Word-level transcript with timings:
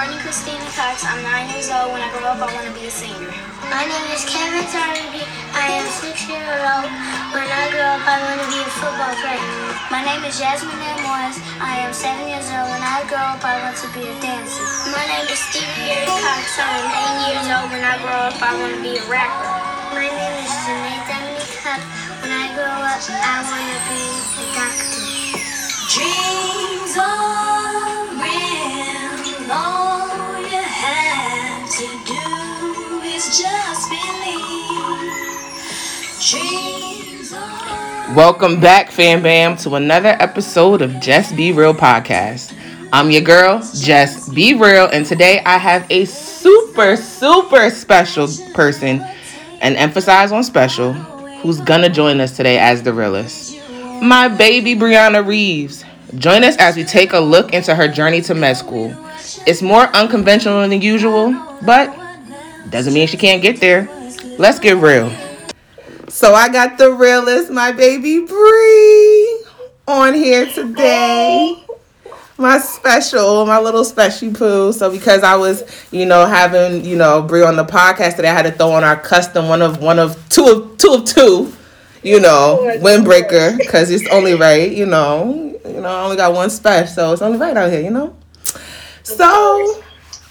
Courtney 0.00 0.16
Christina 0.24 0.64
Cox. 0.72 1.04
I'm 1.04 1.20
nine 1.20 1.52
years 1.52 1.68
old. 1.68 1.92
When 1.92 2.00
I 2.00 2.08
grow 2.08 2.32
up, 2.32 2.40
I 2.40 2.48
want 2.48 2.64
to 2.64 2.72
be 2.72 2.88
a 2.88 2.90
singer. 2.90 3.28
My 3.68 3.84
name 3.84 4.08
is 4.16 4.24
Kevin 4.24 4.64
Tardy. 4.72 5.20
I 5.52 5.76
am 5.76 5.84
six 5.92 6.24
years 6.24 6.40
old. 6.40 6.88
When 7.36 7.44
I 7.44 7.68
grow 7.68 8.00
up, 8.00 8.08
I 8.08 8.16
want 8.16 8.40
to 8.40 8.48
be 8.48 8.64
a 8.64 8.70
football 8.80 9.12
player. 9.20 9.44
My 9.92 10.00
name 10.00 10.24
is 10.24 10.40
Jasmine 10.40 10.72
M. 10.72 11.04
Morris. 11.04 11.36
I 11.60 11.84
am 11.84 11.92
seven 11.92 12.32
years 12.32 12.48
old. 12.48 12.72
When 12.72 12.80
I 12.80 13.04
grow 13.12 13.20
up, 13.20 13.44
I 13.44 13.60
want 13.60 13.76
to 13.76 13.92
be 13.92 14.08
a 14.08 14.16
dancer. 14.24 14.64
My 14.88 15.04
name 15.04 15.28
is 15.28 15.36
Stevie 15.36 15.68
Gary 15.84 16.08
Cox. 16.08 16.48
I'm 16.56 16.80
eight 16.96 17.36
years 17.36 17.48
old. 17.52 17.68
When 17.68 17.84
I 17.84 18.00
grow 18.00 18.32
up, 18.32 18.40
I 18.40 18.56
want 18.56 18.72
to 18.72 18.80
be 18.80 18.96
a 18.96 19.04
rapper. 19.04 19.52
My 19.92 20.08
name 20.08 20.36
is 20.40 20.48
Janae 20.64 20.96
Dominique 21.12 21.60
Cox. 21.60 21.84
When 22.24 22.32
I 22.32 22.48
grow 22.56 22.72
up, 22.72 23.04
I 23.04 23.36
want 23.44 23.68
to 23.68 23.80
be 23.84 24.00
a 24.00 24.44
doctor. 24.56 24.96
Dreams 25.92 26.96
are 26.96 27.99
to 31.80 31.86
do 32.04 33.00
is 33.04 33.40
just 33.40 33.88
believe. 33.88 34.36
Welcome 38.14 38.60
back, 38.60 38.90
Fam 38.90 39.22
Bam, 39.22 39.56
to 39.58 39.76
another 39.76 40.14
episode 40.20 40.82
of 40.82 41.00
Just 41.00 41.34
Be 41.36 41.52
Real 41.52 41.72
podcast. 41.72 42.54
I'm 42.92 43.10
your 43.10 43.22
girl, 43.22 43.62
Just 43.74 44.34
Be 44.34 44.52
Real, 44.52 44.90
and 44.92 45.06
today 45.06 45.40
I 45.46 45.56
have 45.56 45.86
a 45.90 46.04
super, 46.04 46.96
super 46.96 47.70
special 47.70 48.28
person, 48.52 49.02
and 49.62 49.74
emphasize 49.76 50.32
on 50.32 50.44
special, 50.44 50.92
who's 50.92 51.62
gonna 51.62 51.88
join 51.88 52.20
us 52.20 52.36
today 52.36 52.58
as 52.58 52.82
the 52.82 52.92
realist. 52.92 53.56
My 54.02 54.28
baby 54.28 54.74
Brianna 54.74 55.26
Reeves. 55.26 55.86
Join 56.16 56.44
us 56.44 56.56
as 56.58 56.76
we 56.76 56.84
take 56.84 57.14
a 57.14 57.20
look 57.20 57.54
into 57.54 57.74
her 57.74 57.88
journey 57.88 58.20
to 58.22 58.34
med 58.34 58.58
school. 58.58 58.94
It's 59.46 59.62
more 59.62 59.86
unconventional 59.96 60.68
than 60.68 60.82
usual, 60.82 61.49
but 61.64 61.96
doesn't 62.70 62.92
mean 62.94 63.06
she 63.08 63.16
can't 63.16 63.42
get 63.42 63.60
there. 63.60 63.88
Let's 64.38 64.58
get 64.58 64.76
real. 64.76 65.12
So 66.08 66.34
I 66.34 66.48
got 66.48 66.78
the 66.78 66.92
realist, 66.92 67.50
my 67.50 67.72
baby 67.72 68.24
Bree, 68.26 69.44
on 69.86 70.14
here 70.14 70.46
today. 70.46 71.64
My 72.36 72.58
special, 72.58 73.44
my 73.44 73.58
little 73.58 73.84
special 73.84 74.32
poo. 74.32 74.72
So 74.72 74.90
because 74.90 75.22
I 75.22 75.36
was, 75.36 75.62
you 75.90 76.06
know, 76.06 76.26
having, 76.26 76.84
you 76.84 76.96
know, 76.96 77.22
Bree 77.22 77.42
on 77.42 77.56
the 77.56 77.64
podcast 77.64 78.16
today, 78.16 78.28
I 78.30 78.32
had 78.32 78.42
to 78.42 78.52
throw 78.52 78.72
on 78.72 78.82
our 78.82 78.96
custom 78.96 79.48
one 79.48 79.60
of 79.60 79.82
one 79.82 79.98
of 79.98 80.16
two 80.30 80.46
of 80.46 80.78
two 80.78 80.94
of 80.94 81.04
two, 81.04 81.52
you 82.02 82.18
know, 82.18 82.78
windbreaker, 82.80 83.58
because 83.58 83.90
it's 83.90 84.08
only 84.08 84.34
right, 84.34 84.72
you 84.72 84.86
know. 84.86 85.58
You 85.66 85.82
know, 85.82 85.88
I 85.88 86.04
only 86.04 86.16
got 86.16 86.32
one 86.32 86.48
special, 86.48 86.94
so 86.94 87.12
it's 87.12 87.22
only 87.22 87.38
right 87.38 87.56
out 87.56 87.70
here, 87.70 87.82
you 87.82 87.90
know. 87.90 88.16
So, 89.02 89.82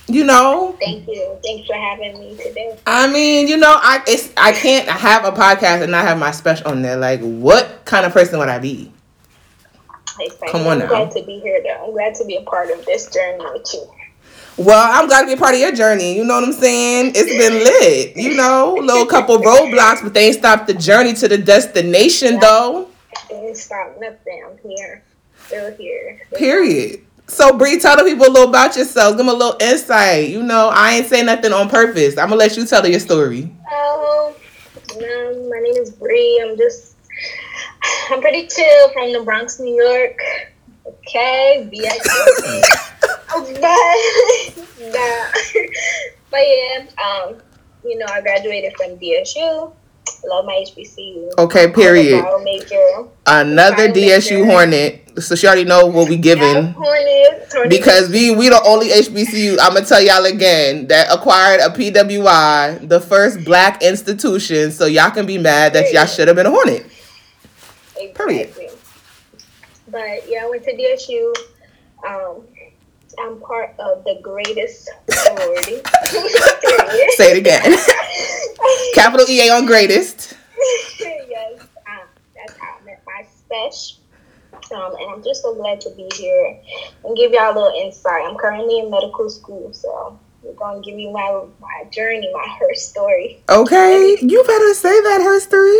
you 0.09 0.23
know, 0.23 0.75
Thank 0.79 1.07
you. 1.07 1.37
Thanks 1.43 1.67
for 1.67 1.75
having 1.75 2.19
me 2.19 2.35
today. 2.37 2.77
I 2.87 3.07
mean, 3.11 3.47
you 3.47 3.57
know, 3.57 3.73
I 3.81 4.01
it's 4.07 4.31
I 4.37 4.51
can't 4.51 4.87
have 4.87 5.25
a 5.25 5.31
podcast 5.31 5.81
and 5.81 5.91
not 5.91 6.05
have 6.05 6.17
my 6.17 6.31
special 6.31 6.67
on 6.69 6.81
there. 6.81 6.97
Like, 6.97 7.21
what 7.21 7.85
kind 7.85 8.05
of 8.05 8.13
person 8.13 8.39
would 8.39 8.49
I 8.49 8.59
be? 8.59 8.91
Come 10.51 10.67
on 10.67 10.73
I'm 10.73 10.79
now. 10.79 10.87
glad 10.87 11.11
to 11.11 11.23
be 11.23 11.39
here, 11.39 11.61
though. 11.63 11.85
I'm 11.87 11.91
glad 11.93 12.13
to 12.15 12.25
be 12.25 12.35
a 12.35 12.41
part 12.41 12.69
of 12.71 12.85
this 12.85 13.09
journey 13.13 13.45
with 13.53 13.65
you. 13.73 13.87
Well, 14.57 14.85
I'm 14.91 15.07
glad 15.07 15.21
to 15.21 15.27
be 15.27 15.33
a 15.33 15.37
part 15.37 15.53
of 15.53 15.61
your 15.61 15.71
journey. 15.71 16.17
You 16.17 16.25
know 16.25 16.35
what 16.35 16.43
I'm 16.43 16.51
saying? 16.51 17.13
It's 17.15 17.29
been 17.29 17.53
lit. 17.63 18.17
You 18.17 18.35
know, 18.35 18.77
A 18.77 18.81
little 18.81 19.05
couple 19.05 19.37
roadblocks, 19.37 20.03
but 20.03 20.13
they 20.13 20.27
ain't 20.27 20.35
stopped 20.35 20.67
the 20.67 20.73
journey 20.73 21.13
to 21.13 21.29
the 21.29 21.37
destination, 21.37 22.39
though. 22.41 22.89
Didn't 23.29 23.55
stop 23.55 23.95
nothing. 24.01 24.43
I'm 24.45 24.57
here. 24.69 25.03
Still 25.47 25.73
here. 25.77 26.19
Period. 26.35 27.05
So, 27.29 27.55
Bree, 27.55 27.79
tell 27.79 27.95
the 27.95 28.03
people 28.03 28.25
a 28.25 28.29
little 28.29 28.49
about 28.49 28.75
yourself. 28.75 29.11
Give 29.11 29.19
them 29.19 29.29
a 29.29 29.33
little 29.33 29.55
insight. 29.61 30.29
You 30.29 30.41
know, 30.41 30.69
I 30.73 30.95
ain't 30.95 31.05
say 31.05 31.21
nothing 31.23 31.53
on 31.53 31.69
purpose. 31.69 32.17
I'm 32.17 32.29
gonna 32.29 32.37
let 32.37 32.57
you 32.57 32.65
tell 32.65 32.85
your 32.87 32.99
story. 32.99 33.55
Oh, 33.71 34.35
um, 34.95 35.49
my 35.49 35.59
name 35.59 35.75
is 35.77 35.91
Bree. 35.91 36.43
I'm 36.43 36.57
just, 36.57 36.95
I'm 38.09 38.19
pretty 38.19 38.47
chill 38.47 38.91
from 38.93 39.13
the 39.13 39.21
Bronx, 39.23 39.59
New 39.59 39.75
York. 39.75 40.19
Okay, 40.87 41.67
B.I.G. 41.69 41.99
but, 43.29 43.61
nah. 44.91 45.25
but 46.31 46.41
yeah, 46.41 46.87
um, 46.97 47.35
you 47.85 47.97
know, 47.99 48.07
I 48.09 48.21
graduated 48.21 48.73
from 48.75 48.97
DSU. 48.97 49.71
Love 50.25 50.45
my 50.45 50.63
HBCU. 50.67 51.37
Okay, 51.37 51.71
period. 51.71 52.23
Another 53.25 53.89
DSU. 53.89 54.45
Hornet. 54.45 55.05
So 55.19 55.35
she 55.35 55.47
already 55.47 55.65
know 55.65 55.85
what 55.85 56.07
we 56.07 56.17
giving. 56.17 56.73
Hornet, 56.73 57.47
Hornet. 57.51 57.69
Because 57.69 58.09
we 58.09 58.33
we 58.35 58.49
the 58.49 58.61
only 58.63 58.89
HBCU, 58.89 59.57
I'm 59.61 59.73
gonna 59.73 59.85
tell 59.85 60.01
y'all 60.01 60.25
again, 60.25 60.87
that 60.87 61.07
acquired 61.11 61.61
a 61.61 61.69
PWI, 61.69 62.87
the 62.87 62.99
first 62.99 63.43
black 63.43 63.81
institution. 63.83 64.71
So 64.71 64.85
y'all 64.85 65.11
can 65.11 65.25
be 65.25 65.37
mad 65.37 65.73
that 65.73 65.91
y'all 65.91 66.05
should 66.05 66.27
have 66.27 66.35
been 66.35 66.45
a 66.45 66.51
Hornet. 66.51 66.85
period. 68.15 68.53
But 69.87 70.29
yeah, 70.29 70.45
I 70.45 70.49
went 70.49 70.63
to 70.63 70.73
DSU. 70.73 71.33
Um, 72.07 72.43
I'm 73.21 73.39
part 73.41 73.75
of 73.79 74.03
the 74.03 74.19
greatest 74.21 74.89
sorority. 75.09 75.81
Say 77.15 77.31
it 77.31 77.37
again. 77.37 77.77
Capital 78.93 79.29
EA 79.29 79.49
on 79.49 79.65
greatest. 79.65 80.35
yes, 80.99 81.61
um, 81.61 82.07
that's 82.35 82.57
how 82.57 82.77
I 82.81 82.85
met 82.85 83.01
my 83.05 83.25
special. 83.25 83.99
Um, 84.75 84.95
and 84.99 85.11
I'm 85.11 85.23
just 85.23 85.41
so 85.41 85.55
glad 85.55 85.81
to 85.81 85.89
be 85.91 86.09
here 86.15 86.59
and 87.03 87.15
give 87.15 87.31
y'all 87.31 87.53
a 87.53 87.55
little 87.55 87.81
insight. 87.81 88.23
I'm 88.25 88.35
currently 88.35 88.79
in 88.79 88.91
medical 88.91 89.29
school, 89.29 89.73
so 89.73 90.19
we're 90.43 90.53
gonna 90.53 90.81
give 90.81 90.97
you 90.97 91.11
my 91.11 91.43
my 91.59 91.85
journey, 91.91 92.29
my 92.33 92.47
her 92.59 92.73
story. 92.75 93.43
Okay, 93.49 94.17
you 94.21 94.43
better 94.43 94.73
say 94.73 95.01
that 95.01 95.21
history. 95.21 95.77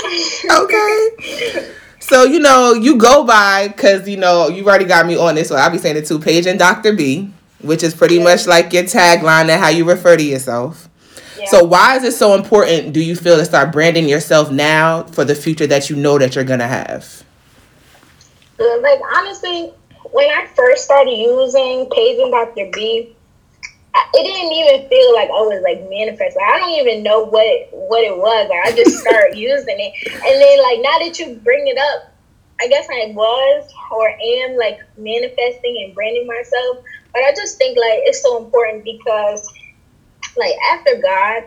Okay. 0.51 1.75
So 1.99 2.23
you 2.23 2.39
know 2.39 2.73
you 2.73 2.97
go 2.97 3.23
by 3.23 3.67
because 3.67 4.07
you 4.07 4.17
know 4.17 4.47
you've 4.47 4.67
already 4.67 4.85
got 4.85 5.05
me 5.05 5.17
on 5.17 5.35
this. 5.35 5.49
So 5.49 5.55
I'll 5.55 5.69
be 5.69 5.77
saying 5.77 5.97
it 5.97 6.05
too, 6.05 6.19
Page 6.19 6.45
and 6.45 6.57
Doctor 6.57 6.93
B, 6.93 7.31
which 7.61 7.83
is 7.83 7.93
pretty 7.93 8.19
much 8.19 8.47
like 8.47 8.73
your 8.73 8.83
tagline 8.83 9.49
and 9.49 9.61
how 9.61 9.69
you 9.69 9.85
refer 9.85 10.17
to 10.17 10.23
yourself. 10.23 10.89
Yeah. 11.37 11.45
So 11.47 11.63
why 11.63 11.95
is 11.97 12.03
it 12.03 12.13
so 12.13 12.33
important? 12.35 12.93
Do 12.93 13.01
you 13.01 13.15
feel 13.15 13.37
to 13.37 13.45
start 13.45 13.71
branding 13.71 14.09
yourself 14.09 14.51
now 14.51 15.03
for 15.03 15.23
the 15.23 15.35
future 15.35 15.67
that 15.67 15.89
you 15.89 15.95
know 15.95 16.17
that 16.17 16.35
you're 16.35 16.43
gonna 16.43 16.67
have? 16.67 17.23
Like 18.57 18.99
honestly, 19.15 19.73
when 20.11 20.29
I 20.29 20.47
first 20.55 20.85
started 20.85 21.11
using 21.11 21.89
Page 21.89 22.19
and 22.19 22.31
Dr. 22.31 22.69
B, 22.73 23.15
it 24.13 24.23
didn't 24.23 24.53
even 24.53 24.89
feel 24.89 25.13
like 25.15 25.29
I 25.29 25.41
was 25.41 25.61
like 25.63 25.89
manifest. 25.89 26.35
Like 26.37 26.49
I 26.49 26.59
don't 26.59 26.79
even 26.79 27.03
know 27.03 27.25
what 27.25 27.69
what 27.71 28.03
it 28.03 28.15
was. 28.15 28.49
Like 28.49 28.65
I 28.65 28.75
just 28.75 28.99
started 28.99 29.37
using 29.37 29.77
it, 29.79 29.93
and 30.25 30.41
then 30.41 30.55
like 30.63 30.79
now 30.81 30.97
that 31.05 31.19
you 31.19 31.39
bring 31.43 31.67
it 31.67 31.77
up, 31.77 32.13
I 32.61 32.67
guess 32.67 32.87
I 32.89 33.11
was 33.13 33.69
or 33.91 34.09
am 34.09 34.57
like 34.57 34.79
manifesting 34.97 35.83
and 35.85 35.95
branding 35.95 36.27
myself. 36.27 36.83
But 37.13 37.23
I 37.23 37.33
just 37.35 37.57
think 37.57 37.77
like 37.77 38.05
it's 38.05 38.21
so 38.21 38.43
important 38.43 38.83
because 38.83 39.49
like 40.37 40.53
after 40.71 41.01
God, 41.01 41.43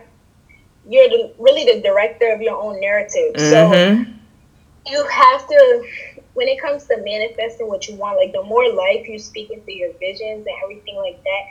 you're 0.87 1.09
the, 1.09 1.33
really 1.39 1.65
the 1.65 1.81
director 1.81 2.31
of 2.33 2.41
your 2.41 2.61
own 2.61 2.79
narrative. 2.81 3.39
So 3.39 3.71
Mm-hmm. 3.71 4.11
you 4.87 5.07
have 5.07 5.47
to 5.47 5.87
when 6.33 6.47
it 6.47 6.59
comes 6.61 6.85
to 6.85 6.97
manifesting 7.05 7.67
what 7.67 7.87
you 7.87 7.95
want 7.95 8.17
like 8.17 8.33
the 8.33 8.43
more 8.43 8.67
life 8.73 9.07
you 9.07 9.19
speak 9.19 9.49
into 9.51 9.71
your 9.73 9.91
visions 9.99 10.45
and 10.45 10.55
everything 10.63 10.95
like 10.97 11.21
that 11.23 11.43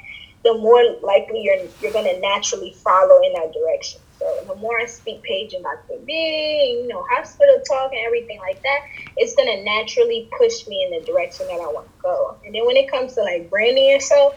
the 0.44 0.54
more 0.54 0.82
likely 1.02 1.42
you're 1.42 1.68
you're 1.80 1.92
gonna 1.92 2.18
naturally 2.20 2.74
follow 2.84 3.20
in 3.22 3.32
that 3.32 3.52
direction 3.52 4.00
so 4.18 4.44
the 4.48 4.54
more 4.56 4.78
i 4.80 4.86
speak 4.86 5.22
page 5.22 5.52
and 5.52 5.62
dr 5.62 6.04
b 6.04 6.82
you 6.82 6.88
know 6.88 7.04
hospital 7.10 7.60
talk 7.68 7.92
and 7.92 8.06
everything 8.06 8.38
like 8.40 8.60
that 8.62 8.80
it's 9.16 9.34
gonna 9.34 9.62
naturally 9.62 10.28
push 10.38 10.66
me 10.66 10.84
in 10.84 10.98
the 10.98 11.06
direction 11.06 11.46
that 11.46 11.60
i 11.60 11.66
want 11.72 11.86
to 11.86 11.94
go 12.02 12.36
and 12.44 12.54
then 12.54 12.66
when 12.66 12.76
it 12.76 12.90
comes 12.90 13.14
to 13.14 13.22
like 13.22 13.48
branding 13.50 13.88
yourself 13.88 14.34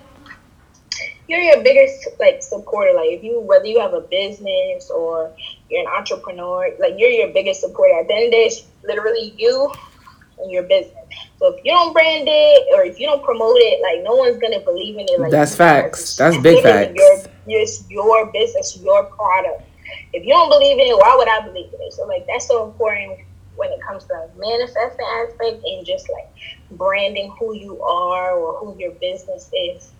you're 1.27 1.39
your 1.39 1.63
biggest 1.63 2.07
like 2.19 2.41
supporter. 2.41 2.93
Like 2.93 3.09
if 3.09 3.23
you 3.23 3.41
whether 3.41 3.65
you 3.65 3.79
have 3.79 3.93
a 3.93 4.01
business 4.01 4.89
or 4.89 5.33
you're 5.69 5.81
an 5.81 5.87
entrepreneur, 5.87 6.69
like 6.79 6.93
you're 6.97 7.09
your 7.09 7.33
biggest 7.33 7.61
supporter. 7.61 7.99
At 7.99 8.07
the 8.07 8.13
end 8.13 8.25
of 8.25 8.31
the 8.31 8.37
day, 8.37 8.45
it's 8.45 8.67
literally 8.83 9.33
you 9.37 9.71
and 10.39 10.51
your 10.51 10.63
business. 10.63 11.05
So 11.39 11.53
if 11.53 11.63
you 11.63 11.71
don't 11.71 11.93
brand 11.93 12.27
it 12.27 12.67
or 12.75 12.83
if 12.83 12.99
you 12.99 13.07
don't 13.07 13.23
promote 13.23 13.57
it, 13.57 13.81
like 13.81 14.03
no 14.03 14.15
one's 14.15 14.37
gonna 14.37 14.59
believe 14.59 14.95
in 14.95 15.05
it. 15.07 15.19
Like 15.19 15.31
That's 15.31 15.55
facts. 15.55 16.15
That's 16.15 16.37
big 16.37 16.63
facts. 16.63 16.93
Your, 16.95 17.21
it's 17.47 17.89
your 17.89 18.31
business, 18.31 18.77
your 18.81 19.05
product. 19.05 19.63
If 20.13 20.25
you 20.25 20.33
don't 20.33 20.49
believe 20.49 20.79
in 20.79 20.87
it, 20.87 20.97
why 20.97 21.15
would 21.17 21.27
I 21.27 21.41
believe 21.41 21.73
in 21.73 21.81
it? 21.81 21.93
So 21.93 22.05
like 22.05 22.25
that's 22.27 22.47
so 22.47 22.65
important 22.65 23.19
when 23.55 23.71
it 23.71 23.81
comes 23.81 24.03
to 24.05 24.13
like 24.13 24.37
manifesting 24.37 25.05
aspect 25.23 25.63
and 25.63 25.85
just 25.85 26.09
like 26.09 26.27
branding 26.71 27.33
who 27.39 27.55
you 27.55 27.81
are 27.81 28.33
or 28.33 28.57
who 28.59 28.77
your 28.79 28.91
business 28.91 29.49
is 29.53 29.91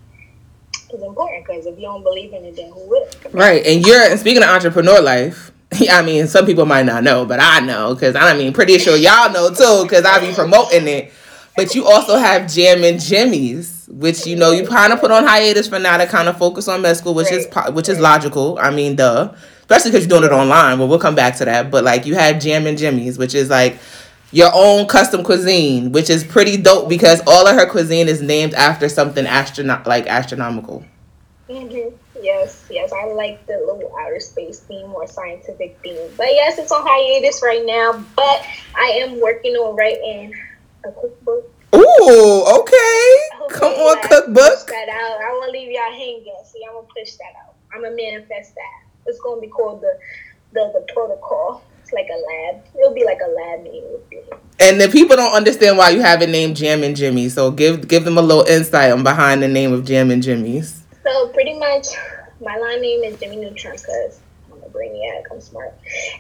is 0.94 1.02
important 1.02 1.46
because 1.46 1.66
if 1.66 1.76
you 1.78 1.84
don't 1.84 2.04
believe 2.04 2.34
in 2.34 2.46
it, 2.46 2.56
then 2.56 2.72
who 2.72 2.88
will? 2.88 3.08
Right, 3.32 3.66
and 3.66 3.86
you're 3.86 4.02
and 4.02 4.20
speaking 4.20 4.44
of 4.44 4.50
entrepreneur 4.50 5.02
life. 5.02 5.52
I 5.92 6.02
mean, 6.02 6.28
some 6.28 6.46
people 6.46 6.66
might 6.66 6.86
not 6.86 7.04
know, 7.04 7.26
but 7.26 7.40
I 7.42 7.60
know 7.60 7.94
because 7.94 8.16
I 8.16 8.36
mean, 8.38 8.54
pretty 8.54 8.78
sure 8.78 8.96
y'all 8.96 9.32
know 9.32 9.50
too 9.50 9.84
because 9.84 10.06
I 10.06 10.20
be 10.26 10.34
promoting 10.34 10.88
it. 10.88 11.12
But 11.56 11.74
you 11.74 11.86
also 11.86 12.18
have 12.18 12.52
Jam 12.52 12.84
and 12.84 13.00
Jimmy's, 13.00 13.88
which 13.90 14.28
you 14.28 14.36
know 14.36 14.52
you 14.52 14.68
kind 14.68 14.92
of 14.92 15.00
put 15.00 15.12
on 15.12 15.24
hiatus 15.24 15.68
for 15.70 15.80
now 15.80 15.98
to 15.98 16.06
kind 16.06 16.28
of 16.28 16.38
focus 16.38 16.68
on 16.68 16.82
med 16.82 16.98
school, 16.98 17.14
which 17.14 17.32
is 17.32 17.46
Right, 17.46 17.66
po- 17.66 17.72
which 17.72 17.88
is 17.88 18.00
logical. 18.00 18.58
I 18.60 18.72
mean, 18.72 18.96
duh. 18.96 19.34
Especially 19.62 19.92
because 19.92 20.06
you're 20.06 20.20
doing 20.20 20.32
it 20.32 20.34
online. 20.34 20.78
But 20.78 20.88
we'll 20.88 21.00
come 21.00 21.16
back 21.16 21.38
to 21.38 21.46
that. 21.46 21.72
But 21.72 21.84
like 21.84 22.06
you 22.06 22.14
had 22.16 22.42
Jam 22.42 22.68
and 22.68 22.78
Jimmy's, 22.78 23.18
which 23.18 23.34
is 23.34 23.50
like 23.50 23.78
your 24.32 24.52
own 24.54 24.86
custom 24.86 25.24
cuisine, 25.24 25.92
which 25.94 26.10
is 26.10 26.24
pretty 26.24 26.58
dope 26.58 26.90
because 26.90 27.22
all 27.26 27.48
of 27.48 27.56
her 27.56 27.66
cuisine 27.70 28.08
is 28.10 28.22
named 28.22 28.54
after 28.54 28.90
something 28.90 29.26
astronaut 29.26 29.88
like 29.88 30.08
astronomical. 30.08 30.84
hmm 31.50 31.90
Yes, 32.26 32.66
yes, 32.72 32.92
I 32.92 33.06
like 33.14 33.46
the 33.46 33.54
little 33.54 33.94
outer 34.02 34.20
space 34.20 34.60
theme 34.62 34.92
or 34.96 35.06
scientific 35.06 35.78
theme. 35.84 36.10
But 36.18 36.28
yes, 36.32 36.58
it's 36.58 36.72
on 36.72 36.82
hiatus 36.84 37.42
right 37.44 37.64
now. 37.64 38.04
But 38.16 38.44
I 38.76 38.98
am 39.04 39.22
working 39.22 39.54
on 39.54 39.76
writing 39.76 40.34
a 40.84 40.92
cookbook. 40.92 41.52
Ooh, 41.76 42.44
okay. 42.60 43.18
Come 43.50 43.74
on, 43.74 43.98
I 43.98 44.02
Push 44.02 44.10
cookbook. 44.10 44.68
that 44.68 44.90
out. 44.90 45.22
I 45.22 45.30
won't 45.40 45.52
leave 45.52 45.70
y'all 45.72 45.92
hanging. 45.92 46.34
See, 46.46 46.62
I'm 46.68 46.74
gonna 46.76 46.88
push 46.98 47.12
that 47.14 47.34
out. 47.46 47.54
I'm 47.74 47.84
gonna 47.84 47.96
manifest 47.96 48.56
that. 48.56 48.84
It's 49.06 49.20
gonna 49.20 49.40
be 49.40 49.48
called 49.48 49.82
the 49.82 49.94
the 50.54 50.72
the 50.74 50.94
protocol. 50.94 51.64
It's 51.84 51.94
like 51.94 52.08
a 52.10 52.18
lab. 52.18 52.66
It'll 52.80 52.96
be 52.96 53.06
like 53.06 53.20
a 53.24 53.30
lab 53.30 53.64
name. 53.66 53.84
And 54.60 54.82
the 54.82 54.90
people 54.90 55.16
don't 55.16 55.34
understand 55.34 55.78
why 55.78 55.92
you 55.92 56.02
have 56.02 56.24
it 56.24 56.30
named 56.30 56.56
Jam 56.56 56.82
and 56.82 56.96
Jimmy. 56.96 57.30
So 57.30 57.52
give 57.52 57.88
give 57.88 58.04
them 58.04 58.18
a 58.18 58.22
little 58.24 58.46
insight 58.46 58.92
on 58.92 59.04
behind 59.04 59.44
the 59.44 59.48
name 59.48 59.72
of 59.74 59.86
Jam 59.86 60.10
and 60.10 60.24
Jimmy's. 60.24 60.82
So 61.06 61.28
pretty 61.30 61.54
much, 61.54 61.86
my 62.42 62.58
line 62.58 62.82
name 62.82 63.04
is 63.04 63.20
Jimmy 63.20 63.36
Neutron 63.36 63.76
because 63.78 64.20
I'm 64.52 64.58
a 64.64 64.70
brainiac. 64.70 65.22
I'm 65.32 65.40
smart, 65.40 65.72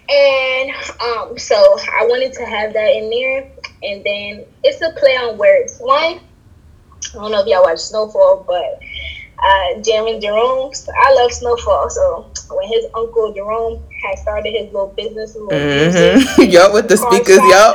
and 0.09 0.71
um, 1.01 1.37
so 1.39 1.55
I 1.55 2.05
wanted 2.05 2.33
to 2.33 2.45
have 2.45 2.71
that 2.73 2.91
in 2.95 3.09
there, 3.09 3.51
and 3.81 4.03
then 4.05 4.45
it's 4.63 4.81
a 4.83 4.91
play 4.99 5.15
on 5.17 5.39
words. 5.39 5.79
One, 5.79 6.19
I 6.19 6.19
don't 7.13 7.31
know 7.31 7.41
if 7.41 7.47
y'all 7.47 7.63
watch 7.63 7.79
Snowfall, 7.79 8.45
but 8.47 8.79
uh, 9.43 9.81
Jeremy 9.81 10.19
Jerome, 10.19 10.71
I 11.03 11.13
love 11.15 11.31
Snowfall. 11.33 11.89
So 11.89 12.31
when 12.55 12.67
his 12.67 12.85
uncle 12.93 13.33
Jerome 13.33 13.81
had 14.03 14.19
started 14.19 14.53
his 14.53 14.65
little 14.67 14.93
business, 14.95 15.35
little 15.35 15.49
music, 15.49 16.27
Mm-hmm. 16.27 16.41
yup, 16.51 16.73
with 16.73 16.87
the 16.89 16.97
speakers, 16.97 17.37
y'all. 17.37 17.73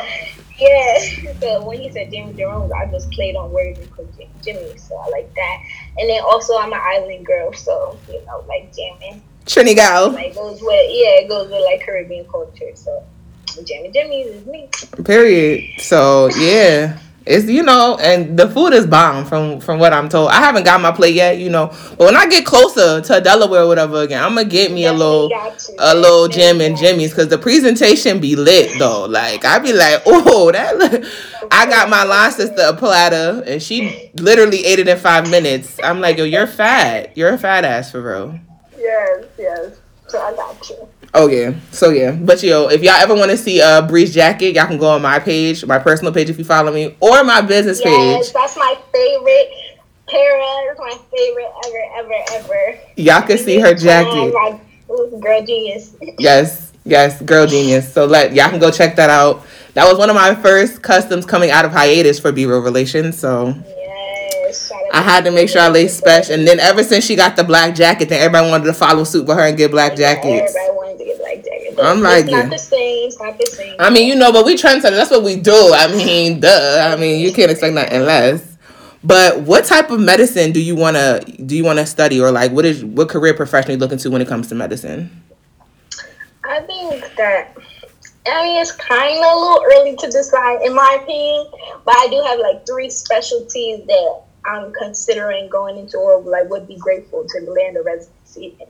yeah. 0.60 0.98
So 1.40 1.66
when 1.66 1.80
he 1.80 1.90
said 1.90 2.10
Jimmy 2.12 2.34
Jerome, 2.34 2.70
I 2.70 2.84
just 2.92 3.10
played 3.12 3.34
on 3.34 3.50
words 3.50 3.78
Jim- 3.78 4.19
Jimmy. 4.42 4.76
So 4.78 4.96
I 4.96 5.08
like 5.08 5.34
that. 5.34 5.62
And 5.98 6.08
then 6.08 6.22
also 6.22 6.56
I'm 6.58 6.72
an 6.72 6.80
island 6.82 7.26
girl, 7.26 7.52
so 7.52 7.98
you 8.08 8.24
know, 8.26 8.44
like 8.48 8.74
jamming, 8.74 9.22
Trinidad. 9.46 10.12
like 10.12 10.34
goes 10.34 10.60
with 10.62 10.90
yeah, 10.90 11.20
it 11.20 11.28
goes 11.28 11.50
with 11.50 11.62
like 11.64 11.82
Caribbean 11.84 12.26
culture. 12.26 12.70
So 12.74 13.04
Jammy 13.64 13.90
Jimmy's 13.90 14.26
is 14.28 14.46
me. 14.46 14.68
Period. 15.04 15.80
So 15.80 16.28
yeah. 16.38 16.98
It's 17.26 17.46
you 17.46 17.62
know, 17.62 17.98
and 18.00 18.38
the 18.38 18.48
food 18.48 18.72
is 18.72 18.86
bomb 18.86 19.26
from 19.26 19.60
from 19.60 19.78
what 19.78 19.92
I'm 19.92 20.08
told. 20.08 20.30
I 20.30 20.36
haven't 20.36 20.64
got 20.64 20.80
my 20.80 20.90
plate 20.90 21.14
yet, 21.14 21.36
you 21.36 21.50
know. 21.50 21.66
But 21.98 22.06
when 22.06 22.16
I 22.16 22.26
get 22.26 22.46
closer 22.46 23.02
to 23.02 23.20
Delaware 23.20 23.64
or 23.64 23.68
whatever 23.68 24.00
again, 24.00 24.24
I'm 24.24 24.34
gonna 24.34 24.48
get 24.48 24.72
me 24.72 24.86
a 24.86 24.92
little 24.92 25.28
Definitely 25.28 25.76
got 25.76 25.90
to. 25.90 25.92
a 25.92 25.92
little 26.00 26.28
Jim 26.28 26.62
and 26.62 26.78
Jimmy's 26.78 27.10
because 27.10 27.28
the 27.28 27.36
presentation 27.36 28.20
be 28.20 28.36
lit 28.36 28.78
though. 28.78 29.04
Like 29.04 29.44
I 29.44 29.58
be 29.58 29.74
like, 29.74 30.02
oh, 30.06 30.50
that. 30.50 30.78
Look. 30.78 31.04
I 31.50 31.66
got 31.66 31.88
my 31.88 32.04
line 32.04 32.32
sister 32.32 32.62
a 32.62 32.74
platter 32.76 33.42
and 33.46 33.62
she 33.62 34.10
literally 34.14 34.64
ate 34.64 34.78
it 34.78 34.88
in 34.88 34.98
five 34.98 35.30
minutes. 35.30 35.78
I'm 35.82 36.00
like, 36.00 36.16
yo, 36.18 36.24
you're 36.24 36.46
fat. 36.46 37.16
You're 37.16 37.34
a 37.34 37.38
fat 37.38 37.64
ass 37.64 37.90
for 37.90 38.00
real. 38.02 38.38
Yes, 38.78 39.24
yes. 39.38 39.80
So 40.08 40.20
I 40.20 40.34
got 40.34 40.68
you. 40.68 40.88
Oh 41.12 41.26
yeah, 41.26 41.54
so 41.72 41.90
yeah, 41.90 42.12
but 42.12 42.40
yo, 42.40 42.68
if 42.68 42.84
y'all 42.84 42.94
ever 42.94 43.14
want 43.16 43.32
to 43.32 43.36
see 43.36 43.60
uh, 43.60 43.80
a 43.80 43.86
Breeze 43.86 44.14
jacket, 44.14 44.54
y'all 44.54 44.68
can 44.68 44.78
go 44.78 44.90
on 44.90 45.02
my 45.02 45.18
page, 45.18 45.64
my 45.64 45.78
personal 45.78 46.12
page 46.12 46.30
if 46.30 46.38
you 46.38 46.44
follow 46.44 46.72
me, 46.72 46.96
or 47.00 47.24
my 47.24 47.40
business 47.40 47.80
Yes, 47.84 48.26
page. 48.28 48.32
that's 48.32 48.56
my 48.56 48.76
favorite. 48.92 49.50
Para 50.08 50.72
is 50.72 50.78
my 50.78 50.96
favorite 51.10 51.52
ever, 51.66 51.82
ever, 51.96 52.14
ever. 52.32 52.78
Y'all 52.96 53.22
can 53.22 53.38
see 53.38 53.58
her 53.58 53.74
jacket. 53.74 54.32
My 54.32 54.58
girl 55.20 55.44
genius. 55.44 55.96
Yes, 56.18 56.72
yes, 56.84 57.20
girl 57.22 57.46
genius. 57.46 57.92
So 57.92 58.06
let 58.06 58.32
y'all 58.32 58.50
can 58.50 58.60
go 58.60 58.70
check 58.70 58.94
that 58.96 59.10
out. 59.10 59.44
That 59.74 59.88
was 59.88 59.98
one 59.98 60.10
of 60.10 60.16
my 60.16 60.34
first 60.34 60.82
customs 60.82 61.24
coming 61.24 61.50
out 61.50 61.64
of 61.64 61.72
hiatus 61.72 62.18
for 62.18 62.32
B 62.32 62.46
Real 62.46 62.60
Relations. 62.60 63.18
So 63.18 63.54
Yes. 63.66 64.72
I 64.92 65.00
had 65.00 65.24
to 65.24 65.30
make 65.30 65.48
sure 65.48 65.62
I 65.62 65.68
lay 65.68 65.86
special. 65.88 66.34
And 66.34 66.46
then 66.46 66.58
ever 66.58 66.82
since 66.82 67.04
she 67.04 67.14
got 67.14 67.36
the 67.36 67.44
black 67.44 67.74
jacket, 67.74 68.08
then 68.08 68.20
everybody 68.20 68.50
wanted 68.50 68.64
to 68.64 68.72
follow 68.72 69.04
suit 69.04 69.26
with 69.26 69.36
her 69.36 69.44
and 69.46 69.56
get 69.56 69.70
black 69.70 69.96
jackets. 69.96 70.54
Everybody 70.56 70.76
wanted 70.76 70.98
to 70.98 71.04
get 71.04 71.18
black 71.18 71.36
jacket. 71.36 71.78
I'm 71.80 72.00
like 72.00 72.24
it's 72.24 72.32
not 72.32 72.50
the 72.50 72.58
same. 72.58 73.06
It's 73.06 73.20
not 73.20 73.38
the 73.38 73.46
same. 73.46 73.76
I 73.78 73.90
mean, 73.90 74.08
you 74.08 74.16
know, 74.16 74.32
but 74.32 74.44
we 74.44 74.56
trendsetters. 74.56 74.96
That's 74.96 75.10
what 75.10 75.22
we 75.22 75.36
do. 75.36 75.72
I 75.74 75.86
mean, 75.94 76.40
duh. 76.40 76.90
I 76.92 77.00
mean, 77.00 77.20
you 77.20 77.32
can't 77.32 77.50
expect 77.50 77.74
nothing 77.74 78.02
less. 78.02 78.50
But 79.02 79.42
what 79.42 79.64
type 79.64 79.90
of 79.90 80.00
medicine 80.00 80.52
do 80.52 80.60
you 80.60 80.76
wanna 80.76 81.20
do 81.20 81.56
you 81.56 81.64
wanna 81.64 81.86
study 81.86 82.20
or 82.20 82.30
like 82.30 82.52
what 82.52 82.66
is 82.66 82.84
what 82.84 83.08
career 83.08 83.32
profession 83.32 83.70
are 83.70 83.74
you 83.74 83.78
looking 83.78 83.98
to 83.98 84.10
when 84.10 84.20
it 84.20 84.28
comes 84.28 84.48
to 84.48 84.54
medicine? 84.54 85.22
I 86.44 86.60
think 86.60 87.16
that 87.16 87.56
I 88.30 88.42
mean 88.44 88.60
it's 88.60 88.72
kind 88.72 89.18
of 89.18 89.32
a 89.32 89.36
little 89.36 89.62
early 89.72 89.96
to 89.96 90.06
decide, 90.10 90.62
in 90.62 90.74
my 90.74 90.98
opinion. 91.02 91.46
But 91.84 91.94
I 91.96 92.08
do 92.10 92.22
have 92.26 92.38
like 92.38 92.66
three 92.66 92.90
specialties 92.90 93.86
that 93.86 94.22
I'm 94.46 94.72
considering 94.72 95.48
going 95.48 95.78
into, 95.78 95.98
or 95.98 96.20
like 96.20 96.48
would 96.50 96.66
be 96.66 96.76
grateful 96.76 97.24
to 97.28 97.50
land 97.50 97.76
a 97.76 97.82
residency 97.82 98.56
in. 98.60 98.66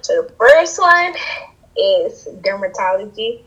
So 0.00 0.22
the 0.22 0.32
first 0.34 0.78
one 0.80 1.14
is 1.76 2.28
dermatology, 2.42 3.42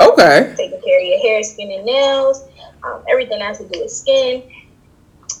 Okay. 0.00 0.54
taking 0.56 0.80
care 0.80 1.00
of 1.00 1.06
your 1.06 1.20
hair, 1.20 1.42
skin, 1.42 1.70
and 1.70 1.84
nails, 1.84 2.44
um, 2.82 3.02
everything 3.08 3.40
has 3.40 3.58
to 3.58 3.68
do 3.68 3.80
with 3.80 3.90
skin. 3.90 4.42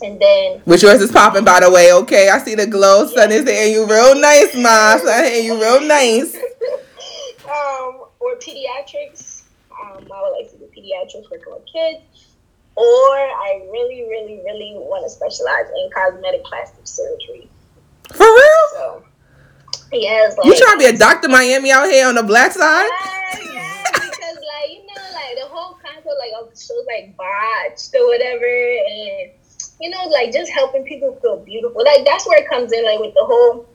And 0.02 0.20
then 0.20 0.60
Which 0.64 0.82
yours 0.82 1.00
is 1.00 1.12
popping 1.12 1.44
by 1.44 1.60
the 1.60 1.70
way, 1.70 1.92
okay. 1.92 2.28
I 2.28 2.38
see 2.38 2.54
the 2.54 2.66
glow. 2.66 3.06
Sun 3.06 3.30
is 3.32 3.44
saying 3.44 3.72
you 3.72 3.86
real 3.86 4.14
nice, 4.20 4.54
ma. 4.56 4.96
Saying 4.96 5.44
you 5.46 5.60
real 5.60 5.80
nice. 5.80 6.34
um, 7.44 8.04
or 8.20 8.36
pediatrics. 8.36 9.31
Um, 9.96 10.08
I 10.12 10.22
would 10.22 10.36
like 10.36 10.50
to 10.50 10.58
do 10.58 10.68
pediatrics 10.76 11.30
working 11.30 11.52
with 11.52 11.66
kids. 11.66 12.02
Or 12.74 12.84
I 12.84 13.68
really, 13.70 14.04
really, 14.08 14.40
really 14.44 14.74
want 14.76 15.04
to 15.04 15.10
specialize 15.10 15.66
in 15.68 15.90
cosmetic 15.92 16.42
plastic 16.44 16.86
surgery. 16.86 17.48
For 18.12 18.24
real? 18.24 18.64
So, 18.72 19.04
yes, 19.92 20.36
like, 20.38 20.46
You 20.46 20.56
trying 20.56 20.78
to 20.78 20.78
be 20.78 20.86
a 20.86 20.96
Dr. 20.96 21.28
Miami 21.28 21.70
out 21.70 21.90
here 21.90 22.08
on 22.08 22.14
the 22.14 22.22
black 22.22 22.52
side? 22.52 22.88
Yeah, 22.88 23.52
yeah, 23.52 23.82
because 23.92 24.36
like 24.40 24.70
you 24.72 24.86
know, 24.86 25.02
like 25.12 25.36
the 25.36 25.48
whole 25.48 25.78
concept 25.84 26.16
like 26.18 26.32
of 26.40 26.50
the 26.50 26.56
shows 26.56 26.86
like 26.86 27.14
botched 27.16 27.94
or 27.94 28.08
whatever, 28.08 28.46
and 28.46 29.32
you 29.80 29.90
know, 29.90 30.04
like 30.08 30.32
just 30.32 30.50
helping 30.52 30.84
people 30.84 31.18
feel 31.20 31.44
beautiful. 31.44 31.84
Like 31.84 32.06
that's 32.06 32.26
where 32.26 32.42
it 32.42 32.48
comes 32.48 32.72
in, 32.72 32.84
like 32.84 33.00
with 33.00 33.12
the 33.12 33.24
whole, 33.24 33.68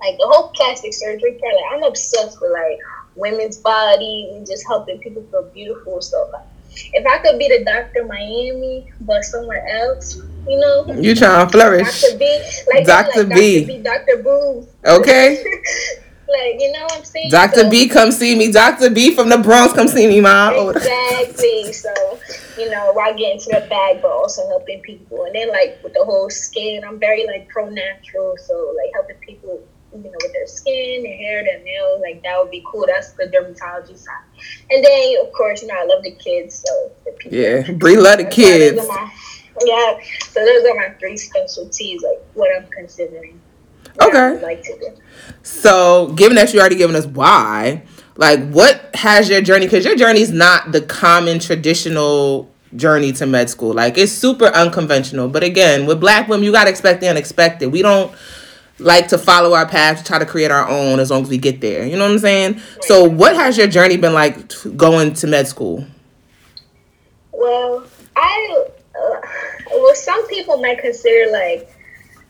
like 0.00 0.18
the 0.18 0.26
whole 0.26 0.50
plastic 0.54 0.92
surgery 0.92 1.38
part. 1.38 1.54
Like 1.54 1.72
I'm 1.72 1.82
obsessed 1.84 2.40
with 2.40 2.50
like 2.50 2.78
women's 3.16 3.56
body 3.58 4.30
and 4.32 4.46
just 4.46 4.66
helping 4.66 4.98
people 4.98 5.22
feel 5.30 5.44
beautiful. 5.54 6.00
So 6.00 6.28
like, 6.32 6.44
if 6.92 7.06
I 7.06 7.18
could 7.18 7.38
be 7.38 7.48
the 7.48 7.64
Doctor 7.64 8.04
Miami, 8.04 8.90
but 9.00 9.24
somewhere 9.24 9.66
else, 9.66 10.16
you 10.46 10.58
know. 10.58 10.86
You 10.94 11.14
trying 11.14 11.46
to 11.46 11.50
flourish. 11.52 12.02
Dr. 12.02 12.18
B, 12.18 12.42
like 12.72 12.86
Dr. 12.86 13.24
like 13.24 13.34
B. 13.34 13.64
Dr. 13.64 13.66
B, 13.66 13.82
Dr. 13.82 14.22
Boobs. 14.22 14.68
Okay. 14.84 15.42
like 16.28 16.60
you 16.60 16.72
know 16.72 16.82
what 16.82 16.98
I'm 16.98 17.04
saying? 17.04 17.30
Dr. 17.30 17.60
So- 17.60 17.70
B, 17.70 17.88
come 17.88 18.12
see 18.12 18.36
me. 18.36 18.52
Dr. 18.52 18.90
B 18.90 19.14
from 19.14 19.28
the 19.28 19.38
Bronx, 19.38 19.72
come 19.72 19.88
see 19.88 20.06
me, 20.06 20.20
ma. 20.20 20.50
Oh, 20.54 20.70
Exactly. 20.70 21.72
So, 21.72 21.92
you 22.58 22.70
know, 22.70 22.92
while 22.92 23.16
getting 23.16 23.38
to 23.40 23.60
the 23.60 23.66
bag, 23.68 24.02
but 24.02 24.10
also 24.10 24.46
helping 24.48 24.80
people. 24.82 25.24
And 25.24 25.34
then, 25.34 25.48
like, 25.50 25.78
with 25.82 25.92
the 25.94 26.04
whole 26.04 26.28
skin, 26.30 26.82
I'm 26.84 26.98
very, 26.98 27.26
like, 27.26 27.48
pro 27.48 27.68
natural. 27.68 28.36
So, 28.38 28.74
like, 28.76 28.92
helping 28.94 29.16
people, 29.18 29.62
you 30.04 30.10
know, 30.10 30.18
with 30.22 30.32
their 30.32 30.46
skin, 30.46 31.02
their 31.02 31.16
hair, 31.16 31.44
their 31.44 31.62
nails, 31.62 32.00
like, 32.02 32.22
that 32.22 32.38
would 32.38 32.50
be 32.50 32.62
cool. 32.66 32.84
That's 32.86 33.12
the 33.12 33.24
dermatology 33.24 33.96
side. 33.96 34.24
And 34.70 34.84
then, 34.84 35.16
of 35.24 35.32
course, 35.32 35.62
you 35.62 35.68
know, 35.68 35.74
I 35.76 35.84
love 35.84 36.02
the 36.04 36.12
kids. 36.12 36.62
So, 36.66 36.92
the 37.04 37.12
people. 37.12 37.38
Yeah, 37.38 37.70
Bree 37.72 37.96
love 37.96 38.18
the 38.18 38.24
That's 38.24 38.36
why 38.36 38.44
those 38.44 38.70
kids. 38.72 38.88
my- 38.88 39.10
yeah. 39.64 39.98
So, 40.30 40.44
those 40.44 40.64
are 40.66 40.74
my 40.74 40.88
three 41.00 41.16
specialties, 41.16 42.02
like, 42.02 42.22
what 42.34 42.50
I'm 42.56 42.66
considering. 42.68 43.40
what 43.96 44.08
Okay. 44.14 44.42
like 44.42 44.62
to 44.64 44.78
do. 44.78 44.88
So, 45.42 46.08
given 46.08 46.36
that 46.36 46.52
you 46.52 46.60
already 46.60 46.76
given 46.76 46.94
us 46.96 47.06
why, 47.06 47.82
like, 48.16 48.46
what 48.50 48.90
has 48.94 49.28
your 49.30 49.40
journey? 49.40 49.64
Because 49.66 49.84
your 49.86 49.96
journey 49.96 50.20
is 50.20 50.30
not 50.30 50.72
the 50.72 50.82
common 50.82 51.38
traditional 51.38 52.50
journey 52.74 53.12
to 53.12 53.24
med 53.26 53.48
school. 53.48 53.72
Like, 53.72 53.96
it's 53.96 54.12
super 54.12 54.46
unconventional. 54.46 55.28
But 55.28 55.42
again, 55.42 55.86
with 55.86 55.98
black 56.00 56.28
women, 56.28 56.44
you 56.44 56.52
gotta 56.52 56.68
expect 56.68 57.00
the 57.00 57.08
unexpected. 57.08 57.72
We 57.72 57.80
don't 57.80 58.12
like 58.78 59.08
to 59.08 59.18
follow 59.18 59.54
our 59.54 59.66
path, 59.66 59.98
to 59.98 60.04
try 60.04 60.18
to 60.18 60.26
create 60.26 60.50
our 60.50 60.68
own 60.68 61.00
as 61.00 61.10
long 61.10 61.22
as 61.22 61.28
we 61.28 61.38
get 61.38 61.60
there. 61.60 61.86
You 61.86 61.96
know 61.96 62.04
what 62.04 62.12
I'm 62.12 62.18
saying? 62.18 62.60
So, 62.82 63.04
what 63.04 63.34
has 63.36 63.56
your 63.56 63.66
journey 63.66 63.96
been 63.96 64.12
like 64.12 64.48
t- 64.48 64.70
going 64.70 65.14
to 65.14 65.26
med 65.26 65.48
school? 65.48 65.86
Well, 67.32 67.84
I 68.16 68.64
uh, 68.94 69.20
well, 69.72 69.94
some 69.94 70.26
people 70.28 70.58
might 70.58 70.78
consider 70.78 71.30
like 71.30 71.70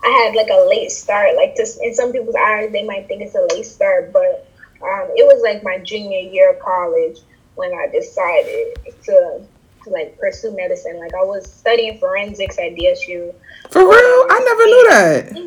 I 0.04 0.24
had 0.24 0.34
like 0.34 0.48
a 0.50 0.68
late 0.68 0.90
start. 0.90 1.36
Like 1.36 1.56
this, 1.56 1.78
in 1.82 1.94
some 1.94 2.12
people's 2.12 2.36
eyes, 2.36 2.70
they 2.72 2.84
might 2.84 3.08
think 3.08 3.22
it's 3.22 3.34
a 3.34 3.46
late 3.54 3.66
start, 3.66 4.12
but 4.12 4.48
um, 4.82 5.08
it 5.16 5.26
was 5.26 5.42
like 5.42 5.62
my 5.62 5.78
junior 5.78 6.18
year 6.18 6.52
of 6.52 6.60
college 6.60 7.20
when 7.54 7.72
I 7.72 7.88
decided 7.90 8.78
to 9.04 9.42
to 9.84 9.90
like 9.90 10.18
pursue 10.18 10.54
medicine. 10.54 10.98
Like 10.98 11.14
I 11.14 11.24
was 11.24 11.50
studying 11.50 11.98
forensics 11.98 12.58
at 12.58 12.74
DSU. 12.74 13.34
For 13.70 13.80
real? 13.80 14.26
I 14.30 14.40
never 14.44 14.64
knew 14.66 14.88
that. 14.90 15.45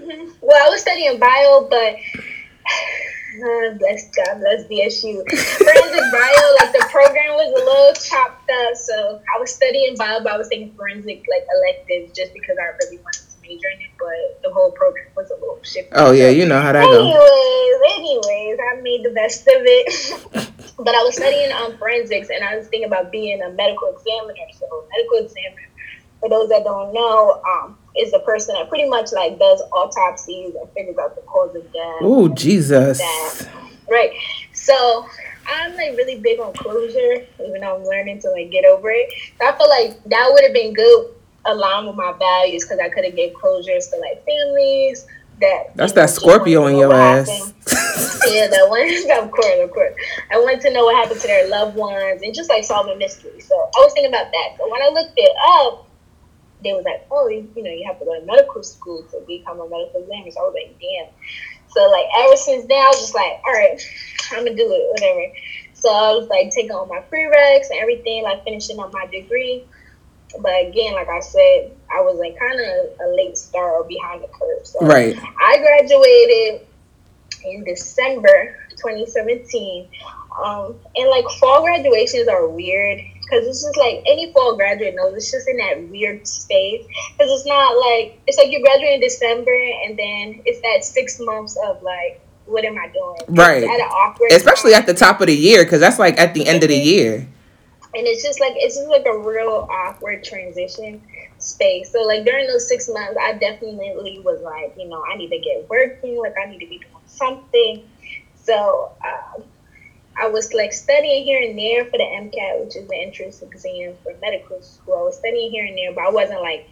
Well, 0.49 0.65
I 0.65 0.69
was 0.71 0.81
studying 0.81 1.19
bio, 1.19 1.67
but 1.69 1.93
uh, 1.93 3.77
bless 3.77 4.09
God, 4.09 4.41
bless 4.41 4.65
DSU. 4.65 5.21
Forensic 5.21 6.05
bio, 6.09 6.45
like 6.57 6.73
the 6.73 6.87
program 6.89 7.37
was 7.37 7.53
a 7.53 7.61
little 7.69 7.93
chopped 7.93 8.49
up, 8.49 8.75
so 8.75 9.21
I 9.35 9.39
was 9.39 9.53
studying 9.53 9.95
bio, 9.95 10.23
but 10.23 10.33
I 10.33 10.37
was 10.39 10.49
taking 10.49 10.73
forensic 10.73 11.23
like 11.29 11.45
electives 11.53 12.17
just 12.17 12.33
because 12.33 12.57
I 12.57 12.73
really 12.81 12.97
wanted 12.97 13.29
to 13.29 13.41
major 13.43 13.69
in 13.77 13.81
it. 13.81 13.93
But 13.99 14.41
the 14.41 14.51
whole 14.51 14.71
program 14.71 15.05
was 15.15 15.29
a 15.29 15.35
little 15.35 15.61
shifty. 15.61 15.91
Oh 15.93 16.13
yeah, 16.13 16.29
you 16.29 16.47
know 16.47 16.59
how 16.59 16.71
that 16.71 16.81
go. 16.81 16.97
Anyways, 16.97 18.25
anyways, 18.25 18.57
I 18.57 18.81
made 18.81 19.05
the 19.05 19.13
best 19.13 19.41
of 19.41 19.61
it. 19.61 19.85
but 20.79 20.95
I 20.95 21.03
was 21.05 21.13
studying 21.13 21.51
um, 21.61 21.77
forensics, 21.77 22.29
and 22.33 22.43
I 22.43 22.57
was 22.57 22.65
thinking 22.69 22.89
about 22.89 23.11
being 23.11 23.39
a 23.43 23.51
medical 23.51 23.93
examiner. 23.93 24.49
So, 24.57 24.65
medical 24.97 25.29
examiner, 25.29 25.69
for 26.19 26.29
those 26.29 26.49
that 26.49 26.63
don't 26.63 26.91
know, 26.91 27.39
um, 27.45 27.77
is 27.99 28.11
the 28.11 28.19
person 28.19 28.55
that 28.55 28.69
pretty 28.69 28.89
much 28.89 29.11
like 29.11 29.37
does 29.39 29.61
autopsies 29.73 30.55
and 30.55 30.69
figures 30.71 30.97
out 30.97 31.15
the 31.15 31.21
cause 31.21 31.55
of 31.55 31.63
death. 31.73 32.01
Oh 32.01 32.29
Jesus. 32.29 32.99
That. 32.99 33.49
Right. 33.89 34.11
So 34.53 35.05
I'm 35.47 35.75
like 35.75 35.97
really 35.97 36.19
big 36.19 36.39
on 36.39 36.53
closure, 36.53 37.25
even 37.43 37.61
though 37.61 37.77
I'm 37.77 37.83
learning 37.83 38.21
to 38.21 38.29
like 38.31 38.51
get 38.51 38.65
over 38.65 38.91
it. 38.91 39.09
So 39.39 39.47
I 39.47 39.57
feel 39.57 39.69
like 39.69 40.03
that 40.05 40.29
would 40.31 40.43
have 40.43 40.53
been 40.53 40.73
good 40.73 41.15
along 41.45 41.87
with 41.87 41.95
my 41.95 42.13
values 42.17 42.65
because 42.65 42.79
I 42.79 42.89
could 42.89 43.05
have 43.05 43.15
gave 43.15 43.33
closures 43.33 43.89
to 43.89 43.97
like 43.97 44.23
families 44.25 45.05
that 45.41 45.75
That's 45.75 45.93
that 45.93 46.09
Scorpio 46.09 46.67
in 46.67 46.77
your 46.77 46.93
ass. 46.93 47.27
yeah, 48.27 48.47
that 48.47 48.67
one. 48.69 48.81
of 49.23 49.31
course, 49.31 49.59
of 49.59 49.71
course. 49.71 49.93
I 50.31 50.37
want 50.37 50.61
to 50.61 50.71
know 50.71 50.85
what 50.85 50.95
happened 50.95 51.21
to 51.21 51.27
their 51.27 51.47
loved 51.49 51.75
ones 51.75 52.21
and 52.21 52.33
just 52.33 52.49
like 52.49 52.63
solving 52.63 52.97
mysteries. 52.97 53.47
So 53.47 53.55
I 53.55 53.79
was 53.79 53.93
thinking 53.93 54.11
about 54.11 54.31
that. 54.31 54.57
So 54.57 54.69
when 54.69 54.81
I 54.81 54.89
looked 54.89 55.13
it 55.15 55.35
up, 55.47 55.88
they 56.63 56.73
was 56.73 56.83
like, 56.85 57.07
oh, 57.11 57.27
you, 57.29 57.49
you 57.55 57.63
know, 57.63 57.71
you 57.71 57.85
have 57.87 57.99
to 57.99 58.05
go 58.05 58.19
to 58.19 58.25
medical 58.25 58.63
school 58.63 59.03
to 59.11 59.23
become 59.27 59.59
a 59.59 59.69
medical 59.69 60.01
examiner. 60.01 60.31
So 60.31 60.41
I 60.41 60.43
was 60.43 60.55
like, 60.55 60.79
damn. 60.79 61.07
So 61.69 61.87
like 61.89 62.05
ever 62.19 62.35
since 62.35 62.65
then, 62.67 62.77
I 62.77 62.87
was 62.87 62.99
just 62.99 63.15
like, 63.15 63.41
all 63.45 63.53
right, 63.53 63.79
I'm 64.31 64.43
gonna 64.45 64.55
do 64.55 64.71
it, 64.71 64.89
whatever. 64.91 65.33
So 65.73 65.89
I 65.89 66.11
was 66.13 66.27
like 66.27 66.51
taking 66.51 66.71
all 66.71 66.85
my 66.85 66.99
prereqs 67.11 67.69
and 67.69 67.79
everything, 67.79 68.23
like 68.23 68.43
finishing 68.43 68.79
up 68.79 68.91
my 68.91 69.05
degree. 69.05 69.65
But 70.41 70.67
again, 70.67 70.93
like 70.93 71.09
I 71.09 71.21
said, 71.21 71.71
I 71.91 72.01
was 72.01 72.19
like 72.19 72.37
kind 72.37 72.59
of 72.59 73.07
a 73.07 73.15
late 73.15 73.37
start 73.37 73.73
or 73.73 73.83
behind 73.85 74.23
the 74.23 74.27
curve. 74.27 74.65
So 74.65 74.85
Right. 74.85 75.17
I 75.41 75.57
graduated 75.57 76.67
in 77.45 77.63
December 77.63 78.57
2017. 78.71 79.87
Um, 80.43 80.75
and 80.95 81.09
like 81.09 81.25
fall 81.39 81.63
graduations 81.63 82.27
are 82.27 82.47
weird 82.47 83.01
because 83.29 83.47
it's 83.47 83.61
just 83.63 83.77
like 83.77 84.01
any 84.07 84.31
fall 84.33 84.55
graduate 84.55 84.95
knows 84.95 85.13
it's 85.15 85.31
just 85.31 85.47
in 85.47 85.57
that 85.57 85.81
weird 85.89 86.25
space 86.27 86.85
because 87.13 87.31
it's 87.31 87.45
not 87.45 87.77
like 87.77 88.19
it's 88.27 88.37
like 88.37 88.51
you 88.51 88.61
graduate 88.63 88.93
in 88.93 88.99
December 89.01 89.51
and 89.85 89.97
then 89.97 90.41
it's 90.45 90.61
that 90.61 90.83
six 90.83 91.19
months 91.19 91.57
of 91.65 91.81
like 91.83 92.21
what 92.45 92.65
am 92.65 92.79
I 92.79 92.87
doing? 92.87 93.15
It's 93.19 93.29
Right. 93.29 93.61
at 93.63 93.69
an 93.69 93.81
awkward 93.81 94.31
Especially 94.31 94.71
time. 94.71 94.81
at 94.81 94.87
the 94.87 94.95
top 94.95 95.21
of 95.21 95.27
the 95.27 95.35
year, 95.35 95.63
because 95.63 95.79
that's 95.79 95.99
like 95.99 96.19
at 96.19 96.33
the 96.33 96.47
end 96.47 96.63
of 96.63 96.69
the 96.69 96.75
year. 96.77 97.27
and 97.95 98.07
it's 98.07 98.23
just 98.23 98.39
like 98.39 98.53
it's 98.55 98.75
just 98.75 98.87
like 98.89 99.05
a 99.05 99.17
real 99.19 99.67
awkward 99.69 100.23
transition 100.23 100.99
space. 101.37 101.91
So 101.91 102.01
like 102.01 102.25
during 102.25 102.47
those 102.47 102.67
six 102.67 102.89
months, 102.89 103.17
I 103.21 103.33
definitely 103.33 104.21
was 104.25 104.41
like, 104.41 104.73
you 104.77 104.87
know, 104.87 105.03
I 105.11 105.15
need 105.15 105.29
to 105.29 105.37
get 105.39 105.69
working, 105.69 106.17
like 106.17 106.33
I 106.43 106.49
need 106.49 106.59
to 106.59 106.65
be 106.67 106.79
doing 106.79 107.03
something. 107.05 107.83
So 108.43 108.91
um, 109.05 109.43
I 110.19 110.27
was 110.27 110.53
like 110.53 110.73
studying 110.73 111.23
here 111.23 111.41
and 111.41 111.57
there 111.57 111.85
for 111.85 111.97
the 111.97 112.03
MCAT, 112.03 112.65
which 112.65 112.75
is 112.75 112.87
the 112.87 113.01
entrance 113.01 113.41
exam 113.41 113.95
for 114.03 114.13
medical 114.21 114.61
school. 114.61 114.95
I 114.95 115.03
was 115.03 115.17
studying 115.17 115.51
here 115.51 115.65
and 115.65 115.77
there, 115.77 115.93
but 115.93 116.03
I 116.03 116.09
wasn't 116.09 116.41
like 116.41 116.69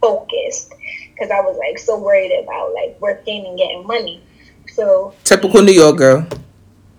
focused 0.00 0.72
because 1.10 1.30
I 1.30 1.40
was 1.40 1.56
like 1.58 1.78
so 1.78 1.98
worried 1.98 2.32
about 2.42 2.74
like 2.74 3.00
working 3.00 3.46
and 3.46 3.58
getting 3.58 3.86
money. 3.86 4.22
So 4.74 5.14
Typical 5.24 5.62
New 5.62 5.72
York 5.72 5.96
girl. 5.96 6.26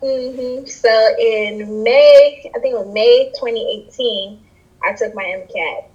hmm 0.02 0.66
So 0.66 1.16
in 1.20 1.84
May, 1.84 2.52
I 2.56 2.60
think 2.60 2.76
it 2.76 2.86
was 2.86 2.94
May 2.94 3.32
2018, 3.36 4.40
I 4.84 4.94
took 4.94 5.16
my 5.16 5.24
MCAT, 5.24 5.86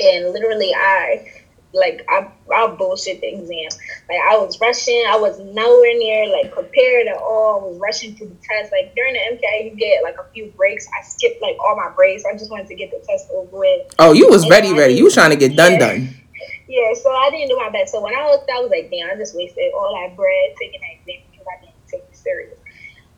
and 0.00 0.32
literally 0.32 0.72
I, 0.74 1.30
like, 1.72 2.04
I, 2.08 2.30
I 2.54 2.66
bullshit 2.68 3.20
the 3.20 3.28
exam. 3.28 3.78
Like 4.08 4.20
I 4.30 4.38
was 4.38 4.60
rushing, 4.60 5.04
I 5.08 5.16
was 5.16 5.38
nowhere 5.38 5.96
near 5.98 6.28
like 6.32 6.52
prepared 6.52 7.08
at 7.08 7.16
all. 7.16 7.60
I 7.60 7.66
was 7.68 7.78
rushing 7.78 8.14
through 8.16 8.28
the 8.28 8.36
test. 8.42 8.72
Like 8.72 8.94
during 8.94 9.14
the 9.14 9.20
MCAT, 9.36 9.64
you 9.70 9.76
get 9.76 10.02
like 10.02 10.16
a 10.18 10.24
few 10.32 10.52
breaks. 10.56 10.86
I 10.98 11.02
skipped 11.04 11.42
like 11.42 11.56
all 11.60 11.76
my 11.76 11.90
breaks. 11.94 12.24
I 12.24 12.32
just 12.32 12.50
wanted 12.50 12.68
to 12.68 12.74
get 12.74 12.90
the 12.90 13.04
test 13.06 13.28
over 13.32 13.58
with. 13.58 13.94
Oh, 13.98 14.12
you 14.12 14.28
was 14.28 14.48
ready, 14.48 14.72
ready. 14.72 14.94
You 14.94 15.04
was 15.04 15.14
trying 15.14 15.30
to 15.30 15.36
get 15.36 15.56
done, 15.56 15.72
Yeah. 15.72 15.78
done. 15.78 16.08
Yeah, 16.68 16.92
so 16.94 17.10
I 17.10 17.30
didn't 17.30 17.48
do 17.48 17.56
my 17.56 17.70
best. 17.70 17.92
So 17.92 18.02
when 18.02 18.12
I 18.14 18.26
looked, 18.28 18.50
I 18.50 18.58
was 18.58 18.70
like, 18.70 18.90
damn, 18.90 19.08
I 19.08 19.14
just 19.14 19.36
wasted 19.36 19.72
all 19.72 19.94
that 20.02 20.16
bread 20.16 20.50
taking 20.60 20.80
that 20.80 20.98
exam 20.98 21.22
because 21.30 21.46
I 21.46 21.60
didn't 21.64 21.78
take 21.86 22.02
it 22.10 22.16
serious. 22.16 22.58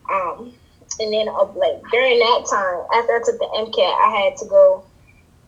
Um, 0.09 0.53
and 0.99 1.11
then 1.11 1.27
uh, 1.27 1.45
like 1.57 1.81
during 1.91 2.19
that 2.19 2.45
time, 2.49 2.85
after 2.93 3.13
I 3.17 3.21
took 3.25 3.39
the 3.39 3.49
MCAT, 3.57 3.89
I 3.89 4.09
had 4.21 4.37
to 4.37 4.45
go 4.45 4.85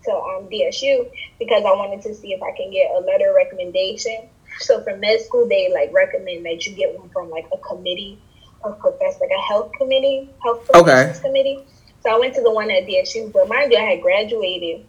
to 0.06 0.12
um, 0.12 0.50
DSU 0.50 1.10
because 1.40 1.64
I 1.66 1.72
wanted 1.72 2.02
to 2.04 2.16
see 2.16 2.34
if 2.34 2.42
I 2.42 2.52
can 2.56 2.72
get 2.72 2.92
a 2.96 3.00
letter 3.00 3.30
of 3.30 3.36
recommendation. 3.36 4.30
So 4.60 4.84
for 4.84 4.96
med 4.98 5.22
school, 5.22 5.48
they 5.48 5.72
like 5.74 5.92
recommend 5.94 6.46
that 6.46 6.66
you 6.66 6.76
get 6.76 6.98
one 6.98 7.10
from 7.10 7.30
like 7.30 7.46
a 7.54 7.58
committee 7.58 8.20
of 8.64 8.80
professors, 8.80 9.22
like 9.22 9.32
a 9.38 9.42
health 9.42 9.72
committee, 9.78 10.30
health 10.44 10.70
Okay. 10.76 11.14
committee. 11.22 11.66
So 12.02 12.12
I 12.16 12.20
went 12.20 12.34
to 12.36 12.42
the 12.42 12.52
one 12.52 12.72
at 12.72 12.86
DSU, 12.88 13.32
but 13.32 13.48
mind 13.48 13.72
you, 13.72 13.78
I 13.78 13.84
had 13.84 14.02
graduated 14.02 14.86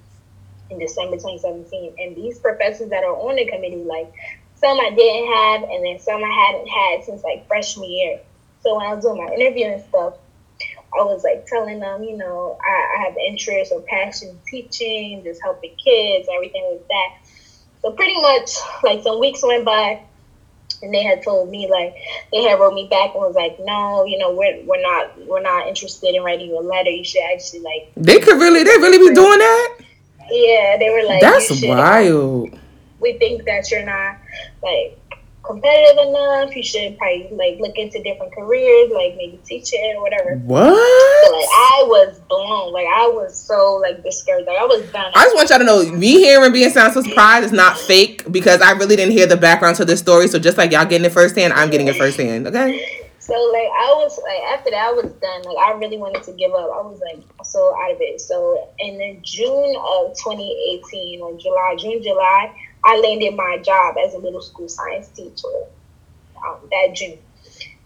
in 0.70 0.78
December 0.78 1.16
2017. 1.16 1.94
And 1.98 2.16
these 2.16 2.38
professors 2.38 2.90
that 2.90 3.04
are 3.04 3.14
on 3.16 3.36
the 3.36 3.46
committee, 3.46 3.84
like 3.84 4.12
some 4.54 4.78
I 4.80 4.90
didn't 4.90 5.32
have, 5.32 5.62
and 5.70 5.84
then 5.84 5.98
some 5.98 6.22
I 6.22 6.30
hadn't 6.46 6.68
had 6.68 7.04
since 7.04 7.22
like 7.22 7.46
freshman 7.46 7.90
year. 7.90 8.20
So 8.62 8.76
when 8.76 8.86
I 8.86 8.94
was 8.94 9.04
doing 9.04 9.24
my 9.24 9.32
interview 9.34 9.66
and 9.66 9.82
stuff, 9.84 10.14
I 10.98 11.02
was 11.04 11.24
like 11.24 11.46
telling 11.46 11.80
them, 11.80 12.02
you 12.02 12.16
know, 12.16 12.58
I, 12.62 12.96
I 12.98 13.04
have 13.04 13.16
interest 13.16 13.72
or 13.72 13.80
passion 13.82 14.28
in 14.28 14.38
teaching, 14.48 15.22
just 15.24 15.40
helping 15.42 15.74
kids, 15.82 16.28
everything 16.34 16.68
like 16.70 16.86
that. 16.88 17.08
So 17.80 17.92
pretty 17.92 18.20
much, 18.20 18.50
like 18.84 19.02
some 19.02 19.18
weeks 19.18 19.42
went 19.42 19.64
by, 19.64 20.02
and 20.82 20.92
they 20.92 21.02
had 21.02 21.22
told 21.22 21.48
me 21.50 21.70
like 21.70 21.94
they 22.32 22.42
had 22.42 22.58
wrote 22.58 22.74
me 22.74 22.88
back 22.90 23.14
and 23.14 23.22
was 23.22 23.34
like, 23.34 23.56
no, 23.60 24.04
you 24.04 24.18
know, 24.18 24.32
we're 24.34 24.62
we're 24.64 24.82
not 24.82 25.26
we're 25.26 25.40
not 25.40 25.66
interested 25.68 26.14
in 26.14 26.22
writing 26.22 26.48
you 26.48 26.58
a 26.58 26.60
letter. 26.60 26.90
You 26.90 27.04
should 27.04 27.22
actually 27.32 27.60
like 27.60 27.92
They 27.96 28.18
could 28.18 28.38
really, 28.40 28.62
they 28.62 28.76
really 28.76 28.98
be 28.98 29.14
doing 29.14 29.38
that. 29.38 29.78
yeah, 30.30 30.76
they 30.78 30.90
were 30.90 31.06
like, 31.08 31.20
That's 31.20 31.62
wild. 31.64 32.58
We 33.00 33.18
think 33.18 33.44
that 33.46 33.70
you're 33.70 33.84
not 33.84 34.16
like 34.62 34.98
competitive 35.42 36.06
enough. 36.06 36.54
You 36.54 36.62
should 36.62 36.96
probably 36.98 37.28
like 37.32 37.58
look 37.60 37.76
into 37.76 38.02
different 38.02 38.34
careers, 38.34 38.90
like 38.92 39.16
maybe 39.16 39.40
teaching 39.44 39.94
or 39.96 40.02
whatever. 40.02 40.40
So 40.46 40.54
like 40.54 41.48
I 41.50 41.84
was 41.86 42.20
blown, 42.28 42.72
like 42.72 42.86
I 42.86 43.08
was 43.08 43.38
so 43.38 43.76
like 43.76 44.02
discouraged, 44.02 44.46
like 44.46 44.58
I 44.58 44.64
was 44.64 44.82
done. 44.90 45.12
I 45.14 45.24
just 45.24 45.36
want 45.36 45.50
y'all 45.50 45.58
to 45.58 45.64
know, 45.64 45.84
me 45.92 46.18
hearing 46.18 46.52
being 46.52 46.70
sound 46.70 46.92
so 46.94 47.02
surprised 47.02 47.46
is 47.46 47.52
not 47.52 47.78
fake 47.78 48.30
because 48.30 48.60
I 48.60 48.72
really 48.72 48.96
didn't 48.96 49.12
hear 49.12 49.26
the 49.26 49.36
background 49.36 49.76
to 49.76 49.84
this 49.84 50.00
story. 50.00 50.28
So 50.28 50.38
just 50.38 50.58
like 50.58 50.72
y'all 50.72 50.86
getting 50.86 51.04
it 51.04 51.12
firsthand, 51.12 51.52
I'm 51.52 51.70
getting 51.70 51.88
it 51.88 51.96
firsthand. 51.96 52.46
Okay. 52.46 53.02
So 53.18 53.34
like 53.34 53.70
I 53.70 53.94
was 54.02 54.18
like 54.24 54.58
after 54.58 54.70
that 54.72 54.88
I 54.88 54.92
was 54.92 55.12
done. 55.12 55.42
Like 55.42 55.56
I 55.56 55.72
really 55.78 55.96
wanted 55.96 56.24
to 56.24 56.32
give 56.32 56.52
up. 56.52 56.70
I 56.74 56.82
was 56.82 57.00
like 57.00 57.22
so 57.44 57.72
out 57.80 57.92
of 57.92 57.98
it. 58.00 58.20
So 58.20 58.68
in 58.80 58.98
the 58.98 59.18
June 59.22 59.76
of 59.78 60.16
2018 60.18 61.20
or 61.20 61.38
July, 61.38 61.76
June 61.78 62.02
July, 62.02 62.52
I 62.84 62.98
landed 62.98 63.34
my 63.36 63.58
job 63.58 63.96
as 64.04 64.14
a 64.14 64.20
middle 64.20 64.42
school 64.42 64.68
science 64.68 65.08
teacher. 65.08 65.48
Um, 66.44 66.58
that 66.70 66.94
June 66.94 67.18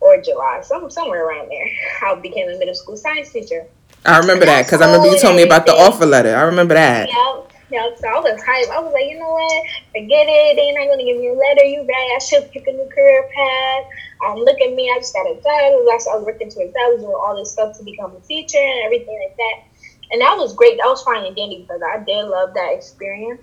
or 0.01 0.21
July, 0.21 0.61
some 0.63 0.91
somewhere 0.91 1.29
around 1.29 1.51
there, 1.51 1.69
I 2.03 2.15
became 2.15 2.49
a 2.49 2.59
middle 2.59 2.75
school 2.75 2.97
science 2.97 3.31
teacher. 3.33 3.67
I 4.05 4.19
remember 4.19 4.47
that 4.47 4.67
because 4.67 4.81
I 4.81 4.87
remember 4.87 5.09
you 5.09 5.21
told 5.21 5.37
me 5.37 5.43
about 5.43 5.67
the 5.67 5.73
offer 5.73 6.07
letter. 6.07 6.35
I 6.35 6.43
remember 6.43 6.75
that. 6.75 7.09
Yeah, 7.09 7.43
yeah. 7.71 7.91
So 7.99 8.07
I 8.09 8.21
was 8.21 8.41
hyped. 8.41 8.71
I 8.71 8.79
was 8.81 8.93
like, 8.95 9.11
you 9.11 9.19
know 9.19 9.33
what? 9.33 9.67
Forget 9.91 10.27
it. 10.31 10.57
They're 10.57 10.79
not 10.79 10.89
gonna 10.89 11.05
give 11.05 11.19
me 11.19 11.29
a 11.29 11.35
letter. 11.35 11.65
You 11.65 11.83
right? 11.83 12.13
I 12.15 12.19
should 12.23 12.51
pick 12.53 12.67
a 12.67 12.73
new 12.73 12.89
career 12.89 13.29
path. 13.35 13.85
Um, 14.25 14.39
look 14.39 14.61
at 14.61 14.73
me. 14.73 14.89
I 14.95 14.99
just 14.99 15.13
got 15.13 15.27
a 15.27 15.35
job. 15.35 15.45
I 15.45 15.75
was 15.75 16.25
working 16.25 16.51
towards 16.51 16.73
that. 16.73 16.87
I 16.87 16.91
was 16.95 17.01
doing 17.03 17.13
all 17.13 17.37
this 17.37 17.53
stuff 17.53 17.77
to 17.79 17.85
become 17.85 18.15
a 18.15 18.21
teacher 18.21 18.59
and 18.63 18.85
everything 18.87 19.19
like 19.27 19.37
that. 19.37 19.76
And 20.11 20.21
that 20.21 20.37
was 20.37 20.55
great. 20.55 20.79
That 20.79 20.87
was 20.87 21.03
fine 21.03 21.25
and 21.25 21.35
dandy 21.35 21.63
because 21.63 21.81
I 21.83 21.99
did 21.99 22.25
love 22.25 22.55
that 22.55 22.73
experience. 22.75 23.43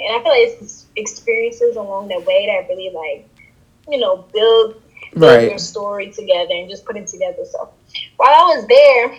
And 0.00 0.16
I 0.16 0.22
feel 0.22 0.32
like 0.32 0.62
it's 0.62 0.86
experiences 0.96 1.76
along 1.76 2.08
the 2.08 2.20
way 2.20 2.46
that 2.46 2.68
really 2.68 2.90
like, 2.94 3.28
you 3.88 3.98
know, 3.98 4.24
build 4.32 4.80
build 5.14 5.32
Right. 5.32 5.48
your 5.50 5.58
story 5.58 6.10
together 6.10 6.52
and 6.52 6.68
just 6.68 6.84
put 6.84 6.96
it 6.96 7.06
together. 7.06 7.44
So 7.44 7.70
while 8.16 8.30
I 8.30 8.56
was 8.56 8.66
there, 8.66 9.16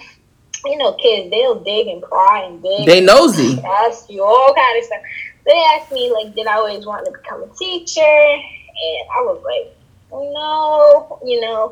you 0.66 0.78
know, 0.78 0.94
kids 0.94 1.30
they'll 1.32 1.60
dig 1.64 1.88
and 1.88 2.02
pry 2.02 2.44
and 2.46 2.62
dig. 2.62 2.86
They 2.86 3.02
nosy. 3.02 3.56
They 3.56 3.62
ask 3.64 4.10
you 4.10 4.24
all 4.24 4.54
kind 4.54 4.78
of 4.78 4.84
stuff. 4.86 5.02
They 5.46 5.64
asked 5.75 5.92
me 5.92 6.12
like, 6.12 6.34
did 6.36 6.48
I 6.48 6.56
always 6.56 6.86
want 6.86 7.06
to 7.06 7.12
become 7.12 7.44
a 7.44 7.48
teacher? 7.56 8.02
And 8.02 9.10
I 9.16 9.22
was 9.22 9.42
like, 9.44 9.78
no, 10.12 11.20
you 11.25 11.40
know. 11.42 11.72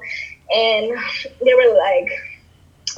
And 0.53 0.97
they 1.41 1.53
were 1.53 1.75
like, 1.77 2.09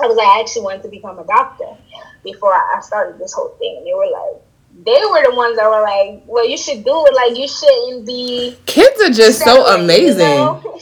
I 0.01 0.07
was 0.07 0.17
like, 0.17 0.27
I 0.27 0.39
actually 0.41 0.63
wanted 0.63 0.83
to 0.83 0.89
become 0.89 1.19
a 1.19 1.25
doctor 1.25 1.77
before 2.23 2.53
I 2.53 2.79
started 2.81 3.19
this 3.19 3.33
whole 3.33 3.49
thing. 3.59 3.77
And 3.77 3.85
they 3.87 3.93
were 3.93 4.09
like, 4.11 4.41
they 4.85 4.99
were 5.09 5.23
the 5.29 5.35
ones 5.35 5.57
that 5.57 5.69
were 5.69 5.81
like, 5.81 6.23
well, 6.27 6.47
you 6.47 6.57
should 6.57 6.83
do 6.83 7.05
it. 7.07 7.13
Like, 7.15 7.37
you 7.37 7.47
shouldn't 7.47 8.05
be. 8.05 8.57
Kids 8.65 9.01
are 9.01 9.09
just 9.09 9.39
so 9.39 9.55
you 9.55 9.83
amazing. 9.83 10.17
know? 10.17 10.79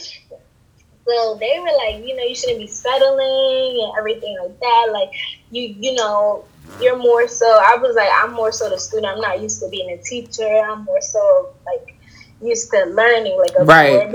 So 1.06 1.36
they 1.38 1.60
were 1.60 1.66
like, 1.66 2.06
you 2.06 2.16
know, 2.16 2.22
you 2.22 2.34
shouldn't 2.34 2.60
be 2.60 2.66
settling 2.66 3.78
and 3.82 3.92
everything 3.98 4.38
like 4.42 4.58
that. 4.58 4.88
Like, 4.90 5.10
you, 5.50 5.76
you 5.78 5.92
know, 5.92 6.46
you're 6.80 6.96
more 6.96 7.28
so. 7.28 7.46
I 7.46 7.76
was 7.76 7.94
like, 7.94 8.08
I'm 8.22 8.32
more 8.32 8.52
so 8.52 8.70
the 8.70 8.78
student. 8.78 9.12
I'm 9.12 9.20
not 9.20 9.40
used 9.42 9.60
to 9.60 9.68
being 9.68 9.90
a 9.90 9.98
teacher. 9.98 10.48
I'm 10.48 10.84
more 10.84 11.02
so 11.02 11.50
like 11.66 11.94
used 12.40 12.70
to 12.70 12.84
learning, 12.86 13.38
like 13.38 13.68
Right. 13.68 14.10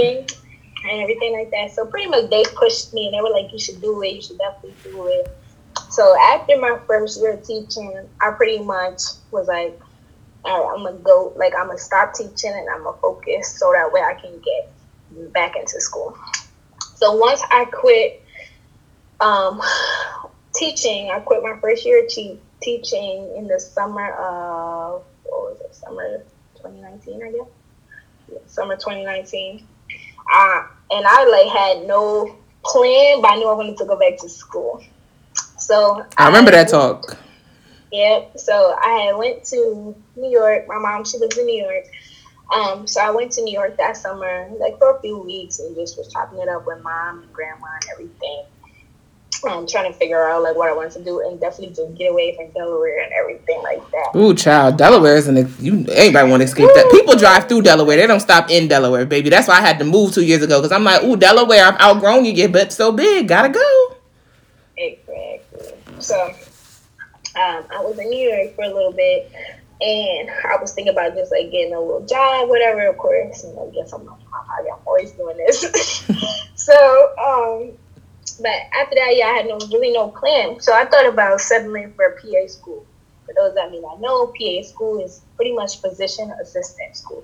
And 0.83 1.01
everything 1.01 1.33
like 1.33 1.51
that. 1.51 1.71
So 1.71 1.85
pretty 1.85 2.07
much 2.07 2.29
they 2.29 2.43
pushed 2.55 2.93
me 2.93 3.07
and 3.07 3.13
they 3.13 3.21
were 3.21 3.31
like, 3.31 3.51
you 3.51 3.59
should 3.59 3.81
do 3.81 4.01
it. 4.01 4.15
You 4.15 4.21
should 4.21 4.37
definitely 4.37 4.75
do 4.83 5.07
it. 5.07 5.27
So 5.89 6.15
after 6.31 6.57
my 6.57 6.79
first 6.87 7.19
year 7.19 7.37
teaching, 7.37 8.07
I 8.21 8.31
pretty 8.31 8.59
much 8.59 9.01
was 9.31 9.47
like, 9.47 9.79
all 10.45 10.63
right, 10.63 10.77
I'm 10.77 10.83
gonna 10.85 11.03
go. 11.03 11.33
Like 11.35 11.53
I'm 11.59 11.67
gonna 11.67 11.77
stop 11.77 12.13
teaching 12.13 12.51
and 12.51 12.67
I'm 12.73 12.83
gonna 12.83 12.97
focus 13.01 13.59
so 13.59 13.71
that 13.73 13.91
way 13.91 14.01
I 14.01 14.13
can 14.13 14.39
get 14.39 15.33
back 15.33 15.55
into 15.55 15.79
school. 15.81 16.15
So 16.95 17.15
once 17.15 17.41
I 17.51 17.65
quit 17.65 18.23
um, 19.19 19.61
teaching, 20.55 21.11
I 21.11 21.19
quit 21.19 21.43
my 21.43 21.57
first 21.61 21.85
year 21.85 22.05
te- 22.07 22.39
teaching 22.61 23.33
in 23.37 23.47
the 23.47 23.59
summer 23.59 24.11
of 24.13 25.03
what 25.23 25.51
was 25.51 25.61
it? 25.61 25.75
Summer 25.75 26.23
2019, 26.57 27.21
I 27.23 27.31
guess. 27.31 27.47
Yeah, 28.31 28.39
summer 28.47 28.75
2019. 28.75 29.67
Uh, 30.31 30.63
and 30.91 31.05
I 31.07 31.25
like 31.25 31.51
had 31.51 31.87
no 31.87 32.35
plan, 32.63 33.21
but 33.21 33.31
I 33.31 33.35
knew 33.37 33.47
I 33.47 33.53
wanted 33.53 33.77
to 33.77 33.85
go 33.85 33.97
back 33.97 34.17
to 34.19 34.29
school. 34.29 34.83
So 35.57 36.05
I 36.17 36.27
remember 36.27 36.51
that 36.51 36.69
talk. 36.69 37.17
Yep. 37.91 38.37
So 38.37 38.75
I 38.81 39.05
had 39.05 39.17
went 39.17 39.43
to 39.45 39.95
New 40.15 40.29
York. 40.29 40.67
My 40.67 40.77
mom, 40.77 41.03
she 41.05 41.17
lives 41.17 41.37
in 41.37 41.45
New 41.45 41.63
York. 41.63 41.85
Um, 42.53 42.87
so 42.87 43.01
I 43.01 43.11
went 43.11 43.31
to 43.33 43.43
New 43.43 43.53
York 43.53 43.77
that 43.77 43.95
summer, 43.95 44.49
like 44.59 44.77
for 44.79 44.97
a 44.97 45.01
few 45.01 45.19
weeks, 45.19 45.59
and 45.59 45.75
just 45.75 45.97
was 45.97 46.11
chopping 46.11 46.39
it 46.39 46.49
up 46.49 46.65
with 46.65 46.81
mom 46.83 47.23
and 47.23 47.33
grandma 47.33 47.67
and 47.75 47.91
everything. 47.93 48.43
Um, 49.47 49.65
trying 49.65 49.91
to 49.91 49.97
figure 49.97 50.27
out 50.29 50.43
like 50.43 50.55
what 50.55 50.69
I 50.69 50.73
wanted 50.73 50.91
to 50.93 51.03
do, 51.03 51.21
and 51.21 51.39
definitely 51.39 51.73
to 51.75 51.87
get 51.97 52.11
away 52.11 52.35
from 52.35 52.51
Delaware 52.51 53.03
and 53.03 53.13
everything 53.13 53.61
like 53.63 53.79
that. 53.91 54.11
Ooh, 54.15 54.33
child, 54.33 54.77
Delaware 54.77 55.15
isn't 55.15 55.59
you. 55.61 55.85
Anybody 55.91 56.29
want 56.29 56.41
to 56.41 56.45
escape 56.45 56.69
that? 56.75 56.89
People 56.91 57.15
drive 57.15 57.47
through 57.47 57.61
Delaware. 57.61 57.95
They 57.95 58.07
don't 58.07 58.19
stop 58.19 58.49
in 58.49 58.67
Delaware, 58.67 59.05
baby. 59.05 59.29
That's 59.29 59.47
why 59.47 59.59
I 59.59 59.61
had 59.61 59.79
to 59.79 59.85
move 59.85 60.13
two 60.13 60.25
years 60.25 60.43
ago 60.43 60.59
because 60.59 60.73
I'm 60.73 60.83
like, 60.83 61.03
ooh, 61.03 61.15
Delaware. 61.15 61.63
I've 61.63 61.79
outgrown 61.79 62.25
you. 62.25 62.33
Your 62.33 62.49
butt 62.49 62.73
so 62.73 62.91
big. 62.91 63.27
Gotta 63.27 63.49
go. 63.49 63.95
Exactly. 64.75 65.73
So 65.99 66.33
um, 67.35 67.65
I 67.71 67.81
was 67.81 67.97
in 67.99 68.09
New 68.09 68.29
York 68.29 68.55
for 68.55 68.63
a 68.63 68.73
little 68.73 68.91
bit, 68.91 69.31
and 69.81 70.29
I 70.29 70.57
was 70.59 70.73
thinking 70.73 70.91
about 70.91 71.15
just 71.15 71.31
like 71.31 71.51
getting 71.51 71.73
a 71.73 71.79
little 71.79 72.05
job, 72.05 72.49
whatever. 72.49 72.87
Of 72.87 72.97
course, 72.97 73.43
you 73.43 73.53
know, 73.53 73.71
guess 73.73 73.93
I'm 73.93 74.09
I'm 74.09 74.65
always 74.85 75.11
doing 75.11 75.37
this. 75.37 76.03
so, 76.55 76.73
um, 77.17 77.77
but 78.37 78.51
after 78.79 78.95
that, 78.95 79.15
yeah, 79.15 79.27
I 79.27 79.33
had 79.33 79.45
no 79.47 79.57
really 79.71 79.91
no 79.91 80.09
plan. 80.09 80.59
So 80.59 80.73
I 80.73 80.85
thought 80.85 81.07
about 81.07 81.41
settling 81.41 81.93
for 81.93 82.05
a 82.05 82.15
PA 82.21 82.47
school. 82.47 82.85
For 83.25 83.33
those 83.35 83.55
that 83.55 83.71
mean 83.71 83.83
I 83.85 83.95
know, 83.99 84.27
PA 84.27 84.63
school 84.63 85.03
is 85.03 85.21
pretty 85.35 85.53
much 85.53 85.79
physician 85.81 86.31
assistant 86.41 86.95
school. 86.95 87.23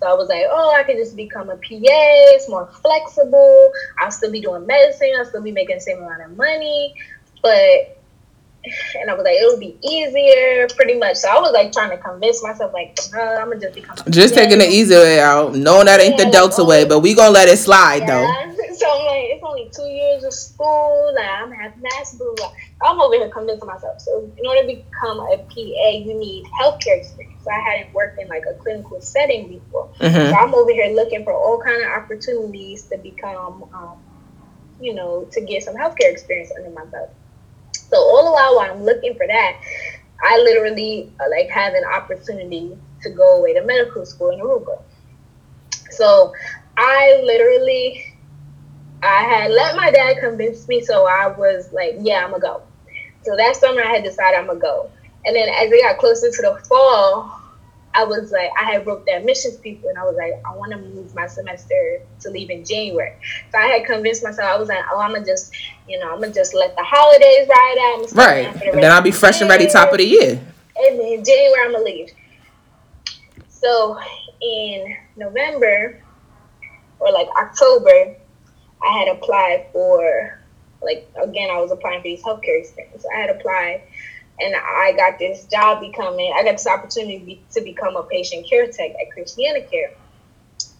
So 0.00 0.06
I 0.06 0.14
was 0.14 0.28
like, 0.28 0.44
oh, 0.48 0.74
I 0.76 0.84
can 0.84 0.96
just 0.96 1.16
become 1.16 1.50
a 1.50 1.56
PA. 1.56 1.60
It's 1.70 2.48
more 2.48 2.66
flexible. 2.82 3.72
I'll 3.98 4.12
still 4.12 4.30
be 4.30 4.40
doing 4.40 4.64
medicine. 4.66 5.10
I'll 5.18 5.24
still 5.24 5.42
be 5.42 5.50
making 5.50 5.76
the 5.76 5.80
same 5.80 5.98
amount 5.98 6.22
of 6.22 6.36
money. 6.36 6.94
But, 7.42 7.98
and 9.00 9.10
I 9.10 9.14
was 9.14 9.24
like, 9.24 9.34
it'll 9.34 9.58
be 9.58 9.76
easier, 9.82 10.68
pretty 10.76 10.94
much. 10.98 11.16
So 11.16 11.28
I 11.28 11.40
was 11.40 11.52
like 11.52 11.72
trying 11.72 11.90
to 11.90 11.96
convince 11.96 12.42
myself, 12.44 12.72
like, 12.72 12.96
no, 13.12 13.20
I'm 13.20 13.48
gonna 13.48 13.60
just 13.60 13.74
become 13.74 13.96
a 14.06 14.10
Just 14.10 14.34
PA. 14.34 14.40
taking 14.42 14.58
the 14.58 14.68
easy 14.68 14.94
way 14.94 15.20
out, 15.20 15.54
knowing 15.56 15.86
that 15.86 16.00
ain't 16.00 16.16
the 16.16 16.24
Yeah, 16.24 16.30
Delta 16.30 16.62
like, 16.62 16.68
way, 16.68 16.84
oh. 16.84 16.88
but 16.88 17.00
we 17.00 17.14
gonna 17.14 17.30
let 17.30 17.48
it 17.48 17.56
slide 17.58 18.06
though. 18.06 18.54
So 18.78 18.86
I'm 18.88 19.06
like, 19.06 19.24
it's 19.34 19.44
only 19.44 19.70
two 19.74 19.88
years 19.90 20.24
of 20.24 20.32
school. 20.34 21.12
Like 21.16 21.28
I'm 21.28 21.52
having 21.52 21.82
mass 21.82 22.16
blah, 22.16 22.34
blah. 22.36 22.52
I'm 22.84 23.00
over 23.00 23.14
here 23.14 23.30
convincing 23.30 23.66
myself. 23.66 23.96
So 24.00 24.32
in 24.38 24.46
order 24.46 24.62
to 24.62 24.68
become 24.68 25.20
a 25.20 25.38
PA, 25.38 25.88
you 25.98 26.14
need 26.18 26.44
healthcare 26.60 26.98
experience. 26.98 27.42
So 27.44 27.50
I 27.52 27.60
hadn't 27.60 27.94
worked 27.94 28.20
in 28.20 28.28
like 28.28 28.44
a 28.50 28.54
clinical 28.62 29.00
setting 29.00 29.48
before. 29.48 29.90
So 30.00 30.08
hmm 30.08 30.34
I'm 30.34 30.54
over 30.54 30.72
here 30.72 30.94
looking 30.94 31.24
for 31.24 31.34
all 31.34 31.60
kind 31.64 31.82
of 31.84 31.90
opportunities 32.02 32.86
to 32.88 32.98
become, 32.98 33.64
um, 33.74 33.98
you 34.80 34.94
know, 34.94 35.28
to 35.32 35.40
get 35.42 35.64
some 35.64 35.76
healthcare 35.76 36.10
experience 36.12 36.52
under 36.58 36.70
my 36.70 36.84
belt. 36.86 37.10
So 37.74 37.96
all 37.98 38.26
the 38.26 38.32
while 38.32 38.56
while 38.56 38.70
I'm 38.70 38.84
looking 38.84 39.14
for 39.16 39.26
that, 39.26 39.52
I 40.22 40.38
literally 40.38 41.14
uh, 41.20 41.30
like 41.30 41.50
have 41.50 41.74
an 41.74 41.84
opportunity 41.84 42.78
to 43.02 43.10
go 43.10 43.38
away 43.38 43.54
to 43.54 43.62
medical 43.64 44.04
school 44.06 44.30
in 44.30 44.40
Aruba. 44.40 44.76
So 45.90 46.32
I 46.76 47.20
literally, 47.24 48.04
I 49.02 49.22
had 49.22 49.50
let 49.50 49.76
my 49.76 49.90
dad 49.90 50.18
convince 50.18 50.66
me, 50.68 50.82
so 50.82 51.06
I 51.06 51.28
was 51.28 51.72
like, 51.72 51.96
yeah, 52.00 52.24
I'm 52.24 52.30
gonna 52.30 52.42
go. 52.42 52.62
So 53.22 53.36
that 53.36 53.56
summer 53.56 53.82
I 53.82 53.92
had 53.92 54.04
decided 54.04 54.38
I'm 54.38 54.46
gonna 54.46 54.58
go. 54.58 54.90
And 55.24 55.36
then 55.36 55.48
as 55.48 55.70
it 55.70 55.82
got 55.82 55.98
closer 55.98 56.30
to 56.30 56.42
the 56.42 56.64
fall, 56.66 57.38
I 57.94 58.04
was 58.04 58.30
like, 58.30 58.50
I 58.60 58.64
had 58.64 58.86
wrote 58.86 59.04
the 59.06 59.12
admissions 59.16 59.56
people, 59.56 59.88
and 59.88 59.98
I 59.98 60.04
was 60.04 60.16
like, 60.16 60.34
I 60.48 60.56
want 60.56 60.72
to 60.72 60.78
move 60.78 61.14
my 61.14 61.26
semester 61.26 62.00
to 62.20 62.30
leave 62.30 62.50
in 62.50 62.64
January. 62.64 63.14
So 63.52 63.58
I 63.58 63.66
had 63.66 63.86
convinced 63.86 64.22
myself, 64.22 64.48
I 64.48 64.56
was 64.56 64.68
like, 64.68 64.84
oh, 64.92 65.00
I'm 65.00 65.12
gonna 65.12 65.24
just, 65.24 65.52
you 65.88 65.98
know, 65.98 66.12
I'm 66.12 66.20
gonna 66.20 66.32
just 66.32 66.54
let 66.54 66.76
the 66.76 66.84
holidays 66.84 67.48
ride 67.48 67.76
out. 67.80 67.94
I'm 67.94 67.96
gonna 67.96 68.08
stay 68.08 68.44
Right. 68.44 68.54
the 68.54 68.72
And 68.72 68.82
then 68.82 68.92
I'll 68.92 69.00
be 69.02 69.10
fresh 69.10 69.40
and 69.40 69.50
ready 69.50 69.66
top 69.66 69.92
of 69.92 69.98
the 69.98 70.06
year. 70.06 70.40
And 70.76 71.00
in 71.00 71.24
January, 71.24 71.64
I'm 71.64 71.72
gonna 71.72 71.84
leave. 71.84 72.10
So 73.48 73.98
in 74.40 74.96
November 75.16 76.00
or 77.00 77.12
like 77.12 77.28
October, 77.36 78.16
I 78.82 78.98
had 78.98 79.08
applied 79.16 79.66
for 79.72 80.40
like 80.82 81.10
again 81.20 81.50
I 81.50 81.60
was 81.60 81.72
applying 81.72 82.00
for 82.00 82.04
these 82.04 82.22
healthcare 82.22 82.60
experience. 82.60 83.04
I 83.14 83.20
had 83.20 83.30
applied 83.30 83.82
and 84.40 84.54
I 84.54 84.94
got 84.96 85.18
this 85.18 85.44
job 85.46 85.80
becoming 85.80 86.32
I 86.36 86.44
got 86.44 86.52
this 86.52 86.66
opportunity 86.66 87.42
to 87.52 87.60
become 87.60 87.96
a 87.96 88.02
patient 88.04 88.48
care 88.48 88.66
tech 88.66 88.90
at 88.90 89.12
Christiana 89.12 89.62
Care. 89.62 89.92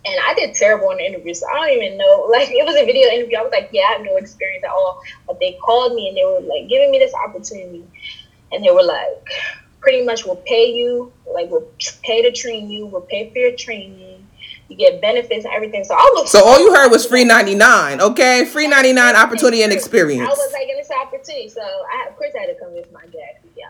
And 0.04 0.14
I 0.26 0.32
did 0.34 0.54
terrible 0.54 0.90
in 0.92 0.98
the 0.98 1.06
interview, 1.06 1.34
so 1.34 1.46
I 1.50 1.54
don't 1.54 1.82
even 1.82 1.98
know. 1.98 2.26
Like 2.30 2.50
it 2.50 2.64
was 2.64 2.76
a 2.76 2.86
video 2.86 3.08
interview. 3.08 3.36
I 3.38 3.42
was 3.42 3.52
like, 3.52 3.70
yeah, 3.72 3.82
I 3.88 3.92
have 3.94 4.02
no 4.02 4.16
experience 4.16 4.64
at 4.64 4.70
all. 4.70 5.02
But 5.26 5.40
they 5.40 5.58
called 5.62 5.94
me 5.94 6.08
and 6.08 6.16
they 6.16 6.24
were 6.24 6.40
like 6.40 6.68
giving 6.68 6.90
me 6.90 6.98
this 6.98 7.12
opportunity, 7.14 7.84
and 8.52 8.64
they 8.64 8.70
were 8.70 8.84
like, 8.84 9.26
pretty 9.80 10.04
much 10.04 10.24
we'll 10.24 10.42
pay 10.46 10.72
you, 10.72 11.12
like 11.32 11.50
we'll 11.50 11.68
pay 12.02 12.22
to 12.22 12.32
train 12.32 12.70
you, 12.70 12.86
we'll 12.86 13.02
pay 13.02 13.30
for 13.30 13.38
your 13.38 13.52
training, 13.56 14.26
you 14.68 14.76
get 14.76 15.00
benefits 15.00 15.44
and 15.44 15.54
everything. 15.54 15.84
So 15.84 15.94
I 15.94 16.10
was 16.14 16.30
So 16.30 16.44
all 16.44 16.60
you 16.60 16.74
heard 16.74 16.90
was 16.90 17.06
free 17.06 17.24
ninety 17.24 17.54
nine. 17.54 18.00
Okay, 18.00 18.44
free 18.44 18.66
ninety 18.66 18.92
nine 18.92 19.16
opportunity 19.16 19.62
and 19.62 19.72
experience. 19.72 20.28
I 20.28 20.30
was 20.30 20.52
like, 20.52 20.68
it's 20.68 20.90
opportunity. 20.90 21.48
So 21.48 21.62
I, 21.62 22.08
of 22.08 22.16
course, 22.16 22.32
I 22.36 22.42
had 22.42 22.46
to 22.46 22.54
convince 22.54 22.90
my 22.92 23.02
dad. 23.06 23.40
Yeah. 23.56 23.66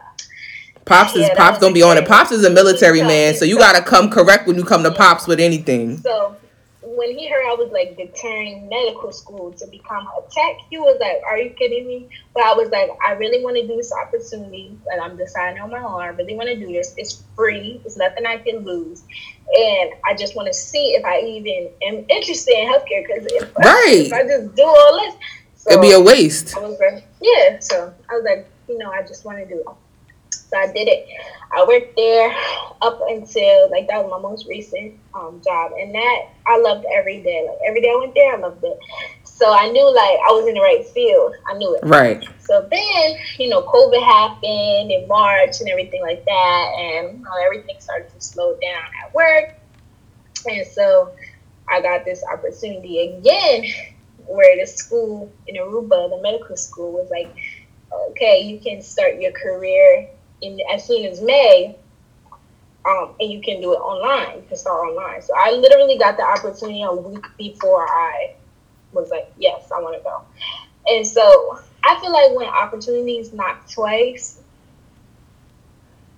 Pops 0.85 1.15
is 1.15 1.29
Yeah, 1.29 1.35
Pops 1.37 1.59
don't 1.59 1.75
be 1.75 1.83
on 1.83 1.99
it. 1.99 2.07
Pops 2.07 2.33
is 2.33 2.45
a 2.45 2.51
military 2.51 3.03
man, 3.03 3.35
so 3.35 3.45
you 3.45 3.59
gotta 3.59 3.83
come 3.83 4.11
correct 4.11 4.47
when 4.47 4.57
you 4.57 4.65
come 4.65 4.83
to 4.83 4.91
Pops 4.91 5.27
with 5.27 5.39
anything. 5.39 5.99
So 5.99 6.37
when 6.99 7.17
he 7.17 7.29
heard 7.29 7.47
I 7.49 7.55
was 7.55 7.71
like 7.71 7.97
deterring 7.97 8.69
medical 8.69 9.13
school 9.13 9.53
to 9.53 9.67
become 9.69 10.09
a 10.09 10.21
tech, 10.31 10.57
he 10.69 10.79
was 10.79 10.99
like, 11.01 11.23
"Are 11.25 11.39
you 11.39 11.51
kidding 11.51 11.87
me?" 11.87 12.09
But 12.35 12.43
I 12.43 12.55
was 12.55 12.71
like, 12.71 12.91
"I 13.07 13.13
really 13.13 13.43
want 13.45 13.57
to 13.57 13.67
do 13.67 13.77
this 13.77 13.93
opportunity. 13.93 14.77
Like 14.85 15.01
I'm 15.01 15.17
deciding 15.17 15.63
on 15.63 15.71
my 15.71 15.79
own. 15.79 16.01
I 16.01 16.09
really 16.09 16.35
want 16.35 16.49
to 16.49 16.57
do 16.57 16.67
this. 16.67 16.95
It's 16.97 17.23
free. 17.37 17.81
It's 17.85 17.97
nothing 17.97 18.27
I 18.27 18.39
can 18.39 18.65
lose, 18.65 19.05
and 19.57 19.93
I 20.05 20.15
just 20.15 20.35
want 20.35 20.49
to 20.49 20.53
see 20.55 20.95
if 20.95 21.05
I 21.05 21.21
even 21.21 21.71
am 21.83 22.05
interested 22.09 22.53
in 22.59 22.69
healthcare. 22.69 23.07
Because 23.07 23.27
if, 23.31 23.57
Right. 23.57 24.07
if 24.07 24.13
I 24.13 24.23
just 24.25 24.57
do 24.57 24.65
all 24.65 25.01
this, 25.01 25.15
so 25.55 25.71
It'd 25.71 25.83
be 25.83 25.93
a 25.93 26.01
waste. 26.01 26.57
I 26.57 26.61
was 26.61 26.79
like, 26.81 27.05
yeah. 27.23 27.61
So 27.61 27.95
I 28.11 28.15
was 28.15 28.25
like, 28.25 28.49
you 28.69 28.77
know, 28.77 28.91
I 28.91 29.03
just 29.03 29.25
want 29.25 29.39
to 29.39 29.47
do 29.47 29.61
it. 29.61 29.67
So 30.51 30.57
I 30.57 30.73
did 30.73 30.89
it. 30.89 31.07
I 31.53 31.65
worked 31.67 31.97
there 31.97 32.35
up 32.83 33.01
until 33.09 33.71
like 33.71 33.89
that 33.89 34.05
was 34.05 34.11
my 34.11 34.19
most 34.19 34.47
recent 34.47 34.95
um, 35.15 35.41
job, 35.45 35.73
and 35.79 35.95
that 35.95 36.19
I 36.47 36.59
loved 36.59 36.87
every 36.95 37.23
day. 37.23 37.47
Like 37.49 37.59
every 37.67 37.81
day 37.81 37.91
I 37.91 37.97
went 37.99 38.15
there, 38.15 38.35
I 38.35 38.39
loved 38.39 38.63
it. 38.63 38.79
So 39.25 39.53
I 39.53 39.71
knew 39.71 39.87
like 39.95 40.19
I 40.29 40.33
was 40.33 40.47
in 40.49 40.55
the 40.55 40.61
right 40.61 40.87
field. 40.89 41.35
I 41.47 41.55
knew 41.55 41.75
it. 41.75 41.87
Right. 41.87 42.27
So 42.41 42.67
then, 42.71 43.17
you 43.39 43.49
know, 43.49 43.63
COVID 43.63 44.03
happened 44.03 44.91
in 44.91 45.07
March 45.09 45.61
and 45.61 45.69
everything 45.69 46.03
like 46.03 46.25
that, 46.25 46.75
and 46.79 47.19
you 47.19 47.25
know, 47.25 47.31
everything 47.45 47.77
started 47.79 48.11
to 48.13 48.21
slow 48.21 48.53
down 48.61 48.83
at 49.05 49.15
work. 49.15 49.55
And 50.49 50.67
so 50.67 51.13
I 51.69 51.81
got 51.81 52.05
this 52.05 52.23
opportunity 52.31 53.19
again 53.19 53.65
where 54.27 54.59
the 54.59 54.67
school 54.67 55.33
in 55.47 55.57
Aruba, 55.57 56.11
the 56.11 56.21
medical 56.23 56.57
school, 56.57 56.93
was 56.93 57.09
like, 57.11 57.35
okay, 58.11 58.41
you 58.41 58.61
can 58.61 58.83
start 58.83 59.21
your 59.21 59.33
career 59.33 60.09
in 60.41 60.59
as 60.73 60.85
soon 60.87 61.05
as 61.05 61.21
May. 61.21 61.77
Um, 62.89 63.11
and 63.21 63.31
you 63.31 63.43
can 63.43 63.61
do 63.61 63.73
it 63.75 63.79
online. 63.79 64.37
You 64.37 64.45
can 64.49 64.57
start 64.57 64.89
online. 64.89 65.21
So 65.21 65.35
I 65.37 65.51
literally 65.51 65.99
got 65.99 66.17
the 66.17 66.23
opportunity 66.23 66.83
a 66.83 66.93
week 66.93 67.25
before 67.37 67.87
I 67.87 68.35
was 68.93 69.11
like, 69.11 69.31
yes, 69.37 69.71
I 69.71 69.81
want 69.81 69.97
to 69.99 70.03
go. 70.03 70.23
And 70.87 71.07
so 71.07 71.61
I 71.85 72.01
feel 72.01 72.13
like 72.13 72.33
when 72.35 72.47
opportunities 72.47 73.33
knock 73.33 73.69
twice, 73.71 74.41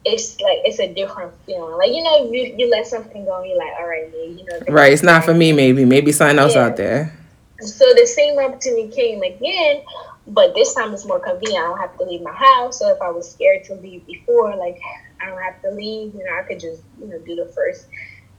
it's 0.05 0.41
like 0.41 0.59
it's 0.65 0.79
a 0.79 0.93
different 0.93 1.33
feeling. 1.45 1.77
Like 1.77 1.91
you 1.91 2.03
know, 2.03 2.31
you, 2.31 2.55
you 2.57 2.71
let 2.71 2.87
something 2.87 3.25
go, 3.25 3.41
and 3.41 3.51
you're 3.51 3.59
like, 3.59 3.73
all 3.79 3.87
right, 3.87 4.09
you 4.13 4.45
know. 4.45 4.61
Right. 4.73 4.93
It's 4.93 5.03
not 5.03 5.25
for 5.25 5.35
me. 5.35 5.53
Maybe. 5.53 5.85
Maybe 5.85 6.13
something 6.13 6.39
else 6.39 6.55
Yeah. 6.55 6.67
out 6.67 6.77
there. 6.77 7.20
So 7.61 7.85
the 7.95 8.07
same 8.07 8.39
opportunity 8.39 8.89
came 8.89 9.23
again, 9.23 9.83
but 10.27 10.55
this 10.55 10.75
time 10.75 10.93
it's 10.95 11.05
more 11.05 11.21
convenient. 11.21 11.65
I 11.65 11.69
don't 11.69 11.79
have 11.79 11.97
to 11.99 12.05
leave 12.05 12.23
my 12.23 12.33
house. 12.33 12.79
So 12.79 12.89
if 12.89 13.01
I 13.03 13.11
was 13.11 13.31
scared 13.31 13.65
to 13.65 13.75
leave 13.75 14.07
before, 14.07 14.57
like 14.57 14.81
I 15.21 15.27
don't 15.27 15.43
have 15.43 15.61
to 15.63 15.71
leave. 15.71 16.15
You 16.15 16.25
know, 16.25 16.39
I 16.39 16.43
could 16.43 16.61
just 16.61 16.83
you 17.01 17.07
know 17.09 17.19
do 17.19 17.37
the 17.37 17.53
first 17.55 17.87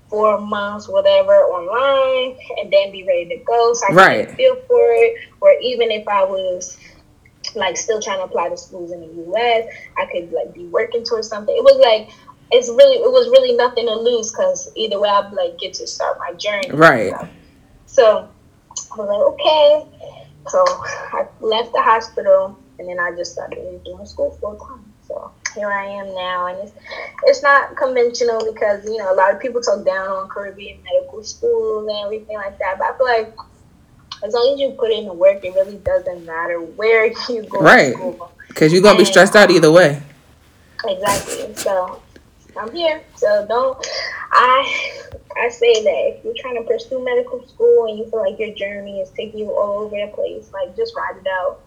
four 0.09 0.39
months, 0.41 0.89
whatever, 0.89 1.33
online, 1.33 2.37
and 2.57 2.71
then 2.71 2.91
be 2.91 3.05
ready 3.07 3.29
to 3.29 3.43
go. 3.43 3.73
So 3.73 3.87
I 3.89 3.93
Right. 3.93 4.27
can 4.27 4.35
feel 4.35 4.55
for 4.67 4.91
it. 4.91 5.17
Or 5.39 5.53
even 5.61 5.91
if 5.91 6.07
I 6.07 6.23
was 6.23 6.77
like 7.55 7.77
still 7.77 8.01
trying 8.01 8.19
to 8.19 8.23
apply 8.23 8.49
to 8.49 8.57
schools 8.57 8.91
in 8.91 9.01
the 9.01 9.07
U.S., 9.25 9.65
I 9.97 10.05
could 10.05 10.31
like 10.31 10.53
be 10.53 10.65
working 10.65 11.03
towards 11.03 11.27
something. 11.27 11.55
It 11.55 11.63
was 11.63 11.79
like. 11.79 12.09
It's 12.53 12.67
really, 12.67 12.97
it 12.97 13.09
was 13.09 13.29
really 13.29 13.55
nothing 13.55 13.85
to 13.87 13.95
lose 13.95 14.29
because 14.29 14.69
either 14.75 14.99
way, 14.99 15.07
I'd 15.07 15.31
like 15.31 15.57
get 15.57 15.73
to 15.75 15.87
start 15.87 16.17
my 16.19 16.33
journey. 16.33 16.69
Right. 16.69 17.13
So 17.85 18.27
I 18.91 18.95
was 18.97 19.07
like, 19.09 19.19
okay. 19.33 19.85
So 20.49 20.63
I 20.65 21.27
left 21.39 21.71
the 21.71 21.81
hospital 21.81 22.57
and 22.79 22.87
then 22.89 22.99
I 22.99 23.11
just 23.15 23.33
started 23.33 23.83
doing 23.83 24.05
school 24.05 24.31
full 24.41 24.55
time. 24.57 24.85
So 25.07 25.31
here 25.55 25.71
I 25.71 25.85
am 25.85 26.13
now, 26.15 26.45
and 26.47 26.57
it's 26.59 26.71
it's 27.23 27.43
not 27.43 27.75
conventional 27.75 28.39
because 28.51 28.85
you 28.85 28.97
know 28.97 29.13
a 29.13 29.15
lot 29.15 29.33
of 29.33 29.39
people 29.41 29.61
talk 29.61 29.85
down 29.85 30.07
on 30.09 30.29
Caribbean 30.29 30.79
medical 30.83 31.23
schools 31.23 31.87
and 31.89 32.05
everything 32.05 32.37
like 32.37 32.57
that. 32.59 32.77
But 32.79 32.93
I 32.93 32.97
feel 32.97 33.05
like 33.07 33.35
as 34.23 34.33
long 34.33 34.53
as 34.53 34.59
you 34.59 34.71
put 34.71 34.91
in 34.91 35.05
the 35.05 35.13
work, 35.13 35.43
it 35.43 35.53
really 35.53 35.77
doesn't 35.77 36.25
matter 36.25 36.59
where 36.61 37.05
you 37.29 37.43
go 37.43 37.59
Right. 37.59 37.91
to 37.91 37.97
school. 37.97 38.31
Because 38.47 38.71
you're 38.73 38.81
gonna 38.81 38.97
be 38.97 39.05
stressed 39.05 39.35
out 39.35 39.51
either 39.51 39.71
way. 39.71 40.01
Exactly. 40.85 41.53
So 41.55 42.01
I'm 42.57 42.71
here. 42.73 43.01
So 43.15 43.45
don't 43.47 43.85
I 44.31 45.01
I 45.39 45.49
say 45.49 45.73
that 45.83 46.17
if 46.17 46.23
you're 46.23 46.33
trying 46.37 46.55
to 46.57 46.63
pursue 46.63 47.03
medical 47.03 47.45
school 47.47 47.85
and 47.87 47.97
you 47.97 48.09
feel 48.09 48.19
like 48.19 48.37
your 48.39 48.53
journey 48.53 48.99
is 48.99 49.09
taking 49.11 49.39
you 49.39 49.51
all 49.51 49.79
over 49.79 49.95
the 49.95 50.11
place, 50.13 50.49
like 50.53 50.75
just 50.75 50.95
ride 50.95 51.15
it 51.19 51.27
out. 51.27 51.59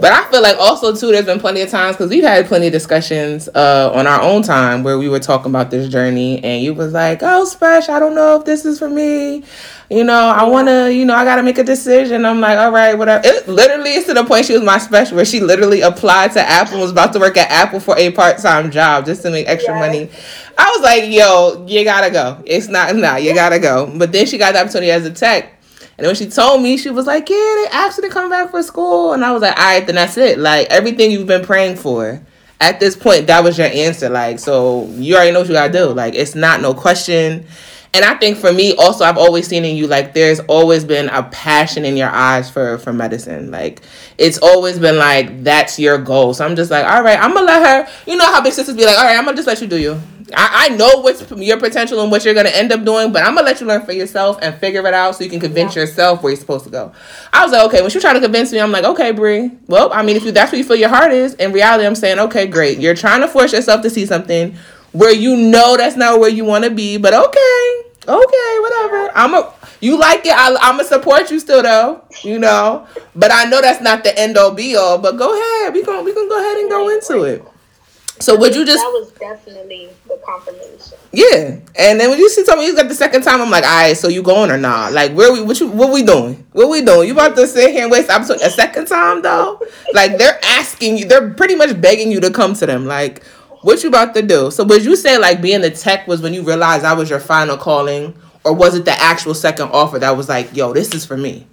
But 0.00 0.12
I 0.12 0.24
feel 0.30 0.42
like 0.42 0.56
also 0.58 0.94
too, 0.94 1.12
there's 1.12 1.26
been 1.26 1.38
plenty 1.38 1.60
of 1.60 1.70
times 1.70 1.96
because 1.96 2.10
we've 2.10 2.24
had 2.24 2.46
plenty 2.46 2.66
of 2.66 2.72
discussions 2.72 3.48
uh, 3.54 3.92
on 3.94 4.06
our 4.06 4.20
own 4.20 4.42
time 4.42 4.82
where 4.82 4.98
we 4.98 5.08
were 5.08 5.20
talking 5.20 5.50
about 5.52 5.70
this 5.70 5.88
journey, 5.88 6.42
and 6.42 6.62
you 6.62 6.74
was 6.74 6.92
like, 6.92 7.20
"Oh, 7.22 7.44
Special, 7.44 7.94
I 7.94 7.98
don't 7.98 8.14
know 8.14 8.36
if 8.40 8.44
this 8.44 8.64
is 8.64 8.78
for 8.78 8.88
me. 8.88 9.44
You 9.90 10.04
know, 10.04 10.14
I 10.30 10.44
want 10.44 10.68
to. 10.68 10.92
You 10.92 11.04
know, 11.04 11.14
I 11.14 11.24
got 11.24 11.36
to 11.36 11.42
make 11.42 11.58
a 11.58 11.64
decision." 11.64 12.24
I'm 12.24 12.40
like, 12.40 12.58
"All 12.58 12.72
right, 12.72 12.94
whatever." 12.98 13.22
It 13.24 13.46
literally 13.46 13.92
is 13.92 14.06
to 14.06 14.14
the 14.14 14.24
point 14.24 14.46
she 14.46 14.54
was 14.54 14.62
my 14.62 14.78
special 14.78 15.16
where 15.16 15.24
she 15.24 15.38
literally 15.40 15.82
applied 15.82 16.32
to 16.32 16.40
Apple 16.40 16.74
and 16.74 16.82
was 16.82 16.90
about 16.90 17.12
to 17.12 17.20
work 17.20 17.36
at 17.36 17.50
Apple 17.50 17.78
for 17.78 17.96
a 17.96 18.10
part 18.10 18.38
time 18.38 18.70
job 18.70 19.06
just 19.06 19.22
to 19.22 19.30
make 19.30 19.46
extra 19.48 19.74
Yeah. 19.74 19.80
money. 19.86 20.10
I 20.58 20.70
was 20.76 20.82
like, 20.82 21.10
"Yo, 21.10 21.66
you 21.68 21.84
gotta 21.84 22.10
go. 22.10 22.42
It's 22.46 22.68
not 22.68 22.94
nah, 22.96 23.16
you 23.16 23.34
gotta 23.34 23.58
go." 23.58 23.92
But 23.96 24.12
then 24.12 24.26
she 24.26 24.38
got 24.38 24.52
the 24.52 24.60
opportunity 24.60 24.90
as 24.90 25.06
a 25.06 25.10
tech. 25.10 25.58
And 25.98 26.06
when 26.06 26.16
she 26.16 26.26
told 26.26 26.62
me, 26.62 26.76
she 26.76 26.90
was 26.90 27.06
like, 27.06 27.28
Yeah, 27.28 27.36
they 27.36 27.68
asked 27.70 28.00
to 28.00 28.08
come 28.08 28.30
back 28.30 28.50
for 28.50 28.62
school. 28.62 29.12
And 29.12 29.24
I 29.24 29.32
was 29.32 29.42
like, 29.42 29.56
All 29.58 29.64
right, 29.64 29.86
then 29.86 29.94
that's 29.96 30.16
it. 30.16 30.38
Like, 30.38 30.68
everything 30.68 31.10
you've 31.10 31.26
been 31.26 31.44
praying 31.44 31.76
for, 31.76 32.20
at 32.60 32.80
this 32.80 32.96
point, 32.96 33.26
that 33.26 33.44
was 33.44 33.58
your 33.58 33.68
answer. 33.68 34.08
Like, 34.08 34.38
so 34.38 34.86
you 34.92 35.14
already 35.14 35.32
know 35.32 35.40
what 35.40 35.48
you 35.48 35.54
gotta 35.54 35.72
do. 35.72 35.86
Like, 35.86 36.14
it's 36.14 36.34
not 36.34 36.60
no 36.60 36.74
question. 36.74 37.46
And 37.94 38.06
I 38.06 38.14
think 38.14 38.38
for 38.38 38.50
me, 38.52 38.74
also, 38.76 39.04
I've 39.04 39.18
always 39.18 39.46
seen 39.46 39.66
in 39.66 39.76
you, 39.76 39.86
like, 39.86 40.14
there's 40.14 40.40
always 40.40 40.82
been 40.82 41.10
a 41.10 41.24
passion 41.24 41.84
in 41.84 41.96
your 41.96 42.08
eyes 42.08 42.48
for, 42.48 42.78
for 42.78 42.92
medicine. 42.92 43.50
Like, 43.50 43.82
it's 44.16 44.38
always 44.38 44.78
been 44.78 44.96
like, 44.96 45.44
that's 45.44 45.78
your 45.78 45.98
goal. 45.98 46.32
So 46.32 46.44
I'm 46.44 46.56
just 46.56 46.70
like, 46.70 46.86
All 46.86 47.02
right, 47.02 47.18
I'm 47.18 47.34
gonna 47.34 47.46
let 47.46 47.86
her, 47.86 47.92
you 48.10 48.16
know 48.16 48.26
how 48.26 48.40
big 48.40 48.54
sisters 48.54 48.76
be 48.76 48.86
like, 48.86 48.98
All 48.98 49.04
right, 49.04 49.16
I'm 49.16 49.24
gonna 49.24 49.36
just 49.36 49.46
let 49.46 49.60
you 49.60 49.66
do 49.66 49.78
you. 49.78 50.00
I, 50.34 50.66
I 50.66 50.68
know 50.76 51.00
what's 51.00 51.30
your 51.30 51.58
potential 51.58 52.00
and 52.02 52.10
what 52.10 52.24
you're 52.24 52.34
gonna 52.34 52.50
end 52.50 52.72
up 52.72 52.84
doing, 52.84 53.12
but 53.12 53.22
I'm 53.22 53.34
gonna 53.34 53.46
let 53.46 53.60
you 53.60 53.66
learn 53.66 53.84
for 53.84 53.92
yourself 53.92 54.38
and 54.42 54.54
figure 54.54 54.86
it 54.86 54.94
out 54.94 55.16
so 55.16 55.24
you 55.24 55.30
can 55.30 55.40
convince 55.40 55.76
yourself 55.76 56.22
where 56.22 56.32
you're 56.32 56.40
supposed 56.40 56.64
to 56.64 56.70
go. 56.70 56.92
I 57.32 57.42
was 57.44 57.52
like, 57.52 57.64
okay. 57.66 57.80
When 57.80 57.90
she 57.90 58.00
tried 58.00 58.14
to 58.14 58.20
convince 58.20 58.52
me, 58.52 58.60
I'm 58.60 58.72
like, 58.72 58.84
okay, 58.84 59.12
Bree. 59.12 59.50
Well, 59.66 59.92
I 59.92 60.02
mean, 60.02 60.16
if 60.16 60.24
you 60.24 60.32
that's 60.32 60.52
where 60.52 60.58
you 60.58 60.64
feel 60.64 60.76
your 60.76 60.88
heart 60.88 61.12
is, 61.12 61.34
in 61.34 61.52
reality, 61.52 61.86
I'm 61.86 61.94
saying, 61.94 62.18
okay, 62.18 62.46
great. 62.46 62.78
You're 62.78 62.94
trying 62.94 63.20
to 63.20 63.28
force 63.28 63.52
yourself 63.52 63.82
to 63.82 63.90
see 63.90 64.06
something 64.06 64.56
where 64.92 65.12
you 65.12 65.36
know 65.36 65.76
that's 65.76 65.96
not 65.96 66.20
where 66.20 66.30
you 66.30 66.44
want 66.44 66.64
to 66.64 66.70
be, 66.70 66.96
but 66.96 67.14
okay, 67.14 67.82
okay, 68.08 68.58
whatever. 68.60 69.10
I'm 69.14 69.34
a 69.34 69.52
you 69.80 69.98
like 69.98 70.24
it. 70.24 70.32
I, 70.32 70.54
I'm 70.60 70.76
gonna 70.76 70.84
support 70.84 71.30
you 71.30 71.40
still 71.40 71.62
though, 71.62 72.04
you 72.22 72.38
know. 72.38 72.86
But 73.16 73.32
I 73.32 73.44
know 73.44 73.60
that's 73.60 73.82
not 73.82 74.04
the 74.04 74.16
end 74.18 74.38
all 74.38 74.52
be 74.52 74.76
all. 74.76 74.98
But 74.98 75.16
go 75.16 75.34
ahead. 75.34 75.74
We 75.74 75.82
can 75.84 76.04
we 76.04 76.12
can 76.14 76.28
go 76.28 76.38
ahead 76.38 76.58
and 76.58 76.70
go 76.70 76.88
into 76.88 77.22
it. 77.24 77.44
So 78.22 78.36
would 78.36 78.54
you 78.54 78.64
just 78.64 78.78
that 78.78 78.88
was 78.88 79.10
definitely 79.12 79.88
the 80.06 80.20
confirmation. 80.24 80.96
yeah, 81.12 81.58
and 81.76 82.00
then 82.00 82.08
when 82.08 82.18
you 82.18 82.28
see 82.28 82.44
something 82.44 82.66
you 82.66 82.76
got 82.76 82.88
the 82.88 82.94
second 82.94 83.22
time, 83.22 83.40
I'm 83.40 83.50
like, 83.50 83.64
all 83.64 83.70
right, 83.70 83.96
so 83.96 84.08
you 84.08 84.22
going 84.22 84.50
or 84.50 84.58
not? 84.58 84.92
Like, 84.92 85.12
where 85.12 85.32
we, 85.32 85.42
what 85.42 85.58
you, 85.58 85.68
what 85.68 85.92
we 85.92 86.04
doing? 86.04 86.46
What 86.52 86.68
we 86.68 86.82
doing? 86.82 87.08
You 87.08 87.14
about 87.14 87.34
to 87.36 87.46
sit 87.48 87.72
here 87.72 87.82
and 87.82 87.90
waste 87.90 88.10
opportunity 88.10 88.44
a 88.44 88.50
second 88.50 88.86
time 88.86 89.22
though? 89.22 89.60
Like 89.92 90.18
they're 90.18 90.38
asking 90.44 90.98
you, 90.98 91.06
they're 91.06 91.30
pretty 91.30 91.56
much 91.56 91.80
begging 91.80 92.12
you 92.12 92.20
to 92.20 92.30
come 92.30 92.54
to 92.54 92.66
them. 92.66 92.86
Like, 92.86 93.24
what 93.62 93.82
you 93.82 93.88
about 93.88 94.14
to 94.14 94.22
do? 94.22 94.50
So 94.50 94.64
would 94.64 94.84
you 94.84 94.94
say 94.94 95.18
like 95.18 95.42
being 95.42 95.60
the 95.60 95.70
tech 95.70 96.06
was 96.06 96.22
when 96.22 96.32
you 96.32 96.42
realized 96.42 96.84
I 96.84 96.92
was 96.92 97.10
your 97.10 97.20
final 97.20 97.56
calling, 97.56 98.14
or 98.44 98.54
was 98.54 98.76
it 98.76 98.84
the 98.84 98.92
actual 98.92 99.34
second 99.34 99.70
offer 99.72 99.98
that 99.98 100.16
was 100.16 100.28
like, 100.28 100.54
yo, 100.56 100.72
this 100.72 100.94
is 100.94 101.04
for 101.04 101.16
me? 101.16 101.46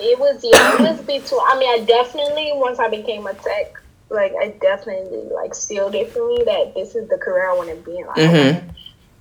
It 0.00 0.18
was 0.18 0.42
yeah, 0.42 0.74
it 0.74 0.80
was 0.80 1.00
between. 1.00 1.40
I 1.46 1.58
mean, 1.58 1.68
I 1.68 1.84
definitely 1.84 2.52
once 2.54 2.78
I 2.78 2.88
became 2.88 3.26
a 3.26 3.34
tech, 3.34 3.81
like 4.12 4.32
I 4.40 4.48
definitely 4.60 5.22
like 5.34 5.54
sealed 5.54 5.94
it 5.94 6.10
for 6.12 6.26
me 6.28 6.42
that 6.44 6.74
this 6.74 6.94
is 6.94 7.08
the 7.08 7.18
career 7.18 7.50
I 7.50 7.54
want 7.54 7.70
to 7.70 7.76
be 7.76 7.98
in. 7.98 8.06
Like, 8.06 8.18
I 8.18 8.20
Mhm. 8.22 8.32
wanna- 8.54 8.74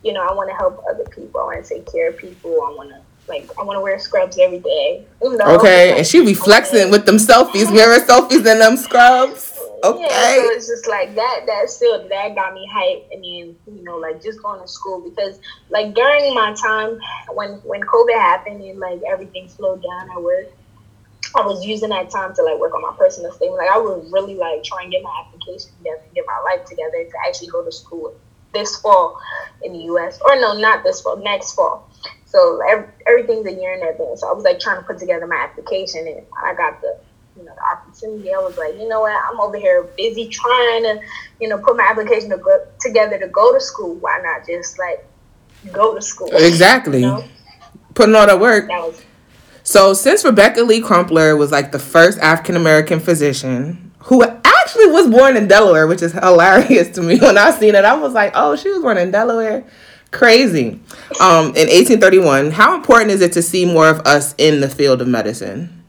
you 0.03 0.13
know, 0.13 0.21
I 0.27 0.33
want 0.33 0.49
to 0.49 0.55
help 0.55 0.83
other 0.89 1.03
people. 1.05 1.41
I 1.41 1.43
want 1.45 1.63
to 1.65 1.75
take 1.75 1.91
care 1.91 2.09
of 2.09 2.17
people. 2.17 2.51
I 2.63 2.73
want 2.75 2.89
to 2.89 2.97
like 3.27 3.47
I 3.57 3.63
want 3.63 3.77
to 3.77 3.81
wear 3.81 3.97
scrubs 3.99 4.37
every 4.39 4.59
day. 4.59 5.05
You 5.21 5.37
know, 5.37 5.45
Okay, 5.55 5.89
like, 5.91 5.97
and 5.99 6.07
she 6.07 6.25
be 6.25 6.33
flexing 6.33 6.89
with 6.89 7.05
them 7.05 7.17
selfies, 7.17 7.71
mirror 7.71 7.99
selfies, 7.99 8.45
and 8.45 8.59
them 8.59 8.77
scrubs. 8.77 9.53
Yeah, 9.83 9.89
Okay. 9.89 10.07
so 10.37 10.49
it's 10.51 10.67
just 10.67 10.87
like 10.87 11.15
that. 11.15 11.41
That 11.45 11.69
still 11.69 12.07
that 12.09 12.35
got 12.35 12.53
me 12.53 12.67
hyped, 12.73 13.13
and 13.13 13.23
then 13.23 13.55
you 13.77 13.83
know, 13.83 13.97
like 13.97 14.21
just 14.21 14.41
going 14.41 14.59
to 14.59 14.67
school 14.67 14.99
because 15.01 15.39
like 15.69 15.93
during 15.93 16.33
my 16.33 16.53
time 16.53 16.99
when 17.33 17.53
when 17.63 17.81
COVID 17.81 18.13
happened 18.15 18.61
and 18.63 18.79
like 18.79 18.99
everything 19.07 19.47
slowed 19.47 19.81
down 19.83 20.09
at 20.11 20.21
work, 20.21 20.47
I 21.35 21.45
was 21.45 21.65
using 21.65 21.89
that 21.89 22.09
time 22.09 22.33
to 22.35 22.43
like 22.43 22.59
work 22.59 22.73
on 22.73 22.81
my 22.81 22.93
personal 22.97 23.31
statement. 23.31 23.57
Like 23.59 23.69
I 23.69 23.77
was 23.77 24.09
really 24.11 24.35
like 24.35 24.63
trying 24.63 24.89
to 24.89 24.97
get 24.97 25.03
my 25.03 25.23
application 25.25 25.71
together, 25.77 26.01
get 26.13 26.25
my 26.27 26.39
life 26.43 26.65
together 26.65 27.03
to 27.03 27.13
actually 27.27 27.47
go 27.47 27.63
to 27.63 27.71
school 27.71 28.13
this 28.53 28.77
fall 28.81 29.19
in 29.63 29.73
the 29.73 29.79
U.S. 29.79 30.19
Or 30.25 30.35
no, 30.35 30.53
not 30.53 30.83
this 30.83 31.01
fall, 31.01 31.17
next 31.17 31.53
fall. 31.53 31.89
So 32.25 32.61
ev- 32.69 32.89
everything's 33.07 33.45
a 33.45 33.53
year 33.53 33.73
in 33.73 33.87
advance. 33.87 34.21
So 34.21 34.29
I 34.29 34.33
was 34.33 34.43
like 34.43 34.59
trying 34.59 34.77
to 34.77 34.83
put 34.83 34.99
together 34.99 35.27
my 35.27 35.35
application, 35.35 36.07
and 36.07 36.25
I 36.43 36.53
got 36.53 36.81
the 36.81 36.97
you 37.37 37.43
know 37.43 37.53
the 37.55 37.63
opportunity. 37.63 38.33
I 38.33 38.39
was 38.39 38.57
like, 38.57 38.73
you 38.75 38.87
know 38.87 39.01
what? 39.01 39.13
I'm 39.13 39.39
over 39.39 39.57
here 39.57 39.83
busy 39.97 40.27
trying 40.27 40.83
to 40.83 40.99
you 41.39 41.47
know 41.47 41.57
put 41.57 41.77
my 41.77 41.83
application 41.83 42.29
to 42.31 42.37
go, 42.37 42.65
together 42.79 43.19
to 43.19 43.27
go 43.27 43.53
to 43.53 43.59
school. 43.59 43.95
Why 43.95 44.21
not 44.23 44.45
just 44.47 44.79
like 44.79 45.05
go 45.71 45.95
to 45.95 46.01
school? 46.01 46.29
Exactly. 46.31 46.99
You 47.01 47.07
know? 47.07 47.23
Putting 47.93 48.15
all 48.15 48.25
that 48.25 48.39
work. 48.39 48.67
That 48.67 48.81
was 48.81 49.01
So, 49.63 49.93
since 49.93 50.25
Rebecca 50.25 50.63
Lee 50.63 50.81
Crumpler 50.81 51.35
was 51.35 51.51
like 51.51 51.71
the 51.71 51.79
first 51.79 52.17
African 52.19 52.55
American 52.55 52.99
physician 52.99 53.91
who 53.99 54.23
actually 54.23 54.87
was 54.87 55.07
born 55.07 55.37
in 55.37 55.47
Delaware, 55.47 55.87
which 55.87 56.01
is 56.01 56.11
hilarious 56.13 56.89
to 56.95 57.01
me. 57.01 57.19
When 57.21 57.37
I 57.37 57.51
seen 57.51 57.75
it, 57.75 57.85
I 57.85 57.93
was 57.93 58.13
like, 58.13 58.31
"Oh, 58.35 58.55
she 58.55 58.69
was 58.69 58.81
born 58.81 58.97
in 58.97 59.11
Delaware." 59.11 59.63
Crazy. 60.11 60.79
Um, 61.21 61.55
in 61.55 61.69
1831, 61.69 62.51
how 62.51 62.75
important 62.75 63.11
is 63.11 63.21
it 63.21 63.31
to 63.33 63.41
see 63.41 63.65
more 63.65 63.87
of 63.87 63.99
us 64.01 64.35
in 64.37 64.59
the 64.59 64.67
field 64.67 65.01
of 65.01 65.07
medicine? 65.07 65.83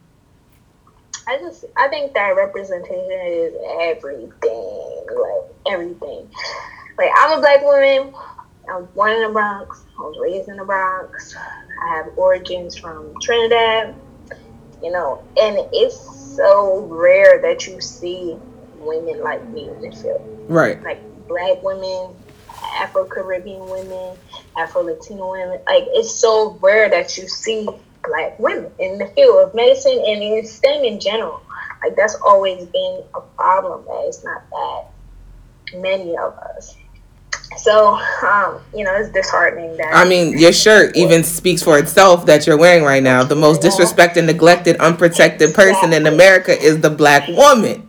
I 1.26 1.38
just 1.38 1.64
I 1.76 1.88
think 1.88 2.14
that 2.14 2.36
representation 2.36 3.10
is 3.26 3.54
everything. 3.80 5.06
Like 5.06 5.72
everything. 5.72 6.28
Like 6.98 7.10
I'm 7.18 7.38
a 7.38 7.40
black 7.40 7.62
woman. 7.62 8.14
I'm 8.70 8.84
born 8.94 9.12
in 9.12 9.22
the 9.22 9.28
Bronx. 9.30 9.84
I 10.02 10.06
was 10.06 10.18
raised 10.20 10.48
in 10.48 10.56
the 10.56 10.64
Bronx. 10.64 11.34
I 11.84 11.96
have 11.96 12.06
origins 12.16 12.76
from 12.76 13.12
Trinidad. 13.22 13.94
You 14.82 14.90
know, 14.90 15.22
and 15.40 15.58
it's 15.72 16.34
so 16.36 16.88
rare 16.90 17.40
that 17.42 17.68
you 17.68 17.80
see 17.80 18.36
women 18.74 19.22
like 19.22 19.48
me 19.52 19.68
in 19.68 19.80
the 19.80 19.96
field. 19.96 20.48
Right. 20.48 20.82
Like 20.82 21.04
black 21.28 21.62
women, 21.62 22.16
Afro 22.80 23.06
Caribbean 23.06 23.68
women, 23.68 24.18
Afro 24.56 24.82
Latino 24.82 25.30
women. 25.30 25.60
Like 25.68 25.84
it's 25.92 26.20
so 26.20 26.58
rare 26.60 26.90
that 26.90 27.16
you 27.16 27.28
see 27.28 27.68
black 28.02 28.38
women 28.40 28.72
in 28.80 28.98
the 28.98 29.06
field 29.14 29.46
of 29.46 29.54
medicine 29.54 30.02
and 30.04 30.20
in 30.20 30.44
STEM 30.44 30.84
in 30.84 30.98
general. 30.98 31.40
Like 31.84 31.96
that's 31.96 32.16
always 32.26 32.64
been 32.66 33.04
a 33.14 33.20
problem 33.36 33.84
that 33.86 34.04
it's 34.08 34.24
not 34.24 34.42
that 34.50 35.80
many 35.80 36.16
of 36.16 36.34
us. 36.56 36.74
So, 37.56 37.94
um, 38.22 38.60
you 38.74 38.84
know, 38.84 38.94
it's 38.94 39.10
disheartening 39.10 39.76
that. 39.76 39.90
I 39.92 40.08
mean, 40.08 40.38
your 40.38 40.52
shirt 40.52 40.96
even 40.96 41.22
speaks 41.24 41.62
for 41.62 41.78
itself 41.78 42.26
that 42.26 42.46
you're 42.46 42.58
wearing 42.58 42.84
right 42.84 43.02
now. 43.02 43.24
The 43.24 43.36
most 43.36 43.60
disrespected, 43.62 44.24
neglected, 44.24 44.76
unprotected 44.76 45.54
person 45.54 45.92
in 45.92 46.06
America 46.06 46.58
is 46.58 46.80
the 46.80 46.90
black 46.90 47.28
woman. 47.28 47.88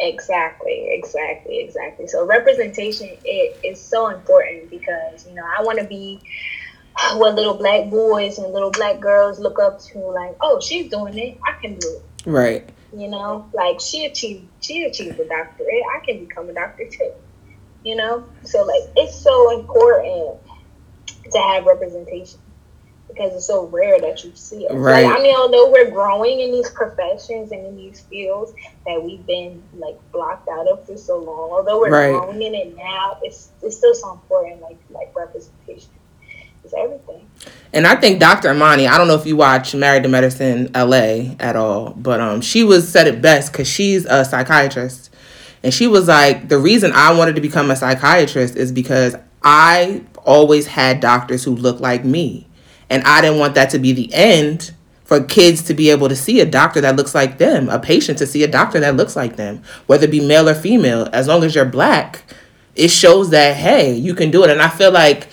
Exactly, 0.00 0.88
exactly, 0.90 1.60
exactly. 1.60 2.06
So 2.08 2.26
representation 2.26 3.10
it 3.24 3.58
is 3.62 3.80
so 3.80 4.08
important 4.08 4.68
because 4.68 5.26
you 5.26 5.34
know 5.34 5.44
I 5.44 5.62
want 5.62 5.78
to 5.78 5.84
be 5.84 6.20
what 7.14 7.34
little 7.34 7.54
black 7.54 7.90
boys 7.90 8.38
and 8.38 8.52
little 8.52 8.70
black 8.70 9.00
girls 9.00 9.38
look 9.38 9.58
up 9.58 9.80
to. 9.80 9.98
Like, 9.98 10.36
oh, 10.40 10.60
she's 10.60 10.90
doing 10.90 11.16
it, 11.16 11.38
I 11.46 11.60
can 11.60 11.76
do 11.76 11.96
it. 11.96 12.28
Right. 12.28 12.68
You 12.96 13.08
know, 13.08 13.48
like 13.52 13.80
she 13.80 14.04
achieved, 14.04 14.46
she 14.60 14.84
achieved 14.84 15.18
a 15.18 15.28
doctorate. 15.28 15.82
I 15.96 16.04
can 16.04 16.24
become 16.24 16.48
a 16.48 16.54
doctor 16.54 16.88
too. 16.88 17.12
You 17.84 17.96
know, 17.96 18.24
so 18.44 18.64
like 18.64 18.82
it's 18.96 19.14
so 19.14 19.60
important 19.60 20.38
to 21.32 21.38
have 21.38 21.66
representation 21.66 22.40
because 23.08 23.34
it's 23.34 23.46
so 23.46 23.66
rare 23.66 24.00
that 24.00 24.24
you 24.24 24.32
see 24.34 24.64
it. 24.64 24.72
Right. 24.72 25.04
Like, 25.04 25.18
I 25.18 25.22
mean, 25.22 25.36
although 25.36 25.70
we're 25.70 25.90
growing 25.90 26.40
in 26.40 26.50
these 26.50 26.70
professions 26.70 27.52
and 27.52 27.64
in 27.66 27.76
these 27.76 28.00
fields 28.00 28.52
that 28.86 29.02
we've 29.02 29.24
been 29.26 29.62
like 29.76 29.96
blocked 30.12 30.48
out 30.48 30.66
of 30.66 30.84
for 30.86 30.96
so 30.96 31.18
long, 31.18 31.50
although 31.50 31.78
we're 31.78 31.90
Right. 31.90 32.10
growing 32.18 32.42
in 32.42 32.54
it 32.54 32.76
now, 32.76 33.18
it's 33.22 33.50
it's 33.62 33.76
still 33.76 33.94
so 33.94 34.12
important. 34.14 34.62
Like 34.62 34.78
like 34.90 35.14
representation 35.14 35.90
is 36.64 36.72
everything. 36.76 37.28
And 37.74 37.86
I 37.86 37.96
think 37.96 38.18
Dr. 38.18 38.50
Imani, 38.52 38.86
I 38.88 38.96
don't 38.96 39.08
know 39.08 39.14
if 39.16 39.26
you 39.26 39.36
watch 39.36 39.74
Married 39.74 40.04
to 40.04 40.08
Medicine 40.08 40.70
LA 40.74 41.34
at 41.38 41.54
all, 41.56 41.90
but 41.90 42.18
um, 42.20 42.40
she 42.40 42.64
was 42.64 42.88
said 42.88 43.06
it 43.08 43.20
best 43.20 43.52
because 43.52 43.68
she's 43.68 44.06
a 44.06 44.24
psychiatrist. 44.24 45.10
And 45.64 45.72
she 45.72 45.86
was 45.86 46.06
like, 46.06 46.48
the 46.48 46.58
reason 46.58 46.92
I 46.92 47.16
wanted 47.16 47.34
to 47.36 47.40
become 47.40 47.70
a 47.70 47.76
psychiatrist 47.76 48.54
is 48.54 48.70
because 48.70 49.16
I 49.42 50.02
always 50.24 50.66
had 50.66 51.00
doctors 51.00 51.42
who 51.42 51.56
looked 51.56 51.80
like 51.80 52.04
me. 52.04 52.46
And 52.90 53.02
I 53.04 53.22
didn't 53.22 53.38
want 53.38 53.54
that 53.54 53.70
to 53.70 53.78
be 53.78 53.92
the 53.92 54.12
end 54.12 54.72
for 55.04 55.22
kids 55.22 55.62
to 55.62 55.74
be 55.74 55.90
able 55.90 56.08
to 56.10 56.16
see 56.16 56.40
a 56.40 56.44
doctor 56.46 56.80
that 56.82 56.96
looks 56.96 57.14
like 57.14 57.38
them, 57.38 57.70
a 57.70 57.78
patient 57.78 58.18
to 58.18 58.26
see 58.26 58.42
a 58.42 58.48
doctor 58.48 58.78
that 58.80 58.96
looks 58.96 59.16
like 59.16 59.36
them, 59.36 59.62
whether 59.86 60.04
it 60.04 60.10
be 60.10 60.20
male 60.20 60.48
or 60.48 60.54
female. 60.54 61.08
As 61.12 61.28
long 61.28 61.42
as 61.42 61.54
you're 61.54 61.64
black, 61.64 62.24
it 62.76 62.88
shows 62.88 63.30
that, 63.30 63.56
hey, 63.56 63.94
you 63.94 64.14
can 64.14 64.30
do 64.30 64.44
it. 64.44 64.50
And 64.50 64.60
I 64.60 64.68
feel 64.68 64.92
like, 64.92 65.28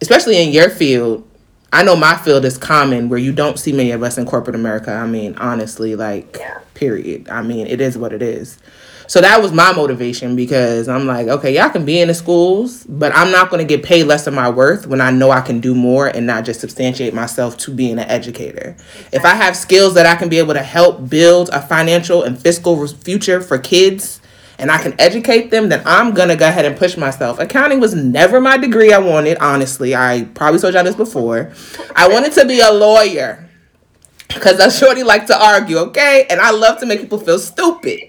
especially 0.00 0.42
in 0.42 0.50
your 0.50 0.70
field, 0.70 1.28
I 1.72 1.82
know 1.84 1.94
my 1.94 2.16
field 2.16 2.46
is 2.46 2.56
common 2.56 3.10
where 3.10 3.18
you 3.18 3.32
don't 3.32 3.58
see 3.58 3.72
many 3.72 3.90
of 3.90 4.02
us 4.02 4.16
in 4.16 4.24
corporate 4.24 4.56
America. 4.56 4.92
I 4.92 5.06
mean, 5.06 5.34
honestly, 5.36 5.94
like, 5.94 6.38
Yeah. 6.38 6.58
period. 6.72 7.28
I 7.28 7.42
mean, 7.42 7.66
it 7.66 7.82
is 7.82 7.98
what 7.98 8.14
it 8.14 8.22
is. 8.22 8.58
So 9.08 9.22
that 9.22 9.40
was 9.40 9.52
my 9.52 9.72
motivation 9.72 10.36
because 10.36 10.86
I'm 10.86 11.06
like, 11.06 11.28
okay, 11.28 11.54
y'all 11.54 11.70
can 11.70 11.86
be 11.86 11.98
in 11.98 12.08
the 12.08 12.14
schools, 12.14 12.84
but 12.84 13.10
I'm 13.16 13.30
not 13.30 13.48
going 13.48 13.66
to 13.66 13.66
get 13.66 13.82
paid 13.82 14.04
less 14.04 14.26
than 14.26 14.34
my 14.34 14.50
worth 14.50 14.86
when 14.86 15.00
I 15.00 15.10
know 15.10 15.30
I 15.30 15.40
can 15.40 15.60
do 15.60 15.74
more 15.74 16.08
and 16.08 16.26
not 16.26 16.44
just 16.44 16.60
substantiate 16.60 17.14
myself 17.14 17.56
to 17.58 17.74
being 17.74 17.92
an 17.92 18.00
educator. 18.00 18.76
If 19.10 19.24
I 19.24 19.34
have 19.34 19.56
skills 19.56 19.94
that 19.94 20.04
I 20.04 20.14
can 20.14 20.28
be 20.28 20.38
able 20.38 20.52
to 20.52 20.62
help 20.62 21.08
build 21.08 21.48
a 21.54 21.62
financial 21.62 22.22
and 22.22 22.38
fiscal 22.38 22.86
future 22.86 23.40
for 23.40 23.56
kids 23.56 24.20
and 24.58 24.70
I 24.70 24.76
can 24.76 24.94
educate 25.00 25.50
them, 25.50 25.70
then 25.70 25.82
I'm 25.86 26.12
to 26.14 26.36
go 26.36 26.46
ahead 26.46 26.66
and 26.66 26.76
push 26.76 26.98
myself. 26.98 27.38
Accounting 27.38 27.80
was 27.80 27.94
never 27.94 28.42
my 28.42 28.58
degree 28.58 28.92
I 28.92 28.98
wanted, 28.98 29.38
honestly. 29.38 29.94
I 29.94 30.28
probably 30.34 30.60
told 30.60 30.74
y'all 30.74 30.84
this 30.84 30.96
before. 30.96 31.52
I 31.96 32.08
wanted 32.08 32.32
to 32.32 32.44
be 32.44 32.60
a 32.60 32.70
lawyer 32.70 33.48
because 34.28 34.60
I 34.60 34.68
shorty 34.68 35.02
like 35.02 35.26
to 35.28 35.42
argue, 35.42 35.78
okay? 35.78 36.26
And 36.28 36.40
I 36.40 36.50
love 36.50 36.78
to 36.80 36.86
make 36.86 37.00
people 37.00 37.18
feel 37.18 37.38
stupid, 37.38 38.07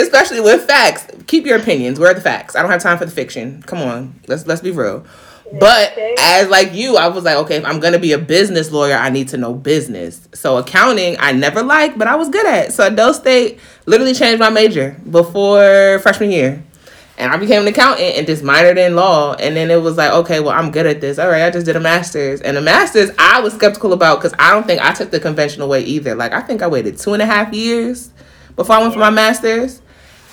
especially 0.00 0.40
with 0.40 0.66
facts. 0.66 1.06
Keep 1.26 1.46
your 1.46 1.58
opinions. 1.58 1.98
Where 1.98 2.10
are 2.10 2.14
the 2.14 2.20
facts? 2.20 2.56
I 2.56 2.62
don't 2.62 2.70
have 2.70 2.82
time 2.82 2.98
for 2.98 3.04
the 3.04 3.10
fiction. 3.10 3.62
Come 3.62 3.78
on, 3.80 4.20
let's 4.26 4.46
let's 4.46 4.60
be 4.60 4.70
real. 4.70 5.04
But 5.58 5.98
as 6.20 6.48
like 6.48 6.74
you, 6.74 6.96
I 6.96 7.08
was 7.08 7.24
like, 7.24 7.36
okay, 7.38 7.56
if 7.56 7.64
I'm 7.64 7.80
gonna 7.80 7.98
be 7.98 8.12
a 8.12 8.18
business 8.18 8.70
lawyer, 8.70 8.96
I 8.96 9.10
need 9.10 9.28
to 9.28 9.36
know 9.36 9.52
business. 9.52 10.28
So 10.32 10.58
accounting, 10.58 11.16
I 11.18 11.32
never 11.32 11.62
liked, 11.62 11.98
but 11.98 12.06
I 12.06 12.14
was 12.14 12.28
good 12.28 12.46
at. 12.46 12.72
So 12.72 12.88
Doe 12.88 13.12
State 13.12 13.58
literally 13.86 14.14
changed 14.14 14.38
my 14.38 14.50
major 14.50 14.96
before 15.10 15.98
freshman 16.02 16.30
year. 16.30 16.62
And 17.18 17.30
I 17.30 17.36
became 17.36 17.60
an 17.60 17.68
accountant 17.68 18.16
and 18.16 18.26
just 18.26 18.42
minored 18.42 18.78
in 18.78 18.96
law. 18.96 19.34
And 19.34 19.54
then 19.54 19.70
it 19.70 19.82
was 19.82 19.98
like, 19.98 20.10
okay, 20.10 20.40
well, 20.40 20.58
I'm 20.58 20.70
good 20.70 20.86
at 20.86 21.02
this. 21.02 21.18
All 21.18 21.28
right, 21.28 21.42
I 21.42 21.50
just 21.50 21.66
did 21.66 21.76
a 21.76 21.80
master's. 21.80 22.40
And 22.40 22.56
a 22.56 22.62
master's, 22.62 23.10
I 23.18 23.40
was 23.40 23.52
skeptical 23.52 23.92
about 23.92 24.16
because 24.16 24.32
I 24.38 24.52
don't 24.52 24.66
think 24.66 24.80
I 24.80 24.94
took 24.94 25.10
the 25.10 25.20
conventional 25.20 25.68
way 25.68 25.82
either. 25.82 26.14
Like, 26.14 26.32
I 26.32 26.40
think 26.40 26.62
I 26.62 26.66
waited 26.66 26.96
two 26.96 27.12
and 27.12 27.20
a 27.20 27.26
half 27.26 27.52
years 27.52 28.10
before 28.56 28.76
I 28.76 28.80
went 28.80 28.94
for 28.94 29.00
my 29.00 29.10
master's. 29.10 29.82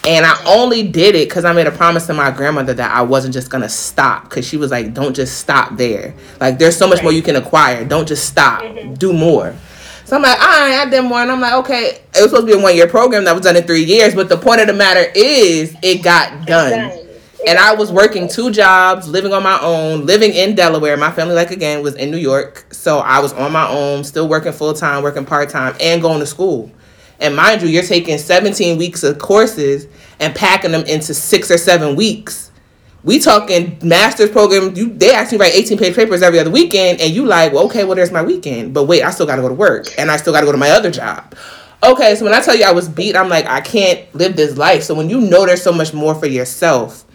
And 0.08 0.26
I 0.26 0.42
only 0.46 0.84
did 0.84 1.16
it 1.16 1.28
because 1.28 1.44
I 1.44 1.52
made 1.52 1.68
a 1.68 1.72
promise 1.72 2.08
to 2.08 2.14
my 2.14 2.32
grandmother 2.32 2.74
that 2.74 2.96
I 2.96 3.02
wasn't 3.02 3.34
just 3.34 3.50
gonna 3.50 3.68
stop. 3.68 4.24
Because 4.24 4.48
she 4.48 4.56
was 4.56 4.72
like, 4.72 4.94
"Don't 4.94 5.14
just 5.14 5.38
stop 5.40 5.76
there. 5.76 6.14
Like, 6.40 6.58
there's 6.60 6.78
so 6.78 6.88
much 6.88 7.04
more 7.04 7.12
you 7.12 7.22
can 7.22 7.36
acquire. 7.36 7.84
Don't 7.84 8.08
just 8.08 8.26
stop. 8.26 8.64
Do 8.98 9.12
more." 9.12 9.54
So 10.06 10.16
I'm 10.16 10.22
like, 10.22 10.40
"All 10.40 10.48
right, 10.48 10.88
I 10.88 10.90
did 10.90 11.02
more." 11.02 11.20
And 11.20 11.30
I'm 11.30 11.42
like, 11.42 11.54
"Okay, 11.56 12.00
it 12.16 12.22
was 12.22 12.30
supposed 12.30 12.48
to 12.48 12.54
be 12.54 12.58
a 12.58 12.64
one 12.64 12.74
year 12.74 12.88
program 12.88 13.26
that 13.26 13.36
was 13.36 13.44
done 13.44 13.58
in 13.58 13.64
three 13.64 13.84
years." 13.84 14.16
But 14.16 14.30
the 14.30 14.38
point 14.38 14.62
of 14.62 14.68
the 14.68 14.74
matter 14.74 15.12
is, 15.14 15.74
it 15.82 16.02
got 16.02 16.46
done. 16.46 16.72
Done. 16.72 17.00
And 17.46 17.60
I 17.60 17.76
was 17.76 17.92
working 17.92 18.28
two 18.28 18.50
jobs, 18.50 19.08
living 19.08 19.34
on 19.34 19.44
my 19.44 19.60
own, 19.62 20.06
living 20.06 20.34
in 20.34 20.56
Delaware. 20.56 20.98
My 20.98 21.12
family, 21.12 21.36
like 21.36 21.52
again, 21.52 21.84
was 21.84 21.96
in 21.96 22.12
New 22.12 22.18
York. 22.18 22.66
So 22.72 23.00
I 23.00 23.20
was 23.20 23.34
on 23.34 23.52
my 23.52 23.68
own, 23.68 24.06
still 24.06 24.28
working 24.28 24.54
full 24.54 24.74
time, 24.74 25.04
working 25.04 25.26
part 25.26 25.50
time, 25.50 25.76
and 25.82 26.02
going 26.02 26.20
to 26.20 26.26
school. 26.26 26.72
And 27.20 27.36
mind 27.36 27.62
you, 27.62 27.68
you're 27.68 27.84
taking 27.84 28.18
17 28.18 28.78
weeks 28.78 29.04
of 29.04 29.18
courses 29.18 29.88
and 30.20 30.36
packing 30.36 30.72
them 30.72 30.86
into 30.86 31.14
six 31.14 31.50
or 31.50 31.58
seven 31.58 31.96
weeks. 31.96 32.52
We 33.04 33.20
talking 33.20 33.78
master's 33.82 34.32
program. 34.32 34.76
You 34.76 34.90
they 34.94 35.14
actually 35.14 35.38
write 35.38 35.56
18 35.56 35.78
page 35.78 35.96
papers 35.96 36.22
every 36.22 36.40
other 36.40 36.52
weekend, 36.52 37.00
and 37.00 37.14
you 37.14 37.26
like, 37.26 37.54
well, 37.54 37.66
okay, 37.66 37.86
well, 37.86 37.96
there's 37.96 38.12
my 38.12 38.22
weekend. 38.22 38.74
But 38.74 38.86
wait, 38.86 39.04
I 39.04 39.12
still 39.12 39.26
gotta 39.26 39.42
go 39.42 39.48
to 39.48 39.54
work 39.54 39.88
and 39.98 40.12
I 40.12 40.18
still 40.18 40.34
gotta 40.34 40.46
go 40.46 40.52
to 40.52 40.58
my 40.58 40.72
other 40.72 40.92
job. 40.92 41.36
Okay, 41.84 42.16
so 42.16 42.26
when 42.26 42.34
I 42.34 42.42
tell 42.42 42.56
you 42.56 42.66
I 42.66 42.72
was 42.72 42.90
beat, 42.90 43.16
I'm 43.16 43.30
like, 43.30 43.46
I 43.46 43.62
can't 43.62 44.14
live 44.16 44.36
this 44.36 44.58
life. 44.58 44.84
So 44.84 44.96
when 44.96 45.10
you 45.10 45.22
know 45.22 45.46
there's 45.46 45.62
so 45.62 45.72
much 45.72 45.94
more 45.94 46.16
for 46.16 46.26
yourself, 46.26 47.06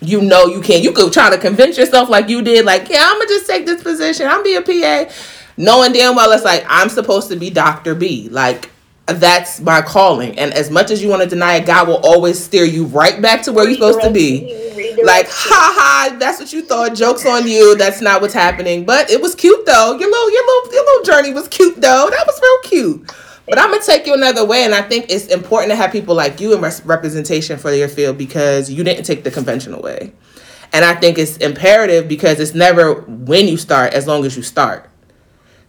you 0.00 0.20
know 0.20 0.46
you 0.46 0.60
can't. 0.60 0.82
You 0.82 0.92
could 0.92 1.12
try 1.12 1.30
to 1.30 1.38
convince 1.38 1.76
yourself 1.76 2.08
like 2.08 2.28
you 2.28 2.42
did, 2.42 2.64
like, 2.64 2.88
yeah, 2.88 3.02
I'm 3.04 3.18
gonna 3.18 3.28
just 3.28 3.46
take 3.46 3.66
this 3.66 3.82
position. 3.82 4.26
I'm 4.28 4.42
be 4.42 4.54
a 4.54 4.62
PA, 4.62 5.12
knowing 5.56 5.92
damn 5.92 6.14
well 6.16 6.32
it's 6.32 6.44
like 6.44 6.64
I'm 6.68 6.88
supposed 6.88 7.28
to 7.30 7.36
be 7.36 7.50
Doctor 7.50 7.94
B. 7.94 8.28
Like 8.30 8.70
that's 9.20 9.60
my 9.60 9.82
calling. 9.82 10.38
And 10.38 10.52
as 10.54 10.70
much 10.70 10.90
as 10.90 11.02
you 11.02 11.08
want 11.08 11.22
to 11.22 11.28
deny 11.28 11.56
it, 11.56 11.66
God 11.66 11.88
will 11.88 11.98
always 11.98 12.42
steer 12.42 12.64
you 12.64 12.84
right 12.84 13.20
back 13.20 13.42
to 13.42 13.52
where 13.52 13.64
you're 13.64 13.74
supposed 13.74 14.02
to 14.02 14.10
be. 14.10 15.02
Like, 15.04 15.26
ha 15.28 15.74
ha, 15.76 16.16
that's 16.18 16.38
what 16.38 16.52
you 16.52 16.62
thought. 16.62 16.94
Jokes 16.94 17.26
on 17.26 17.46
you. 17.46 17.76
That's 17.76 18.00
not 18.00 18.20
what's 18.20 18.34
happening. 18.34 18.84
But 18.84 19.10
it 19.10 19.20
was 19.20 19.34
cute 19.34 19.66
though. 19.66 19.98
Your 19.98 20.10
little, 20.10 20.32
your 20.32 20.46
little, 20.46 20.72
your 20.74 20.84
little 20.84 21.04
journey 21.04 21.32
was 21.32 21.48
cute 21.48 21.76
though. 21.76 22.08
That 22.10 22.26
was 22.26 22.40
real 22.40 22.70
cute. 22.70 23.12
But 23.46 23.58
I'm 23.58 23.70
gonna 23.70 23.82
take 23.82 24.06
you 24.06 24.14
another 24.14 24.44
way, 24.44 24.64
and 24.64 24.74
I 24.74 24.82
think 24.82 25.06
it's 25.08 25.26
important 25.26 25.70
to 25.72 25.76
have 25.76 25.90
people 25.90 26.14
like 26.14 26.40
you 26.40 26.54
in 26.54 26.60
res- 26.60 26.84
representation 26.86 27.58
for 27.58 27.72
your 27.72 27.88
field 27.88 28.16
because 28.16 28.70
you 28.70 28.84
didn't 28.84 29.04
take 29.04 29.24
the 29.24 29.30
conventional 29.30 29.82
way. 29.82 30.12
And 30.72 30.84
I 30.84 30.94
think 30.94 31.18
it's 31.18 31.36
imperative 31.38 32.08
because 32.08 32.40
it's 32.40 32.54
never 32.54 33.02
when 33.02 33.48
you 33.48 33.56
start, 33.56 33.92
as 33.94 34.06
long 34.06 34.24
as 34.24 34.36
you 34.36 34.42
start. 34.42 34.88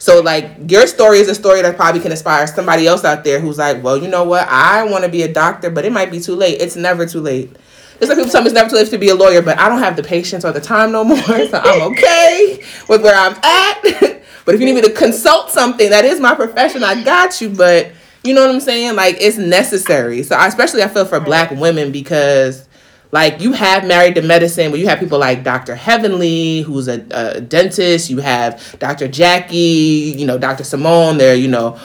So 0.03 0.19
like 0.19 0.69
your 0.69 0.85
story 0.85 1.19
is 1.19 1.29
a 1.29 1.35
story 1.35 1.61
that 1.61 1.77
probably 1.77 2.01
can 2.01 2.11
inspire 2.11 2.45
somebody 2.45 2.85
else 2.85 3.05
out 3.05 3.23
there 3.23 3.39
who's 3.39 3.57
like, 3.57 3.81
well, 3.81 3.95
you 3.95 4.09
know 4.09 4.25
what? 4.25 4.45
I 4.49 4.83
want 4.83 5.05
to 5.05 5.09
be 5.09 5.21
a 5.21 5.31
doctor, 5.31 5.69
but 5.69 5.85
it 5.85 5.93
might 5.93 6.11
be 6.11 6.19
too 6.19 6.35
late. 6.35 6.59
It's 6.59 6.75
never 6.75 7.05
too 7.05 7.21
late. 7.21 7.55
There's 7.97 8.09
like 8.09 8.17
people 8.17 8.29
tell 8.29 8.41
me 8.41 8.47
it's 8.47 8.53
never 8.53 8.69
too 8.69 8.75
late 8.75 8.89
to 8.89 8.97
be 8.97 9.07
a 9.07 9.15
lawyer, 9.15 9.41
but 9.41 9.57
I 9.57 9.69
don't 9.69 9.79
have 9.79 9.95
the 9.95 10.03
patience 10.03 10.43
or 10.43 10.51
the 10.51 10.59
time 10.59 10.91
no 10.91 11.05
more. 11.05 11.17
So 11.23 11.57
I'm 11.63 11.81
okay 11.93 12.61
with 12.89 13.01
where 13.01 13.15
I'm 13.15 13.31
at. 13.31 13.81
but 14.45 14.53
if 14.53 14.59
you 14.59 14.65
need 14.65 14.75
me 14.75 14.81
to 14.81 14.91
consult 14.91 15.51
something, 15.51 15.89
that 15.89 16.03
is 16.03 16.19
my 16.19 16.35
profession. 16.35 16.83
I 16.83 17.01
got 17.01 17.39
you. 17.39 17.47
But 17.47 17.93
you 18.25 18.33
know 18.33 18.45
what 18.45 18.53
I'm 18.53 18.59
saying? 18.59 18.97
Like 18.97 19.15
it's 19.21 19.37
necessary. 19.37 20.21
So 20.23 20.35
I, 20.35 20.47
especially 20.47 20.83
I 20.83 20.89
feel 20.89 21.05
for 21.05 21.21
black 21.21 21.51
women 21.51 21.93
because 21.93 22.67
like 23.13 23.39
you 23.39 23.53
have 23.53 23.85
married 23.85 24.15
to 24.15 24.21
medicine 24.21 24.71
where 24.71 24.79
you 24.79 24.87
have 24.87 24.99
people 24.99 25.19
like 25.19 25.43
dr 25.43 25.73
heavenly 25.75 26.61
who's 26.61 26.87
a, 26.87 27.05
a 27.11 27.39
dentist. 27.39 28.09
You 28.09 28.17
have 28.19 28.75
dr 28.79 29.07
jackie 29.07 30.13
you 30.17 30.25
know 30.25 30.37
dr 30.37 30.63
simone 30.63 31.17
they're 31.17 31.35
you 31.35 31.47
know 31.47 31.79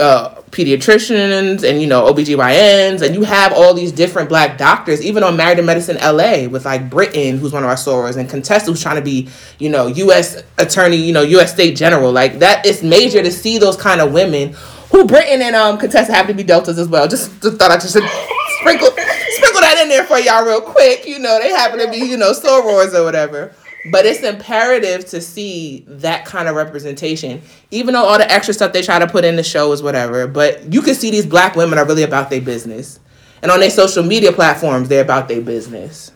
uh, 0.00 0.40
pediatricians 0.50 1.68
and 1.68 1.80
you 1.80 1.86
know 1.86 2.10
obgyns 2.10 3.02
and 3.02 3.14
you 3.14 3.22
have 3.24 3.52
all 3.52 3.74
these 3.74 3.92
different 3.92 4.28
black 4.28 4.56
doctors 4.56 5.02
even 5.02 5.22
on 5.22 5.36
married 5.36 5.58
to 5.58 5.62
medicine 5.62 5.96
la 5.96 6.48
with 6.48 6.64
like 6.64 6.88
britten 6.88 7.36
who's 7.38 7.52
one 7.52 7.62
of 7.62 7.68
our 7.68 7.76
sorors 7.76 8.16
and 8.16 8.28
contessa 8.28 8.66
who's 8.66 8.80
trying 8.80 8.96
to 8.96 9.02
be 9.02 9.28
you 9.58 9.68
know 9.68 9.88
us 9.88 10.42
attorney 10.56 10.96
you 10.96 11.12
know 11.12 11.22
us 11.22 11.52
state 11.52 11.76
general. 11.76 12.12
Like 12.12 12.38
that 12.40 12.66
it's 12.66 12.82
major 12.82 13.22
to 13.22 13.30
see 13.30 13.58
those 13.58 13.76
kind 13.76 14.00
of 14.00 14.12
women 14.12 14.54
who 14.90 15.06
Britten 15.06 15.42
and 15.42 15.54
um 15.54 15.78
Contessa 15.78 16.12
have 16.12 16.26
to 16.26 16.34
be 16.34 16.42
deltas 16.42 16.78
as 16.78 16.88
well. 16.88 17.06
Just, 17.08 17.40
just 17.42 17.58
thought 17.58 17.70
I 17.70 17.76
just 17.76 17.92
should 17.92 18.08
sprinkle 18.60 18.90
there 19.92 20.04
for 20.04 20.18
y'all 20.18 20.44
real 20.44 20.60
quick. 20.60 21.06
You 21.06 21.18
know, 21.18 21.38
they 21.40 21.50
happen 21.50 21.78
to 21.80 21.88
be, 21.90 21.98
you 21.98 22.16
know, 22.16 22.32
sorors 22.32 22.94
or 22.94 23.04
whatever. 23.04 23.54
But 23.90 24.06
it's 24.06 24.22
imperative 24.22 25.04
to 25.06 25.20
see 25.20 25.84
that 25.88 26.24
kind 26.24 26.48
of 26.48 26.54
representation, 26.54 27.42
even 27.72 27.94
though 27.94 28.04
all 28.04 28.16
the 28.18 28.30
extra 28.30 28.54
stuff 28.54 28.72
they 28.72 28.80
try 28.82 29.00
to 29.00 29.08
put 29.08 29.24
in 29.24 29.34
the 29.34 29.42
show 29.42 29.72
is 29.72 29.82
whatever. 29.82 30.28
But 30.28 30.72
you 30.72 30.82
can 30.82 30.94
see 30.94 31.10
these 31.10 31.26
black 31.26 31.56
women 31.56 31.78
are 31.78 31.84
really 31.84 32.04
about 32.04 32.30
their 32.30 32.40
business. 32.40 33.00
And 33.42 33.50
on 33.50 33.58
their 33.58 33.70
social 33.70 34.04
media 34.04 34.32
platforms, 34.32 34.88
they're 34.88 35.02
about 35.02 35.26
their 35.28 35.40
business. 35.40 36.12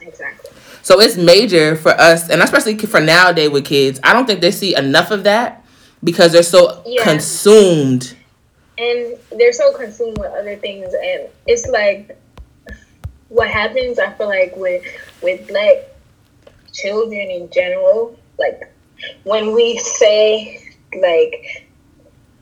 Exactly. 0.00 0.50
So 0.82 1.00
it's 1.00 1.16
major 1.16 1.74
for 1.74 1.90
us, 1.90 2.30
and 2.30 2.40
especially 2.40 2.78
for 2.78 3.00
nowadays 3.00 3.50
with 3.50 3.64
kids. 3.64 3.98
I 4.04 4.12
don't 4.12 4.26
think 4.26 4.40
they 4.40 4.52
see 4.52 4.76
enough 4.76 5.10
of 5.10 5.24
that 5.24 5.64
because 6.04 6.30
they're 6.32 6.42
so 6.44 6.82
Yeah. 6.86 7.02
consumed. 7.02 8.14
and 8.78 9.16
they're 9.36 9.52
so 9.52 9.72
consumed 9.72 10.16
with 10.18 10.30
other 10.30 10.54
things 10.54 10.94
and 10.94 11.28
it's 11.48 11.66
like 11.66 12.16
what 13.28 13.48
happens 13.48 13.98
i 13.98 14.10
feel 14.12 14.28
like 14.28 14.54
with 14.56 14.82
with 15.22 15.46
black 15.48 15.76
children 16.72 17.30
in 17.30 17.50
general 17.50 18.18
like 18.38 18.72
when 19.24 19.52
we 19.54 19.78
say 19.78 20.62
like 21.00 21.66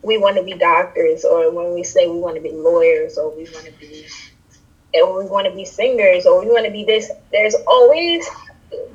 we 0.03 0.19
want 0.19 0.37
to 0.37 0.43
be 0.43 0.55
doctors 0.55 1.25
or 1.25 1.51
when 1.51 1.75
we 1.75 1.83
say 1.83 2.07
we 2.09 2.19
want 2.19 2.37
to 2.37 2.41
be 2.43 2.53
lawyers 2.53 3.19
or 3.19 3.35
we 3.37 3.45
want 3.45 3.67
to 3.67 3.73
be 3.81 4.07
or 4.95 5.23
we 5.23 5.29
want 5.29 5.47
to 5.47 5.55
be 5.55 5.65
singers 5.65 6.27
or 6.27 6.41
we 6.41 6.47
want 6.47 6.65
to 6.65 6.71
be 6.71 6.85
this 6.85 7.11
there's 7.33 7.55
always 7.67 8.27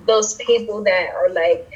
those 0.06 0.36
people 0.36 0.84
that 0.84 1.10
are 1.14 1.30
like 1.30 1.70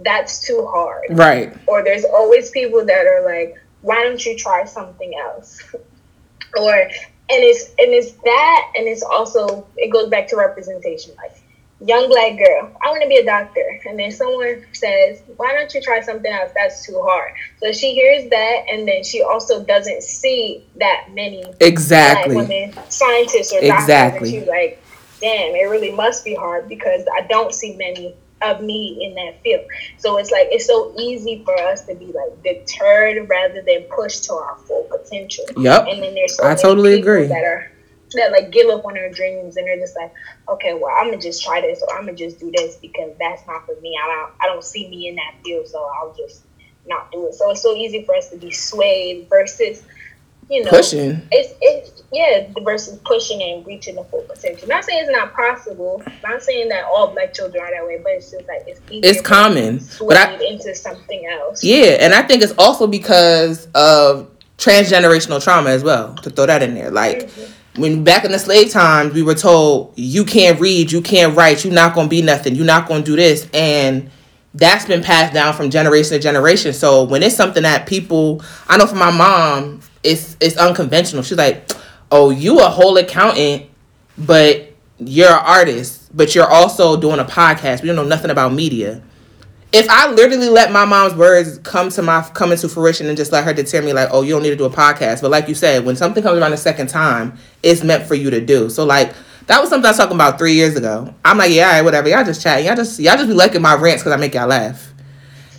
that's 0.00 0.40
too 0.46 0.66
hard 0.70 1.04
Right. 1.10 1.54
or 1.66 1.82
there's 1.82 2.04
always 2.04 2.50
people 2.50 2.84
that 2.86 3.06
are 3.06 3.22
like, 3.24 3.54
why 3.82 4.02
don't 4.04 4.24
you 4.24 4.36
try 4.36 4.64
something 4.64 5.12
else? 5.18 5.60
or 6.58 6.88
and 7.30 7.44
it's 7.44 7.68
and 7.78 7.92
it's 7.94 8.12
that 8.12 8.72
and 8.74 8.86
it's 8.86 9.02
also 9.02 9.66
it 9.76 9.90
goes 9.90 10.08
back 10.08 10.28
to 10.28 10.36
representation. 10.36 11.14
Like 11.16 11.36
young 11.80 12.08
black 12.08 12.36
girl, 12.36 12.76
I 12.82 12.90
want 12.90 13.02
to 13.02 13.08
be 13.08 13.16
a 13.16 13.24
doctor, 13.24 13.80
and 13.86 13.98
then 13.98 14.10
someone 14.10 14.64
says, 14.72 15.22
why 15.36 15.52
don't 15.54 15.72
you 15.72 15.80
try 15.80 16.00
something 16.00 16.30
else? 16.30 16.50
That's 16.54 16.84
too 16.84 17.00
hard. 17.02 17.32
So 17.62 17.72
she 17.72 17.94
hears 17.94 18.28
that, 18.30 18.64
and 18.70 18.86
then 18.86 19.02
she 19.02 19.22
also 19.22 19.64
doesn't 19.64 20.02
see 20.02 20.66
that 20.76 21.06
many 21.12 21.44
Exactly. 21.60 22.34
black 22.34 22.48
women 22.48 22.74
scientists 22.90 23.52
or 23.52 23.60
Exactly. 23.60 23.86
doctors, 23.88 24.32
and 24.32 24.40
she's 24.40 24.48
like, 24.48 24.82
damn, 25.20 25.54
it 25.54 25.68
really 25.70 25.92
must 25.92 26.24
be 26.24 26.34
hard 26.34 26.68
because 26.68 27.04
I 27.16 27.26
don't 27.28 27.54
see 27.54 27.76
many 27.76 28.14
of 28.42 28.62
me 28.62 28.98
in 29.02 29.14
that 29.14 29.42
field. 29.42 29.64
So 29.98 30.18
it's 30.18 30.30
like 30.30 30.48
it's 30.50 30.66
so 30.66 30.94
easy 30.98 31.42
for 31.44 31.56
us 31.58 31.84
to 31.86 31.94
be 31.94 32.06
like 32.06 32.42
deterred 32.42 33.28
rather 33.28 33.62
than 33.62 33.84
pushed 33.84 34.24
to 34.24 34.34
our 34.34 34.56
full 34.58 34.84
potential. 34.84 35.44
Yep. 35.56 35.86
And 35.88 36.02
then 36.02 36.14
there's 36.14 36.36
so 36.36 36.44
I 36.44 36.50
many 36.50 36.62
totally 36.62 36.96
people 36.96 37.12
agree. 37.12 37.26
that 37.26 37.44
are 37.44 37.70
that 38.12 38.32
like 38.32 38.50
give 38.50 38.68
up 38.68 38.84
on 38.84 38.94
their 38.94 39.10
dreams 39.10 39.56
and 39.56 39.66
they're 39.66 39.78
just 39.78 39.96
like, 39.96 40.12
okay, 40.48 40.74
well 40.74 40.94
I'm 40.96 41.10
gonna 41.10 41.22
just 41.22 41.44
try 41.44 41.60
this 41.60 41.82
or 41.82 41.96
I'm 41.96 42.06
gonna 42.06 42.16
just 42.16 42.40
do 42.40 42.50
this 42.54 42.76
because 42.76 43.12
that's 43.18 43.46
not 43.46 43.66
for 43.66 43.80
me. 43.80 43.96
I 44.02 44.06
don't 44.08 44.32
I 44.40 44.46
don't 44.46 44.64
see 44.64 44.88
me 44.88 45.08
in 45.08 45.16
that 45.16 45.34
field, 45.44 45.68
so 45.68 45.88
I'll 45.96 46.14
just 46.14 46.44
not 46.86 47.12
do 47.12 47.28
it. 47.28 47.34
So 47.34 47.50
it's 47.50 47.62
so 47.62 47.74
easy 47.74 48.04
for 48.04 48.14
us 48.14 48.30
to 48.30 48.36
be 48.36 48.50
swayed 48.50 49.28
versus 49.28 49.82
you 50.50 50.64
know 50.64 50.70
Pushing. 50.70 51.22
it's 51.30 51.54
it's 51.60 52.02
yeah 52.12 52.48
versus 52.64 52.98
pushing 53.04 53.40
and 53.40 53.64
reaching 53.64 53.94
the 53.94 54.04
full 54.04 54.22
potential. 54.22 54.66
Not 54.68 54.84
saying 54.84 55.04
it's 55.06 55.16
not 55.16 55.32
possible. 55.32 56.02
Not 56.24 56.42
saying 56.42 56.68
that 56.70 56.84
all 56.84 57.12
black 57.12 57.32
children 57.32 57.62
are 57.62 57.70
that 57.70 57.86
way, 57.86 58.00
but 58.02 58.12
it's 58.12 58.32
just 58.32 58.48
like 58.48 58.64
it's 58.66 58.80
It's 58.90 59.20
common. 59.20 59.80
But 60.00 60.16
I 60.16 60.34
into 60.44 60.74
something 60.74 61.24
else. 61.26 61.62
Yeah, 61.62 61.98
and 62.00 62.12
I 62.12 62.22
think 62.22 62.42
it's 62.42 62.52
also 62.58 62.88
because 62.88 63.68
of 63.76 64.28
transgenerational 64.58 65.42
trauma 65.42 65.70
as 65.70 65.84
well. 65.84 66.14
To 66.16 66.30
throw 66.30 66.46
that 66.46 66.64
in 66.64 66.74
there, 66.74 66.90
like 66.90 67.28
mm-hmm. 67.28 67.80
when 67.82 68.02
back 68.02 68.24
in 68.24 68.32
the 68.32 68.38
slave 68.38 68.70
times, 68.70 69.14
we 69.14 69.22
were 69.22 69.36
told 69.36 69.92
you 69.94 70.24
can't 70.24 70.60
read, 70.60 70.90
you 70.90 71.00
can't 71.00 71.36
write, 71.36 71.64
you're 71.64 71.72
not 71.72 71.94
gonna 71.94 72.08
be 72.08 72.22
nothing, 72.22 72.56
you're 72.56 72.66
not 72.66 72.88
gonna 72.88 73.04
do 73.04 73.14
this, 73.14 73.48
and 73.54 74.10
that's 74.54 74.84
been 74.84 75.00
passed 75.00 75.32
down 75.32 75.54
from 75.54 75.70
generation 75.70 76.10
to 76.10 76.18
generation. 76.18 76.72
So 76.72 77.04
when 77.04 77.22
it's 77.22 77.36
something 77.36 77.62
that 77.62 77.86
people, 77.86 78.42
I 78.66 78.76
know 78.78 78.86
for 78.86 78.96
my 78.96 79.12
mom, 79.12 79.80
it's 80.02 80.36
it's 80.40 80.56
unconventional. 80.56 81.22
She's 81.22 81.38
like, 81.38 81.70
"Oh, 82.10 82.30
you 82.30 82.60
a 82.60 82.68
whole 82.68 82.96
accountant, 82.96 83.66
but 84.18 84.72
you're 84.98 85.30
an 85.30 85.44
artist, 85.44 86.14
but 86.16 86.34
you're 86.34 86.48
also 86.48 87.00
doing 87.00 87.20
a 87.20 87.24
podcast. 87.24 87.82
We 87.82 87.88
don't 87.88 87.96
know 87.96 88.04
nothing 88.04 88.30
about 88.30 88.52
media." 88.52 89.02
if 89.72 89.88
I 89.88 90.10
literally 90.10 90.48
let 90.48 90.72
my 90.72 90.84
mom's 90.84 91.14
words 91.14 91.58
come 91.58 91.90
to 91.90 92.02
my 92.02 92.22
come 92.34 92.50
into 92.50 92.68
fruition 92.68 93.06
and 93.06 93.16
just 93.16 93.30
let 93.30 93.44
her 93.44 93.52
deter 93.52 93.82
me 93.82 93.92
like, 93.92 94.08
oh, 94.10 94.22
you 94.22 94.32
don't 94.32 94.42
need 94.42 94.50
to 94.50 94.56
do 94.56 94.64
a 94.64 94.70
podcast. 94.70 95.22
But 95.22 95.30
like 95.30 95.48
you 95.48 95.54
said, 95.54 95.84
when 95.84 95.96
something 95.96 96.22
comes 96.22 96.38
around 96.38 96.50
the 96.50 96.56
second 96.56 96.88
time, 96.88 97.38
it's 97.62 97.84
meant 97.84 98.06
for 98.06 98.14
you 98.14 98.30
to 98.30 98.40
do. 98.40 98.68
So 98.68 98.84
like 98.84 99.14
that 99.46 99.60
was 99.60 99.70
something 99.70 99.86
I 99.86 99.90
was 99.90 99.96
talking 99.96 100.16
about 100.16 100.38
three 100.38 100.54
years 100.54 100.76
ago. 100.76 101.14
I'm 101.24 101.38
like, 101.38 101.52
yeah, 101.52 101.66
all 101.66 101.72
right, 101.72 101.82
whatever. 101.82 102.08
Y'all 102.08 102.24
just 102.24 102.42
chat. 102.42 102.64
Y'all 102.64 102.74
just 102.76 102.98
y'all 102.98 103.16
just 103.16 103.28
be 103.28 103.34
liking 103.34 103.62
my 103.62 103.74
rants 103.74 104.02
because 104.02 104.12
I 104.12 104.16
make 104.16 104.34
y'all 104.34 104.48
laugh. 104.48 104.92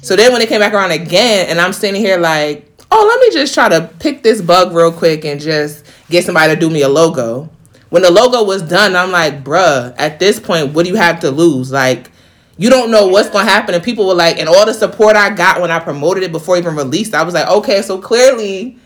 So 0.02 0.16
then 0.16 0.34
when 0.34 0.42
it 0.42 0.50
came 0.50 0.60
back 0.60 0.74
around 0.74 0.92
again, 0.92 1.48
and 1.50 1.62
I'm 1.62 1.74
sitting 1.74 2.00
here 2.00 2.18
like, 2.18 2.71
oh, 2.92 3.06
let 3.08 3.20
me 3.20 3.34
just 3.34 3.54
try 3.54 3.70
to 3.70 3.90
pick 4.00 4.24
this 4.24 4.42
bug 4.42 4.74
real 4.74 4.92
quick 4.92 5.26
and 5.26 5.40
just 5.40 5.86
get 6.10 6.26
somebody 6.26 6.54
to 6.54 6.60
do 6.60 6.70
me 6.70 6.82
a 6.82 6.90
logo. 6.90 7.50
When 7.90 8.04
the 8.04 8.12
logo 8.12 8.44
was 8.44 8.62
done, 8.62 8.96
I'm 8.96 9.12
like, 9.12 9.44
bruh, 9.44 9.94
at 9.98 10.20
this 10.20 10.40
point, 10.40 10.74
what 10.74 10.84
do 10.86 10.92
you 10.92 10.98
have 10.98 11.20
to 11.22 11.32
lose? 11.32 11.72
Like, 11.72 12.12
you 12.58 12.70
don't 12.70 12.92
know 12.92 13.08
what's 13.08 13.30
gonna 13.30 13.50
happen. 13.50 13.74
And 13.76 13.84
people 13.84 14.08
were 14.08 14.14
like, 14.14 14.38
and 14.38 14.48
all 14.48 14.66
the 14.66 14.74
support 14.74 15.16
I 15.16 15.34
got 15.34 15.62
when 15.62 15.72
I 15.72 15.80
promoted 15.80 16.24
it 16.24 16.32
before 16.32 16.58
even 16.58 16.76
released, 16.76 17.14
I 17.14 17.24
was 17.24 17.34
like, 17.34 17.48
okay, 17.48 17.82
so 17.82 18.00
clearly 18.00 18.78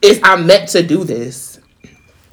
it's 0.00 0.20
I'm 0.22 0.46
meant 0.46 0.68
to 0.70 0.82
do 0.82 1.04
this. 1.04 1.55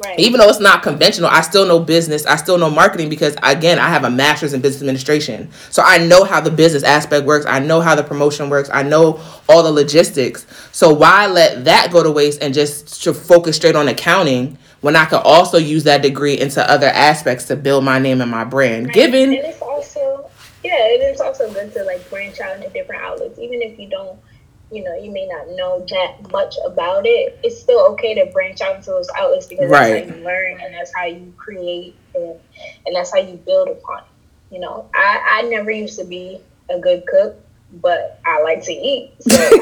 Right. 0.03 0.19
Even 0.19 0.39
though 0.39 0.49
it's 0.49 0.59
not 0.59 0.83
conventional, 0.83 1.29
I 1.29 1.41
still 1.41 1.65
know 1.65 1.79
business. 1.79 2.25
I 2.25 2.35
still 2.35 2.57
know 2.57 2.69
marketing 2.69 3.09
because 3.09 3.35
again, 3.43 3.79
I 3.79 3.89
have 3.89 4.03
a 4.03 4.09
master's 4.09 4.53
in 4.53 4.61
business 4.61 4.81
administration. 4.81 5.49
So 5.69 5.81
I 5.83 5.97
know 5.97 6.23
how 6.23 6.41
the 6.41 6.51
business 6.51 6.83
aspect 6.83 7.25
works. 7.25 7.45
I 7.45 7.59
know 7.59 7.81
how 7.81 7.95
the 7.95 8.03
promotion 8.03 8.49
works. 8.49 8.69
I 8.71 8.83
know 8.83 9.19
all 9.47 9.63
the 9.63 9.71
logistics. 9.71 10.45
So 10.71 10.93
why 10.93 11.27
let 11.27 11.65
that 11.65 11.91
go 11.91 12.03
to 12.03 12.11
waste 12.11 12.41
and 12.41 12.53
just 12.53 13.03
to 13.03 13.13
focus 13.13 13.55
straight 13.55 13.75
on 13.75 13.87
accounting 13.87 14.57
when 14.81 14.95
I 14.95 15.05
could 15.05 15.21
also 15.21 15.57
use 15.57 15.85
that 15.85 16.01
degree 16.01 16.37
into 16.37 16.67
other 16.69 16.87
aspects 16.87 17.45
to 17.45 17.55
build 17.55 17.83
my 17.83 17.99
name 17.99 18.21
and 18.21 18.29
my 18.29 18.43
brand? 18.43 18.91
Given 18.91 19.33
and 19.33 19.45
it's 19.45 19.61
also 19.61 20.29
yeah, 20.63 20.77
it 20.77 21.01
is 21.13 21.19
also 21.19 21.51
good 21.53 21.73
to 21.73 21.83
like 21.83 22.09
branch 22.09 22.39
out 22.39 22.55
into 22.55 22.69
different 22.69 23.03
outlets, 23.03 23.37
even 23.37 23.61
if 23.61 23.77
you 23.77 23.89
don't. 23.89 24.17
You 24.73 24.83
know, 24.83 24.95
you 24.95 25.11
may 25.11 25.27
not 25.27 25.49
know 25.49 25.85
that 25.89 26.31
much 26.31 26.55
about 26.65 27.05
it. 27.05 27.39
It's 27.43 27.59
still 27.59 27.79
okay 27.91 28.15
to 28.15 28.25
branch 28.31 28.59
out 28.61 28.75
into 28.77 28.89
those 28.89 29.07
outlets 29.15 29.45
because 29.45 29.69
Right. 29.69 29.93
that's 29.93 30.09
how 30.11 30.17
you 30.17 30.23
learn 30.23 30.59
and 30.61 30.73
that's 30.73 30.91
how 30.95 31.05
you 31.05 31.31
create 31.37 31.95
and, 32.15 32.39
and 32.85 32.95
that's 32.95 33.13
how 33.13 33.19
you 33.19 33.35
build 33.37 33.67
upon 33.69 33.99
it. 33.99 34.05
You 34.49 34.59
know, 34.59 34.89
I, 34.95 35.39
I 35.39 35.41
never 35.43 35.69
used 35.71 35.99
to 35.99 36.05
be 36.05 36.41
a 36.69 36.79
good 36.79 37.05
cook, 37.07 37.35
but 37.81 38.19
I 38.25 38.41
like 38.41 38.63
to 38.63 38.73
eat. 38.73 39.11
So 39.21 39.31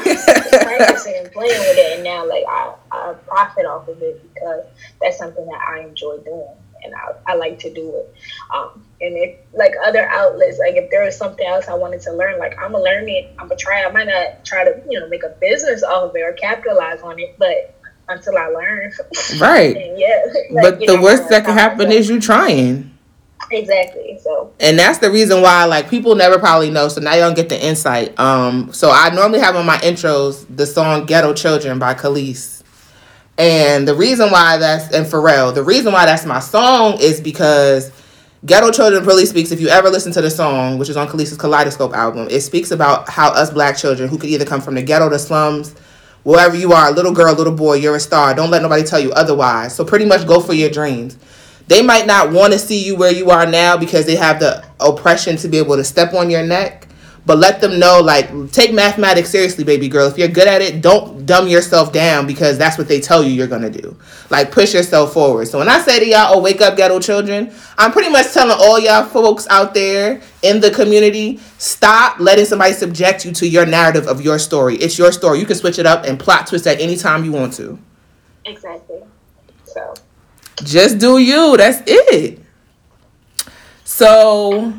practicing 0.62 1.14
and 1.16 1.30
playing 1.32 1.58
with 1.60 1.78
it, 1.78 1.94
and 1.96 2.04
now 2.04 2.26
like 2.28 2.44
I, 2.48 2.74
I 2.90 3.14
profit 3.26 3.66
off 3.66 3.88
of 3.88 4.00
it 4.02 4.22
because 4.34 4.64
that's 5.00 5.18
something 5.18 5.44
that 5.46 5.60
I 5.66 5.80
enjoy 5.80 6.18
doing, 6.18 6.54
and 6.84 6.94
I, 6.94 7.32
I 7.32 7.34
like 7.36 7.58
to 7.60 7.72
do 7.72 7.96
it. 7.96 8.14
Um, 8.54 8.84
and 9.02 9.16
if 9.18 9.36
like 9.54 9.72
other 9.86 10.06
outlets, 10.08 10.58
like 10.58 10.76
if 10.76 10.90
there 10.90 11.04
was 11.04 11.16
something 11.16 11.46
else 11.46 11.68
I 11.68 11.74
wanted 11.74 12.00
to 12.02 12.12
learn, 12.12 12.38
like 12.38 12.56
I'm 12.58 12.72
gonna 12.72 12.84
learn 12.84 13.08
it. 13.08 13.34
I'm 13.38 13.48
gonna 13.48 13.56
try. 13.58 13.84
I 13.84 13.90
might 13.92 14.06
not 14.08 14.44
try 14.44 14.64
to 14.64 14.82
you 14.88 15.00
know 15.00 15.08
make 15.08 15.24
a 15.24 15.34
business 15.40 15.82
off 15.82 16.10
of 16.10 16.16
it 16.16 16.20
or 16.20 16.32
capitalize 16.34 17.02
on 17.02 17.18
it, 17.18 17.34
but 17.38 17.74
until 18.08 18.36
I 18.38 18.46
learn, 18.48 18.92
right. 19.40 19.76
and 19.76 19.98
yeah. 19.98 20.24
like, 20.50 20.62
But 20.62 20.80
the 20.86 20.96
know, 20.96 21.02
worst 21.02 21.28
that 21.30 21.44
can 21.44 21.54
happen 21.54 21.92
is 21.92 22.08
you 22.08 22.20
trying. 22.20 22.90
exactly. 23.50 24.18
So 24.22 24.52
and 24.60 24.78
that's 24.78 24.98
the 24.98 25.10
reason 25.10 25.42
why 25.42 25.64
like 25.64 25.90
people 25.90 26.14
never 26.14 26.38
probably 26.38 26.70
know 26.70 26.88
so 26.88 27.00
now 27.00 27.14
you 27.14 27.20
don't 27.20 27.34
get 27.34 27.48
the 27.48 27.64
insight 27.66 28.18
um 28.18 28.72
so 28.72 28.90
i 28.90 29.10
normally 29.10 29.40
have 29.40 29.56
on 29.56 29.66
my 29.66 29.76
intros 29.78 30.46
the 30.56 30.64
song 30.66 31.04
ghetto 31.06 31.34
children 31.34 31.78
by 31.78 31.92
Kelis 31.94 32.62
and 33.38 33.86
the 33.88 33.94
reason 33.94 34.30
why 34.30 34.56
that's 34.58 34.92
and 34.94 35.06
pharrell 35.06 35.54
the 35.54 35.62
reason 35.62 35.92
why 35.92 36.06
that's 36.06 36.24
my 36.24 36.38
song 36.40 36.98
is 37.00 37.20
because 37.20 37.90
ghetto 38.44 38.70
children 38.70 39.04
really 39.04 39.26
speaks 39.26 39.50
if 39.50 39.60
you 39.60 39.68
ever 39.68 39.88
listen 39.88 40.12
to 40.12 40.20
the 40.20 40.30
song 40.30 40.78
which 40.78 40.88
is 40.88 40.96
on 40.96 41.08
Kelis's 41.08 41.36
kaleidoscope 41.36 41.94
album 41.94 42.28
it 42.30 42.40
speaks 42.40 42.70
about 42.70 43.08
how 43.08 43.30
us 43.30 43.50
black 43.50 43.76
children 43.76 44.08
who 44.08 44.18
could 44.18 44.30
either 44.30 44.44
come 44.44 44.60
from 44.60 44.74
the 44.74 44.82
ghetto 44.82 45.08
the 45.08 45.18
slums 45.18 45.74
wherever 46.24 46.56
you 46.56 46.72
are 46.72 46.90
little 46.92 47.12
girl 47.12 47.34
little 47.34 47.54
boy 47.54 47.74
you're 47.74 47.96
a 47.96 48.00
star 48.00 48.34
don't 48.34 48.50
let 48.50 48.62
nobody 48.62 48.82
tell 48.82 49.00
you 49.00 49.12
otherwise 49.12 49.74
so 49.74 49.84
pretty 49.84 50.04
much 50.04 50.26
go 50.26 50.40
for 50.40 50.54
your 50.54 50.70
dreams 50.70 51.16
they 51.68 51.82
might 51.82 52.06
not 52.06 52.32
want 52.32 52.52
to 52.52 52.58
see 52.58 52.84
you 52.84 52.96
where 52.96 53.12
you 53.12 53.30
are 53.30 53.46
now 53.46 53.76
because 53.76 54.06
they 54.06 54.16
have 54.16 54.40
the 54.40 54.64
oppression 54.80 55.36
to 55.38 55.48
be 55.48 55.58
able 55.58 55.76
to 55.76 55.84
step 55.84 56.12
on 56.14 56.30
your 56.30 56.44
neck. 56.44 56.88
But 57.24 57.38
let 57.38 57.60
them 57.60 57.78
know, 57.78 58.00
like, 58.00 58.50
take 58.50 58.74
mathematics 58.74 59.30
seriously, 59.30 59.62
baby 59.62 59.88
girl. 59.88 60.08
If 60.08 60.18
you're 60.18 60.26
good 60.26 60.48
at 60.48 60.60
it, 60.60 60.82
don't 60.82 61.24
dumb 61.24 61.46
yourself 61.46 61.92
down 61.92 62.26
because 62.26 62.58
that's 62.58 62.76
what 62.76 62.88
they 62.88 63.00
tell 63.00 63.22
you 63.22 63.30
you're 63.30 63.46
going 63.46 63.62
to 63.62 63.70
do. 63.70 63.96
Like, 64.28 64.50
push 64.50 64.74
yourself 64.74 65.12
forward. 65.12 65.46
So 65.46 65.58
when 65.60 65.68
I 65.68 65.78
say 65.80 66.00
to 66.00 66.06
y'all, 66.06 66.34
oh, 66.34 66.40
wake 66.40 66.60
up, 66.60 66.76
ghetto 66.76 66.98
children, 66.98 67.52
I'm 67.78 67.92
pretty 67.92 68.10
much 68.10 68.32
telling 68.32 68.56
all 68.58 68.80
y'all 68.80 69.04
folks 69.04 69.46
out 69.50 69.72
there 69.72 70.20
in 70.42 70.60
the 70.60 70.72
community, 70.72 71.38
stop 71.58 72.18
letting 72.18 72.44
somebody 72.44 72.72
subject 72.72 73.24
you 73.24 73.30
to 73.34 73.46
your 73.48 73.66
narrative 73.66 74.08
of 74.08 74.20
your 74.20 74.40
story. 74.40 74.74
It's 74.76 74.98
your 74.98 75.12
story. 75.12 75.38
You 75.38 75.46
can 75.46 75.56
switch 75.56 75.78
it 75.78 75.86
up 75.86 76.04
and 76.04 76.18
plot 76.18 76.48
twist 76.48 76.66
at 76.66 76.80
any 76.80 76.96
time 76.96 77.24
you 77.24 77.30
want 77.30 77.52
to. 77.54 77.78
exactly. 78.44 78.98
So 79.64 79.94
just 80.64 80.98
do 80.98 81.18
you. 81.18 81.56
That's 81.56 81.82
it. 81.86 82.40
So 83.84 84.72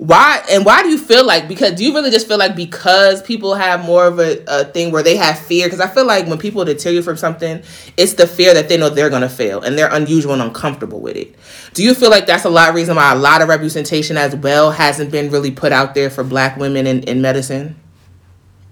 why 0.00 0.42
and 0.50 0.64
why 0.64 0.82
do 0.82 0.88
you 0.88 0.96
feel 0.96 1.26
like 1.26 1.46
because 1.46 1.74
do 1.74 1.84
you 1.84 1.92
really 1.92 2.10
just 2.10 2.26
feel 2.26 2.38
like 2.38 2.56
because 2.56 3.20
people 3.20 3.54
have 3.54 3.84
more 3.84 4.06
of 4.06 4.18
a, 4.18 4.42
a 4.48 4.64
thing 4.64 4.90
where 4.90 5.02
they 5.02 5.14
have 5.14 5.38
fear? 5.38 5.66
Because 5.66 5.78
i 5.78 5.86
feel 5.86 6.06
like 6.06 6.26
when 6.26 6.38
people 6.38 6.64
deter 6.64 6.88
you 6.88 7.02
from 7.02 7.18
something 7.18 7.62
it's 7.98 8.14
the 8.14 8.26
fear 8.26 8.54
that 8.54 8.70
they 8.70 8.78
know 8.78 8.88
they're 8.88 9.10
going 9.10 9.20
to 9.20 9.28
fail 9.28 9.60
and 9.60 9.76
they're 9.76 9.92
unusual 9.92 10.32
and 10.32 10.40
uncomfortable 10.40 11.00
with 11.00 11.16
it. 11.16 11.36
Do 11.74 11.84
you 11.84 11.92
feel 11.92 12.08
like 12.08 12.24
that's 12.24 12.46
a 12.46 12.48
lot 12.48 12.70
of 12.70 12.76
reason 12.76 12.96
why 12.96 13.12
a 13.12 13.14
lot 13.14 13.42
of 13.42 13.48
representation 13.48 14.16
as 14.16 14.34
well 14.34 14.70
hasn't 14.70 15.10
been 15.10 15.30
really 15.30 15.50
put 15.50 15.70
out 15.70 15.94
there 15.94 16.08
for 16.08 16.24
black 16.24 16.56
women 16.56 16.86
in, 16.86 17.02
in 17.02 17.20
medicine? 17.20 17.76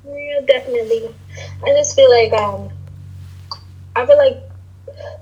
Yeah, 0.07 0.41
definitely. 0.47 1.15
I 1.63 1.69
just 1.75 1.95
feel 1.95 2.11
like 2.11 2.33
um, 2.33 2.71
I 3.95 4.07
feel 4.07 4.17
like, 4.17 4.39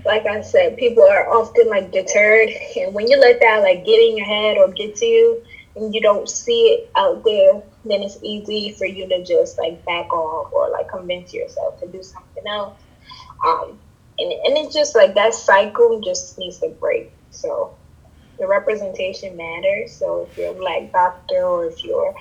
like 0.04 0.24
I 0.24 0.40
said, 0.42 0.76
people 0.76 1.02
are 1.02 1.28
often 1.28 1.68
like 1.68 1.90
deterred, 1.90 2.50
and 2.76 2.94
when 2.94 3.08
you 3.08 3.18
let 3.18 3.40
that 3.40 3.58
like 3.62 3.84
get 3.84 3.98
in 4.00 4.16
your 4.16 4.26
head 4.26 4.56
or 4.56 4.68
get 4.68 4.94
to 4.96 5.04
you, 5.04 5.42
and 5.76 5.94
you 5.94 6.00
don't 6.00 6.28
see 6.28 6.68
it 6.68 6.90
out 6.96 7.22
there, 7.24 7.62
then 7.84 8.02
it's 8.02 8.18
easy 8.22 8.72
for 8.72 8.86
you 8.86 9.08
to 9.08 9.22
just 9.24 9.58
like 9.58 9.84
back 9.84 10.12
off 10.12 10.52
or 10.52 10.70
like 10.70 10.88
convince 10.88 11.32
yourself 11.32 11.78
to 11.80 11.86
do 11.86 12.02
something 12.02 12.46
else. 12.46 12.78
Um, 13.46 13.78
and 14.18 14.32
and 14.32 14.56
it's 14.56 14.74
just 14.74 14.94
like 14.96 15.14
that 15.14 15.34
cycle 15.34 16.00
just 16.00 16.38
needs 16.38 16.58
to 16.60 16.68
break. 16.80 17.12
So 17.30 17.76
the 18.38 18.46
representation 18.46 19.36
matters. 19.36 19.92
So 19.92 20.28
if 20.30 20.38
you're 20.38 20.52
a 20.52 20.54
black 20.54 20.92
doctor 20.92 21.44
or 21.44 21.66
if 21.66 21.84
you're 21.84 22.14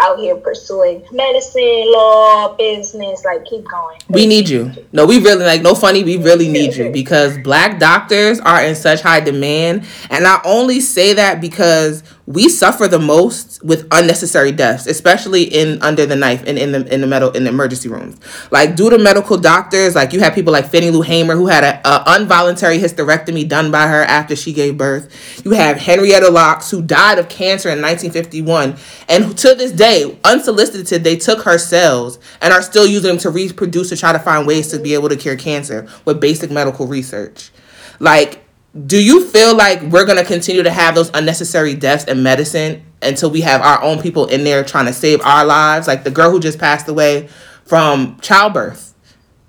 out 0.00 0.18
here 0.18 0.36
pursuing 0.36 1.04
medicine, 1.12 1.92
law, 1.92 2.54
business, 2.56 3.24
like 3.24 3.44
keep 3.44 3.64
going. 3.68 3.98
we 4.08 4.26
need 4.26 4.48
you 4.48 4.72
no 4.92 5.04
we 5.04 5.18
really 5.18 5.44
like 5.44 5.62
no 5.62 5.74
funny 5.74 6.02
we 6.02 6.16
really 6.16 6.48
need 6.48 6.74
you 6.74 6.90
because 6.90 7.36
black 7.38 7.78
doctors 7.78 8.40
are 8.40 8.62
in 8.64 8.74
such 8.74 9.00
high 9.00 9.20
demand 9.20 9.84
and 10.10 10.26
i 10.26 10.40
only 10.44 10.80
say 10.80 11.12
that 11.12 11.40
because 11.40 12.02
we 12.26 12.48
suffer 12.48 12.86
the 12.86 12.98
most 12.98 13.62
with 13.64 13.86
unnecessary 13.90 14.52
deaths 14.52 14.86
especially 14.86 15.42
in 15.42 15.80
under 15.82 16.06
the 16.06 16.14
knife 16.14 16.42
and 16.46 16.58
in 16.58 16.72
the 16.72 16.94
in 16.94 17.00
the 17.00 17.06
metal 17.06 17.30
in 17.32 17.44
the 17.44 17.50
emergency 17.50 17.88
rooms. 17.88 18.18
Like 18.50 18.76
due 18.76 18.90
to 18.90 18.98
medical 18.98 19.36
doctors 19.36 19.94
like 19.94 20.12
you 20.12 20.20
have 20.20 20.34
people 20.34 20.52
like 20.52 20.68
Fannie 20.68 20.90
Lou 20.90 21.02
Hamer 21.02 21.34
who 21.34 21.48
had 21.48 21.64
a, 21.64 21.80
a 21.88 22.20
involuntary 22.20 22.78
hysterectomy 22.78 23.48
done 23.48 23.70
by 23.70 23.88
her 23.88 24.02
after 24.02 24.36
she 24.36 24.52
gave 24.52 24.78
birth. 24.78 25.42
You 25.44 25.52
have 25.52 25.78
Henrietta 25.78 26.30
Locke 26.30 26.62
who 26.64 26.80
died 26.80 27.18
of 27.18 27.28
cancer 27.28 27.68
in 27.68 27.82
1951 27.82 28.76
and 29.08 29.36
to 29.38 29.54
this 29.54 29.72
day 29.72 30.16
unsolicited 30.22 31.02
they 31.02 31.16
took 31.16 31.42
her 31.42 31.58
cells 31.58 32.18
and 32.40 32.52
are 32.52 32.62
still 32.62 32.86
using 32.86 33.08
them 33.08 33.18
to 33.18 33.30
reproduce 33.30 33.88
to 33.88 33.96
try 33.96 34.12
to 34.12 34.18
find 34.18 34.46
ways 34.46 34.68
to 34.68 34.78
be 34.78 34.94
able 34.94 35.08
to 35.08 35.16
cure 35.16 35.36
cancer 35.36 35.88
with 36.04 36.20
basic 36.20 36.50
medical 36.50 36.86
research. 36.86 37.50
Like 37.98 38.41
do 38.86 39.02
you 39.02 39.26
feel 39.26 39.54
like 39.54 39.82
we're 39.82 40.06
going 40.06 40.18
to 40.18 40.24
continue 40.24 40.62
to 40.62 40.70
have 40.70 40.94
those 40.94 41.10
unnecessary 41.12 41.74
deaths 41.74 42.04
in 42.04 42.22
medicine 42.22 42.82
until 43.02 43.30
we 43.30 43.42
have 43.42 43.60
our 43.60 43.82
own 43.82 44.00
people 44.00 44.26
in 44.26 44.44
there 44.44 44.64
trying 44.64 44.86
to 44.86 44.92
save 44.92 45.20
our 45.22 45.44
lives? 45.44 45.86
Like 45.86 46.04
the 46.04 46.10
girl 46.10 46.30
who 46.30 46.40
just 46.40 46.58
passed 46.58 46.88
away 46.88 47.28
from 47.64 48.18
childbirth 48.20 48.94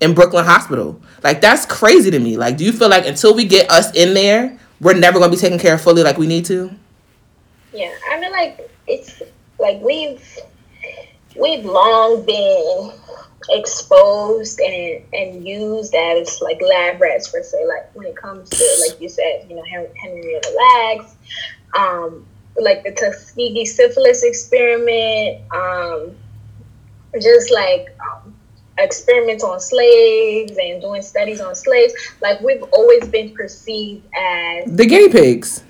in 0.00 0.14
brooklyn 0.14 0.44
hospital. 0.44 1.00
Like 1.22 1.40
that's 1.40 1.64
crazy 1.64 2.10
to 2.10 2.18
me. 2.18 2.36
Like 2.36 2.56
do 2.56 2.64
you 2.64 2.72
feel 2.72 2.90
like 2.90 3.06
until 3.06 3.34
we 3.34 3.44
get 3.44 3.70
us 3.70 3.94
in 3.94 4.12
there 4.14 4.58
we're 4.80 4.94
never 4.94 5.18
going 5.18 5.30
to 5.30 5.36
be 5.36 5.40
taken 5.40 5.58
care 5.58 5.74
of 5.74 5.80
fully 5.80 6.02
like 6.02 6.18
we 6.18 6.26
need 6.26 6.44
to? 6.46 6.70
Yeah, 7.72 7.92
I 8.10 8.20
mean, 8.20 8.30
like 8.30 8.70
it's 8.86 9.22
like 9.58 9.80
we've 9.80 10.22
we've 11.40 11.64
long 11.64 12.24
been 12.24 12.92
exposed 13.50 14.60
and 14.60 15.02
and 15.12 15.46
used 15.46 15.94
as 15.94 16.40
like 16.40 16.60
lab 16.62 17.00
rats 17.00 17.28
for 17.28 17.42
say 17.42 17.66
like 17.66 17.94
when 17.94 18.06
it 18.06 18.16
comes 18.16 18.48
to 18.50 18.64
like 18.88 19.00
you 19.00 19.08
said 19.08 19.46
you 19.48 19.56
know 19.56 19.62
Hen- 19.64 19.94
Henrietta 20.00 20.50
Lacks, 20.50 21.14
um, 21.76 22.26
like 22.56 22.84
the 22.84 22.92
Tuskegee 22.92 23.64
syphilis 23.64 24.22
experiment, 24.22 25.42
um, 25.54 26.14
just 27.20 27.50
like 27.50 27.94
um, 28.00 28.34
experiments 28.78 29.44
on 29.44 29.60
slaves 29.60 30.56
and 30.56 30.80
doing 30.80 31.02
studies 31.02 31.40
on 31.40 31.54
slaves. 31.54 31.92
Like 32.22 32.40
we've 32.40 32.62
always 32.72 33.06
been 33.08 33.34
perceived 33.34 34.06
as 34.16 34.76
the 34.76 34.86
guinea 34.86 35.10
pigs 35.10 35.62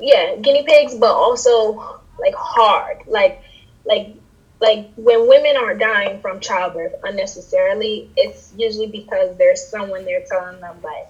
yeah 0.00 0.36
guinea 0.36 0.64
pigs 0.64 0.94
but 0.94 1.12
also 1.12 2.00
like 2.18 2.34
hard 2.34 2.98
like 3.06 3.40
like 3.86 4.14
like 4.64 4.90
when 4.96 5.28
women 5.28 5.56
are 5.56 5.74
dying 5.74 6.20
from 6.20 6.40
childbirth 6.40 6.94
unnecessarily 7.04 8.10
it's 8.16 8.52
usually 8.56 8.86
because 8.86 9.36
there's 9.36 9.62
someone 9.68 10.04
there 10.04 10.24
telling 10.28 10.58
them 10.60 10.76
like 10.82 11.06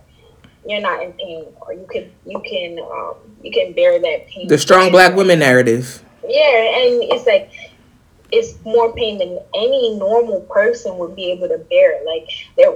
you're 0.66 0.80
not 0.80 1.02
in 1.02 1.12
pain 1.12 1.46
or 1.60 1.72
you 1.72 1.86
can 1.90 2.10
you 2.26 2.40
can 2.40 2.78
um 2.80 3.14
you 3.42 3.52
can 3.52 3.72
bear 3.72 3.98
that 3.98 4.26
pain 4.26 4.48
the 4.48 4.58
strong 4.58 4.90
black 4.90 5.14
women 5.14 5.38
narrative 5.38 6.02
yeah 6.26 6.80
and 6.80 7.02
it's 7.12 7.26
like 7.26 7.52
it's 8.34 8.58
more 8.64 8.92
pain 8.94 9.18
than 9.18 9.38
any 9.54 9.96
normal 9.96 10.40
person 10.40 10.98
would 10.98 11.14
be 11.14 11.30
able 11.30 11.46
to 11.48 11.58
bear. 11.70 12.00
Like 12.04 12.28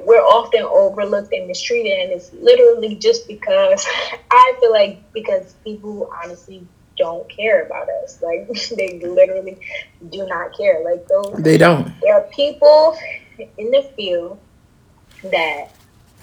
we're 0.06 0.22
often 0.22 0.62
overlooked 0.62 1.32
and 1.32 1.48
mistreated, 1.48 1.98
and 1.98 2.12
it's 2.12 2.32
literally 2.34 2.94
just 2.94 3.26
because 3.26 3.84
I 4.30 4.54
feel 4.60 4.70
like 4.70 5.12
because 5.12 5.54
people 5.64 6.10
honestly 6.22 6.66
don't 6.98 7.28
care 7.28 7.64
about 7.64 7.88
us. 8.02 8.20
Like 8.22 8.48
they 8.76 9.00
literally 9.00 9.58
do 10.10 10.26
not 10.26 10.56
care. 10.56 10.82
Like 10.84 11.06
those 11.08 11.34
they 11.38 11.58
don't 11.58 11.92
there 12.00 12.14
are 12.14 12.28
people 12.32 12.96
in 13.56 13.70
the 13.70 13.90
field 13.96 14.38
that 15.24 15.70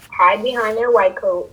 hide 0.10 0.44
behind 0.44 0.78
their 0.78 0.92
white 0.92 1.16
coat 1.16 1.52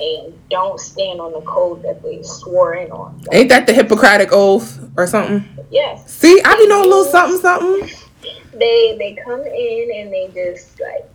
and 0.00 0.34
don't 0.50 0.80
stand 0.80 1.20
on 1.20 1.32
the 1.32 1.40
code 1.42 1.82
that 1.82 2.02
they 2.02 2.22
swore 2.22 2.74
in 2.74 2.90
on. 2.90 3.18
Like, 3.18 3.34
ain't 3.34 3.48
that 3.50 3.66
the 3.66 3.72
hippocratic 3.72 4.30
oath 4.32 4.80
or 4.96 5.06
something 5.06 5.44
yes. 5.70 6.10
see 6.10 6.40
i 6.44 6.56
be 6.56 6.66
knowing 6.66 6.86
a 6.86 6.88
little 6.88 7.04
something 7.04 7.40
something 7.40 7.88
they 8.52 8.96
they 8.98 9.18
come 9.24 9.40
in 9.40 9.90
and 9.96 10.12
they 10.12 10.30
just 10.34 10.80
like 10.80 11.08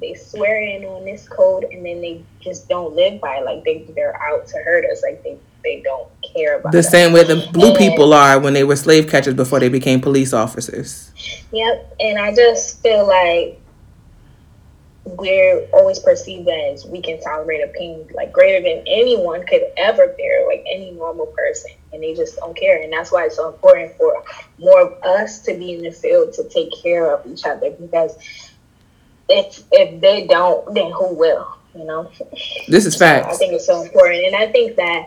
they 0.00 0.14
swear 0.14 0.60
in 0.60 0.84
on 0.84 1.04
this 1.04 1.28
code 1.28 1.64
and 1.64 1.84
then 1.84 2.00
they 2.00 2.22
just 2.40 2.68
don't 2.68 2.94
live 2.94 3.20
by 3.20 3.38
it. 3.38 3.44
like 3.44 3.64
they 3.64 3.84
they're 3.94 4.20
out 4.22 4.46
to 4.46 4.58
hurt 4.58 4.84
us 4.90 5.02
like 5.02 5.22
they 5.22 5.38
they 5.62 5.80
don't 5.82 6.08
care 6.34 6.58
about 6.58 6.72
the 6.72 6.82
same 6.82 7.12
way 7.12 7.24
the 7.24 7.48
blue 7.52 7.68
And- 7.70 7.78
people 7.78 8.12
are 8.12 8.38
when 8.38 8.52
they 8.52 8.64
were 8.64 8.76
slave 8.76 9.08
catchers 9.08 9.34
before 9.34 9.60
they 9.60 9.68
became 9.68 10.00
police 10.00 10.32
officers 10.32 11.10
Yep, 11.52 11.96
and 12.00 12.18
I 12.18 12.34
just 12.34 12.80
feel 12.82 13.06
like 13.06 13.60
we're 15.04 15.66
always 15.72 15.98
perceived 15.98 16.48
as 16.48 16.86
we 16.86 17.00
can 17.00 17.20
tolerate 17.20 17.62
a 17.62 17.68
pain 17.68 18.06
like 18.14 18.32
greater 18.32 18.62
than 18.62 18.84
anyone 18.86 19.44
could 19.46 19.62
ever 19.76 20.08
bear, 20.08 20.46
like 20.46 20.64
any 20.70 20.92
normal 20.92 21.26
person, 21.26 21.72
and 21.92 22.02
they 22.02 22.14
just 22.14 22.36
don't 22.36 22.56
care. 22.56 22.80
And 22.82 22.92
that's 22.92 23.10
why 23.10 23.24
it's 23.24 23.36
so 23.36 23.48
important 23.48 23.96
for 23.96 24.22
more 24.58 24.80
of 24.82 25.02
us 25.02 25.40
to 25.40 25.54
be 25.54 25.72
in 25.72 25.82
the 25.82 25.90
field 25.90 26.32
to 26.34 26.48
take 26.48 26.70
care 26.82 27.12
of 27.14 27.26
each 27.26 27.44
other 27.44 27.70
because 27.70 28.16
if 29.28 29.62
if 29.72 30.00
they 30.00 30.26
don't, 30.26 30.74
then 30.74 30.92
who 30.92 31.14
will? 31.14 31.46
You 31.74 31.84
know. 31.84 32.10
this 32.68 32.86
is 32.86 32.94
So 32.98 33.06
I 33.06 33.32
think 33.34 33.54
it's 33.54 33.66
so 33.66 33.82
important, 33.82 34.24
and 34.26 34.36
I 34.36 34.50
think 34.50 34.76
that, 34.76 35.06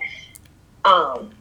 um, 0.85 1.31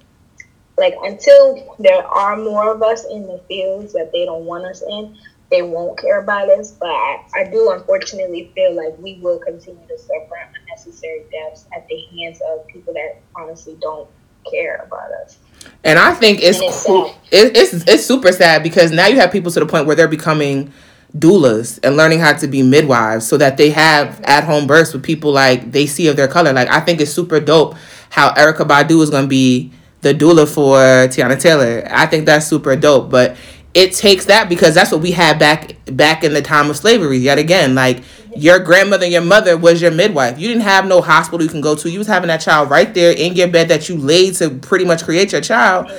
like 0.79 0.95
until 1.03 1.77
there 1.79 2.07
are 2.07 2.37
more 2.37 2.73
of 2.73 2.83
us 2.83 3.05
in 3.05 3.27
the 3.27 3.41
fields 3.49 3.93
that 3.93 4.11
they 4.13 4.25
don't 4.25 4.45
want 4.45 4.65
us 4.65 4.83
in, 4.83 5.17
they 5.51 5.63
won't 5.63 5.99
care 5.99 6.21
about 6.21 6.49
us. 6.49 6.73
But 6.73 6.89
I, 6.89 7.25
I 7.37 7.45
do 7.51 7.71
unfortunately 7.73 8.51
feel 8.55 8.75
like 8.75 8.99
we 8.99 9.21
will 9.21 9.39
continue 9.39 9.87
to 9.87 9.99
suffer 9.99 10.49
unnecessary 10.61 11.25
deaths 11.31 11.67
at 11.75 11.87
the 11.89 12.03
hands 12.17 12.41
of 12.51 12.67
people 12.69 12.95
that 12.95 13.21
honestly 13.37 13.77
don't 13.81 14.09
care 14.51 14.77
about 14.87 15.13
us. 15.25 15.39
And 15.85 15.99
I 15.99 16.15
think 16.15 16.43
it's 16.43 16.61
it's 16.61 16.85
cool. 16.85 17.15
It, 17.31 17.57
it's 17.57 17.73
it's 17.87 18.05
super 18.05 18.33
sad 18.33 18.63
because 18.63 18.91
now 18.91 19.07
you 19.07 19.21
have 19.21 19.31
people 19.31 19.53
to 19.53 19.61
the 19.61 19.67
point 19.67 19.87
where 19.87 19.95
they're 19.95 20.09
becoming 20.09 20.73
doulas 21.17 21.79
and 21.83 21.97
learning 21.97 22.19
how 22.19 22.33
to 22.33 22.47
be 22.47 22.63
midwives 22.63 23.27
so 23.27 23.37
that 23.37 23.59
they 23.59 23.71
have 23.71 24.21
at 24.23 24.45
home 24.45 24.67
births 24.67 24.95
with 24.95 25.03
people 25.03 25.31
like 25.31 25.71
they 25.71 25.87
see 25.87 26.09
of 26.09 26.17
their 26.17 26.29
color. 26.29 26.53
Like 26.53 26.69
I 26.69 26.81
think 26.81 27.01
it's 27.01 27.13
super 27.13 27.39
dope 27.39 27.77
how 28.13 28.31
Erykah 28.35 28.69
Badu 28.69 29.03
is 29.03 29.09
gonna 29.09 29.27
be 29.27 29.73
the 30.03 30.13
doula 30.13 30.47
for 30.47 30.77
Teyana 31.09 31.41
Taylor. 31.41 31.89
I 31.91 32.05
think 32.05 32.27
that's 32.27 32.47
super 32.47 32.77
dope. 32.77 33.11
But 33.11 33.37
it 33.73 33.95
takes 33.95 34.27
that 34.27 34.51
because 34.51 34.75
that's 34.75 34.93
what 34.93 35.01
we 35.01 35.13
had 35.13 35.39
back 35.39 35.77
back 35.87 36.23
in 36.23 36.35
the 36.35 36.43
time 36.43 36.69
of 36.69 36.77
slavery. 36.77 37.17
Yet 37.17 37.39
again, 37.39 37.75
like 37.75 38.03
your 38.37 38.59
grandmother 38.59 39.07
your 39.07 39.23
mother 39.23 39.57
was 39.57 39.81
your 39.81 39.93
midwife. 39.93 40.39
You 40.39 40.49
didn't 40.49 40.65
have 40.65 40.87
no 40.87 41.01
hospital 41.01 41.43
you 41.43 41.49
can 41.49 41.63
go 41.63 41.75
to. 41.75 41.91
You 41.91 41.99
was 42.01 42.07
having 42.07 42.29
that 42.29 42.43
child 42.43 42.69
right 42.69 42.93
there 42.93 43.13
in 43.13 43.33
your 43.33 43.49
bed 43.49 43.69
that 43.69 43.89
you 43.89 43.97
laid 43.97 44.35
to 44.37 44.51
pretty 44.51 44.85
much 44.85 45.05
create 45.05 45.33
your 45.33 45.41
child, 45.41 45.91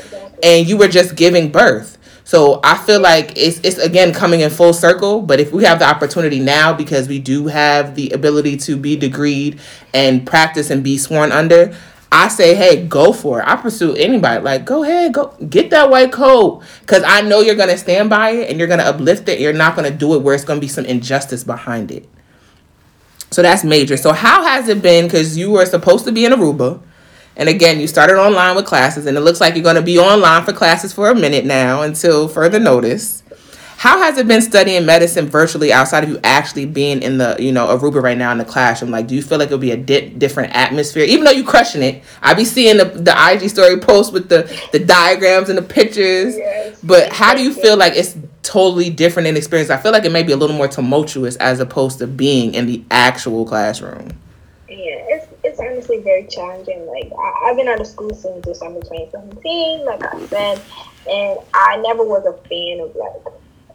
and 0.44 0.68
you 0.68 0.78
were 0.78 0.90
just 0.90 1.16
giving 1.16 1.52
birth. 1.52 1.98
So 2.26 2.60
I 2.64 2.78
feel 2.78 3.02
like 3.02 3.34
it's 3.36 3.60
it's 3.64 3.80
again 3.80 4.14
coming 4.14 4.42
in 4.42 4.52
full 4.52 4.74
circle. 4.74 5.24
But 5.24 5.40
if 5.40 5.52
we 5.52 5.64
have 5.64 5.80
the 5.80 5.90
opportunity 5.90 6.40
now, 6.40 6.74
because 6.74 7.08
we 7.08 7.18
do 7.18 7.48
have 7.48 7.96
the 7.96 8.12
ability 8.12 8.58
to 8.58 8.78
be 8.78 8.96
degreed 8.96 9.60
and 9.96 10.28
practice 10.28 10.70
and 10.70 10.84
be 10.84 11.00
sworn 11.00 11.32
under, 11.32 11.76
I 12.16 12.28
say, 12.28 12.54
hey, 12.54 12.86
go 12.86 13.12
for 13.12 13.40
it. 13.40 13.48
I 13.48 13.56
pursue 13.56 13.96
anybody. 13.96 14.40
Like, 14.44 14.66
go 14.66 14.84
ahead, 14.84 15.16
go 15.16 15.34
get 15.50 15.72
that 15.72 15.90
white 15.90 16.12
coat, 16.12 16.62
because 16.82 17.02
I 17.04 17.22
know 17.22 17.42
you're 17.42 17.56
gonna 17.56 17.78
stand 17.78 18.12
by 18.12 18.30
it 18.30 18.50
and 18.50 18.60
you're 18.60 18.68
gonna 18.68 18.84
uplift 18.84 19.28
it. 19.30 19.40
You're 19.40 19.52
not 19.52 19.76
gonna 19.76 19.90
do 19.90 20.14
it 20.14 20.22
where 20.22 20.36
it's 20.36 20.46
gonna 20.46 20.60
be 20.60 20.68
some 20.68 20.86
injustice 20.86 21.44
behind 21.44 21.90
it. 21.90 22.08
So 23.32 23.42
that's 23.42 23.64
major. 23.64 23.98
So 23.98 24.14
how 24.14 24.44
has 24.44 24.70
it 24.70 24.84
been? 24.84 25.06
Because 25.06 25.36
you 25.40 25.50
were 25.50 25.66
supposed 25.66 26.06
to 26.06 26.12
be 26.12 26.24
in 26.24 26.34
Aruba, 26.34 26.82
And 27.36 27.50
again, 27.50 27.80
you 27.80 27.88
started 27.88 28.18
online 28.20 28.56
with 28.56 28.66
classes, 28.66 29.08
and 29.08 29.18
it 29.18 29.22
looks 29.22 29.42
like 29.42 29.56
you're 29.56 29.64
to 29.74 29.82
be 29.82 29.98
online 29.98 30.44
for 30.44 30.54
classes 30.54 30.94
for 30.94 31.10
a 31.10 31.16
minute 31.16 31.46
now 31.46 31.82
until 31.82 32.28
further 32.28 32.60
notice. 32.60 33.23
How 33.84 34.02
has 34.02 34.18
it 34.18 34.30
been 34.30 34.42
studying 34.42 34.86
medicine 34.86 35.28
virtually 35.28 35.74
outside 35.74 36.06
of 36.06 36.10
you 36.10 36.18
actually 36.24 36.66
being 36.66 37.02
in 37.04 37.18
the, 37.18 37.36
you 37.38 37.52
know, 37.52 37.68
Aruba 37.68 38.02
right 38.02 38.18
now 38.18 38.32
in 38.32 38.38
the 38.38 38.46
classroom? 38.46 38.92
Like, 38.92 39.08
do 39.08 39.14
you 39.14 39.22
feel 39.22 39.38
like 39.38 39.48
it'll 39.48 39.58
be 39.58 39.72
a 39.72 39.76
di- 39.76 40.08
different 40.08 40.56
atmosphere? 40.56 41.04
Even 41.04 41.26
though 41.26 41.32
you're 41.32 41.46
crushing 41.46 41.84
it, 41.84 42.02
I 42.22 42.34
be 42.34 42.46
seeing 42.46 42.78
the, 42.78 42.86
the 42.86 43.14
IG 43.14 43.50
story 43.50 43.78
post 43.82 44.14
with 44.14 44.30
the, 44.30 44.50
the 44.72 44.80
diagrams 44.80 45.50
and 45.50 45.58
the 45.58 45.62
pictures. 45.62 46.38
Yes. 46.38 46.80
But 46.82 47.12
how 47.12 47.36
do 47.36 47.44
you 47.44 47.54
feel 47.54 47.76
like 47.76 47.98
it's 47.98 48.16
totally 48.42 48.90
different 48.90 49.28
in 49.28 49.36
experience? 49.36 49.70
I 49.70 49.76
feel 49.76 49.92
like 49.92 50.06
it 50.06 50.14
may 50.14 50.24
be 50.24 50.32
a 50.32 50.38
little 50.38 50.56
more 50.56 50.70
tumultuous 50.70 51.36
as 51.36 51.60
opposed 51.60 52.00
to 52.00 52.08
being 52.08 52.54
in 52.54 52.68
the 52.68 52.86
actual 52.90 53.44
classroom. 53.44 54.12
Yeah, 54.70 54.78
it's, 55.10 55.28
it's 55.44 55.60
honestly 55.60 56.00
very 56.00 56.26
challenging. 56.28 56.86
Like 56.86 57.12
I, 57.20 57.50
I've 57.50 57.58
been 57.58 57.68
out 57.68 57.82
of 57.82 57.88
school 57.88 58.16
since 58.16 58.46
December 58.46 58.80
2017, 58.80 59.84
like 59.84 60.02
I 60.06 60.26
said, 60.28 60.62
and 61.12 61.40
I 61.54 61.82
never 61.82 62.06
was 62.06 62.26
a 62.26 62.48
fan 62.48 62.80
of 62.80 62.96
like 62.96 63.34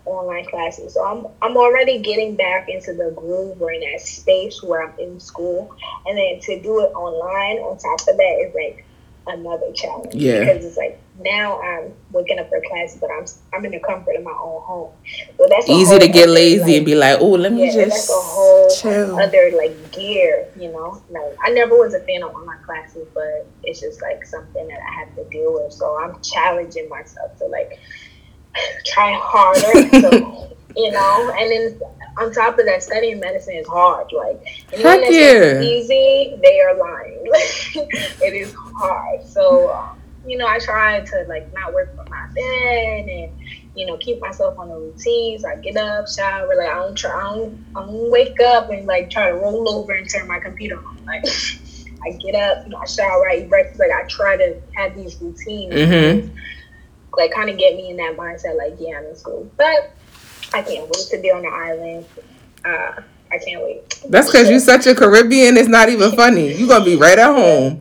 online 0.08 0.44
classes. 0.46 0.94
So 0.94 1.04
I'm 1.04 1.26
I'm 1.42 1.56
already 1.56 1.98
getting 1.98 2.36
back 2.36 2.68
into 2.68 2.92
the 2.92 3.12
groove 3.16 3.60
or 3.60 3.72
in 3.72 3.80
that 3.80 4.00
space 4.00 4.62
where 4.62 4.82
I'm 4.86 4.98
in 4.98 5.20
school, 5.20 5.74
and 6.06 6.16
then 6.18 6.40
to 6.40 6.60
do 6.60 6.80
it 6.80 6.92
online 6.94 7.58
on 7.58 7.78
top 7.78 8.00
of 8.08 8.16
that 8.16 8.44
is 8.46 8.54
like 8.54 8.84
another 9.28 9.72
challenge. 9.72 10.14
Yeah. 10.14 10.40
because 10.40 10.64
it's 10.64 10.76
like 10.76 11.00
now 11.20 11.60
I'm 11.60 11.92
waking 12.12 12.38
up 12.38 12.48
for 12.48 12.60
class, 12.68 12.96
but 13.00 13.10
I'm 13.10 13.26
I'm 13.52 13.64
in 13.64 13.72
the 13.72 13.80
comfort 13.80 14.16
of 14.16 14.24
my 14.24 14.30
own 14.30 14.62
home. 14.62 14.92
So 15.36 15.46
that's 15.48 15.68
Easy 15.68 15.98
to 15.98 16.08
get 16.08 16.28
lazy 16.28 16.62
like, 16.62 16.76
and 16.76 16.86
be 16.86 16.94
like, 16.94 17.18
oh, 17.20 17.30
let 17.30 17.52
me 17.52 17.66
yeah, 17.66 17.72
just 17.72 18.08
that's 18.08 18.10
a 18.10 18.12
whole 18.14 18.70
chill. 18.70 19.18
other 19.18 19.50
like 19.56 19.92
gear, 19.92 20.48
you 20.58 20.70
know. 20.70 21.02
Like 21.10 21.36
I 21.44 21.50
never 21.50 21.76
was 21.76 21.94
a 21.94 22.00
fan 22.00 22.22
of 22.22 22.34
online 22.34 22.62
classes, 22.62 23.06
but 23.14 23.46
it's 23.64 23.80
just 23.80 24.00
like 24.00 24.24
something 24.24 24.66
that 24.68 24.80
I 24.80 24.92
have 25.00 25.14
to 25.16 25.24
deal 25.30 25.54
with. 25.54 25.72
So 25.72 25.98
I'm 26.00 26.20
challenging 26.22 26.88
myself 26.88 27.36
to 27.38 27.46
like 27.46 27.78
try 28.84 29.18
harder. 29.20 29.88
so, 30.00 30.56
you 30.76 30.90
know, 30.92 31.32
and 31.38 31.50
then 31.50 31.80
on 32.18 32.32
top 32.32 32.58
of 32.58 32.66
that, 32.66 32.82
studying 32.82 33.20
medicine 33.20 33.54
is 33.56 33.66
hard. 33.68 34.06
Like 34.12 34.40
anyone 34.72 35.00
that 35.02 35.12
says 35.12 35.58
it's 35.58 35.64
easy, 35.66 36.38
they 36.42 36.60
are 36.60 36.76
lying. 36.76 37.22
it 38.22 38.34
is 38.34 38.54
hard. 38.76 39.24
So 39.26 39.70
um, 39.72 39.98
you 40.26 40.36
know, 40.36 40.46
I 40.46 40.58
try 40.58 41.00
to 41.00 41.24
like 41.28 41.52
not 41.54 41.72
work 41.72 41.94
from 41.96 42.06
my 42.10 42.26
bed 42.34 43.08
and 43.08 43.32
you 43.74 43.86
know 43.86 43.96
keep 43.98 44.20
myself 44.20 44.58
on 44.58 44.68
the 44.68 44.74
routines. 44.74 45.42
So 45.42 45.48
I 45.48 45.56
get 45.56 45.76
up, 45.76 46.08
shower. 46.08 46.48
Like 46.56 46.68
I 46.68 46.74
don't 46.74 46.96
try. 46.96 47.10
I 47.12 47.22
don't, 47.36 47.64
I 47.76 47.80
don't 47.86 48.10
wake 48.10 48.40
up 48.40 48.70
and 48.70 48.86
like 48.86 49.10
try 49.10 49.28
to 49.28 49.34
roll 49.36 49.68
over 49.68 49.92
and 49.92 50.08
turn 50.10 50.26
my 50.26 50.40
computer 50.40 50.76
on. 50.84 51.04
Like 51.06 51.24
I 52.06 52.12
get 52.18 52.34
up, 52.34 52.66
I 52.80 52.86
shower, 52.86 53.28
I 53.30 53.36
eat 53.38 53.48
breakfast. 53.48 53.80
Like 53.80 53.90
I 53.92 54.06
try 54.08 54.36
to 54.36 54.60
have 54.74 54.94
these 54.94 55.20
routines. 55.20 55.74
Mhm. 55.74 56.34
Like 57.16 57.32
kind 57.32 57.50
of 57.50 57.58
get 57.58 57.76
me 57.76 57.90
in 57.90 57.96
that 57.96 58.16
mindset. 58.16 58.56
Like 58.56 58.74
yeah, 58.78 58.98
I'm 58.98 59.06
in 59.06 59.16
school, 59.16 59.50
but 59.56 59.92
I 60.52 60.62
can't 60.62 60.84
wait 60.84 61.06
to 61.10 61.18
be 61.20 61.30
on 61.30 61.42
the 61.42 61.48
island. 61.48 62.06
Uh, 62.64 63.02
I 63.30 63.38
can't 63.38 63.62
wait. 63.62 64.02
That's 64.08 64.30
because 64.30 64.48
you're 64.48 64.60
such 64.60 64.86
a 64.86 64.94
Caribbean. 64.94 65.56
It's 65.56 65.68
not 65.68 65.88
even 65.88 66.12
funny. 66.12 66.54
You're 66.54 66.68
gonna 66.68 66.84
be 66.84 66.96
right 66.96 67.18
at 67.18 67.34
home. 67.34 67.80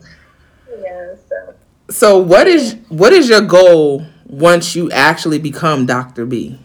Yeah. 0.82 1.14
So. 1.28 1.54
So 1.90 2.18
what 2.18 2.46
is 2.46 2.76
what 2.88 3.12
is 3.12 3.28
your 3.28 3.40
goal 3.40 4.04
once 4.26 4.76
you 4.76 4.90
actually 4.90 5.38
become 5.38 5.86
Dr. 5.86 6.26
B? 6.26 6.58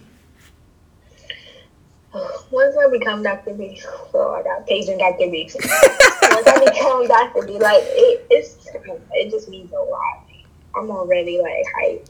Once 2.51 2.75
I 2.77 2.87
become 2.91 3.23
Dr. 3.23 3.55
B, 3.55 3.81
so 4.11 4.33
I 4.39 4.43
got 4.43 4.67
patient 4.67 4.99
Dr. 4.99 5.31
B. 5.31 5.49
Once 5.53 6.47
I 6.47 6.63
become 6.63 7.07
Dr. 7.07 7.47
B, 7.47 7.57
like 7.57 7.81
it, 7.81 8.27
it's 8.29 8.67
it 9.13 9.31
just 9.31 9.49
means 9.49 9.71
a 9.71 9.79
lot. 9.79 10.27
I'm 10.75 10.89
already 10.89 11.39
like 11.39 11.65
hyped, 11.77 12.07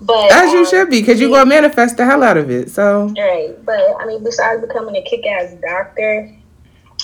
but 0.00 0.30
As 0.30 0.52
you 0.52 0.60
um, 0.60 0.66
should 0.66 0.90
be, 0.90 1.00
because 1.00 1.20
you're 1.20 1.30
gonna 1.30 1.46
manifest 1.46 1.96
the 1.96 2.04
hell 2.04 2.22
out 2.22 2.36
of 2.36 2.50
it. 2.50 2.70
So 2.70 3.12
Right, 3.16 3.52
but 3.64 3.80
I 3.98 4.06
mean, 4.06 4.22
besides 4.22 4.60
becoming 4.60 4.96
a 4.96 5.02
kick-ass 5.02 5.54
doctor, 5.62 6.30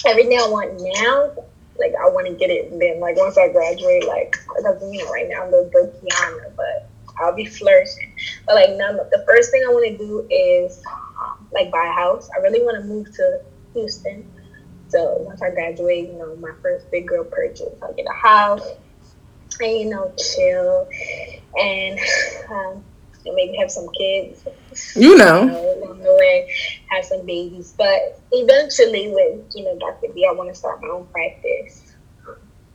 everything 0.06 0.38
I 0.38 0.48
want 0.48 0.80
now, 0.94 1.44
like 1.78 1.94
I 1.94 2.08
want 2.10 2.26
to 2.26 2.34
get 2.34 2.50
it. 2.50 2.70
Then, 2.78 3.00
like 3.00 3.16
once 3.16 3.38
I 3.38 3.48
graduate, 3.48 4.06
like 4.06 4.36
it 4.58 4.62
doesn't 4.62 4.90
mean 4.90 5.04
right 5.06 5.28
now 5.28 5.44
I'm 5.44 5.50
the 5.50 5.70
Brokiana, 5.74 6.54
but 6.54 6.88
I'll 7.18 7.34
be 7.34 7.46
flourishing. 7.46 8.12
But 8.46 8.56
like, 8.56 8.76
none. 8.76 8.96
The 8.96 9.24
first 9.26 9.50
thing 9.50 9.64
I 9.66 9.72
want 9.72 9.86
to 9.86 9.98
do 9.98 10.26
is 10.30 10.82
um, 11.20 11.48
like 11.52 11.70
buy 11.70 11.86
a 11.86 11.92
house. 11.92 12.28
I 12.36 12.40
really 12.40 12.62
want 12.62 12.80
to 12.80 12.84
move 12.86 13.12
to 13.16 13.40
Houston. 13.74 14.30
So 14.88 15.16
once 15.20 15.40
I 15.40 15.50
graduate, 15.50 16.08
you 16.08 16.14
know, 16.14 16.36
my 16.36 16.52
first 16.62 16.90
big 16.90 17.06
girl 17.06 17.24
purchase, 17.24 17.78
I'll 17.80 17.94
get 17.94 18.06
a 18.06 18.12
house 18.12 18.66
and 19.60 19.72
you 19.72 19.90
know, 19.90 20.12
chill 20.16 20.88
and 21.58 21.98
um, 22.50 22.84
maybe 23.24 23.56
have 23.56 23.70
some 23.70 23.88
kids 23.98 24.44
you 24.96 25.16
know. 25.16 25.44
along 25.44 25.98
the 25.98 26.14
way, 26.14 26.52
have 26.88 27.04
some 27.04 27.24
babies. 27.26 27.74
But 27.76 28.20
eventually, 28.32 29.08
with 29.08 29.44
you 29.54 29.64
know, 29.64 29.78
Dr. 29.78 30.12
B, 30.14 30.26
I 30.28 30.32
want 30.32 30.48
to 30.48 30.54
start 30.54 30.80
my 30.82 30.88
own 30.88 31.06
practice. 31.06 31.94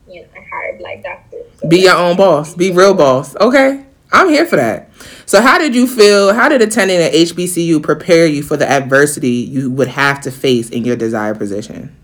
You 0.07 0.21
know, 0.21 0.28
I 0.36 0.45
hired 0.51 0.82
like 0.82 1.03
doctors. 1.03 1.45
So 1.59 1.67
Be 1.67 1.82
your 1.84 1.95
own 1.95 2.15
boss. 2.15 2.53
Be 2.53 2.71
real 2.71 2.93
boss. 2.93 3.36
Okay. 3.38 3.86
I'm 4.11 4.30
here 4.30 4.45
for 4.45 4.55
that. 4.55 4.91
So 5.26 5.41
how 5.41 5.57
did 5.57 5.76
you 5.76 5.88
feel? 5.88 6.34
How 6.34 6.47
did 6.47 6.61
attending 6.61 7.01
at 7.01 7.13
HBCU 7.13 7.82
prepare 7.82 8.28
you 8.28 8.43
for 8.43 8.55
the 8.55 8.69
adversity 8.69 9.32
you 9.32 9.71
would 9.71 9.88
have 9.88 10.21
to 10.21 10.32
face 10.32 10.69
in 10.69 10.86
your 10.86 10.95
desired 10.95 11.39
position? 11.39 11.95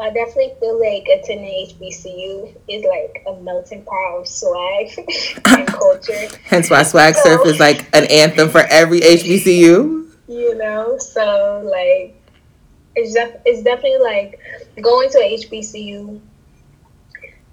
I 0.00 0.10
definitely 0.10 0.52
feel 0.60 0.78
like 0.78 1.06
attending 1.08 1.66
HBCU 1.68 2.54
is 2.68 2.84
like 2.84 3.22
a 3.26 3.40
melting 3.42 3.82
pot 3.84 4.18
of 4.20 4.28
swag 4.28 4.90
and 5.46 5.66
culture. 5.66 6.28
Hence 6.44 6.70
why 6.70 6.82
Swag 6.84 7.16
Surf 7.16 7.44
is 7.46 7.58
like 7.58 7.84
an 7.96 8.04
anthem 8.10 8.48
for 8.48 8.60
every 8.70 9.00
HBCU. 9.16 10.08
you 10.28 10.54
know 10.56 10.98
so 10.98 11.62
like 11.64 12.14
it's 12.94 13.14
def- 13.14 13.40
it's 13.46 13.62
definitely 13.62 13.98
like 13.98 14.38
going 14.82 15.08
to 15.08 15.18
a 15.18 15.36
hbcu 15.38 16.20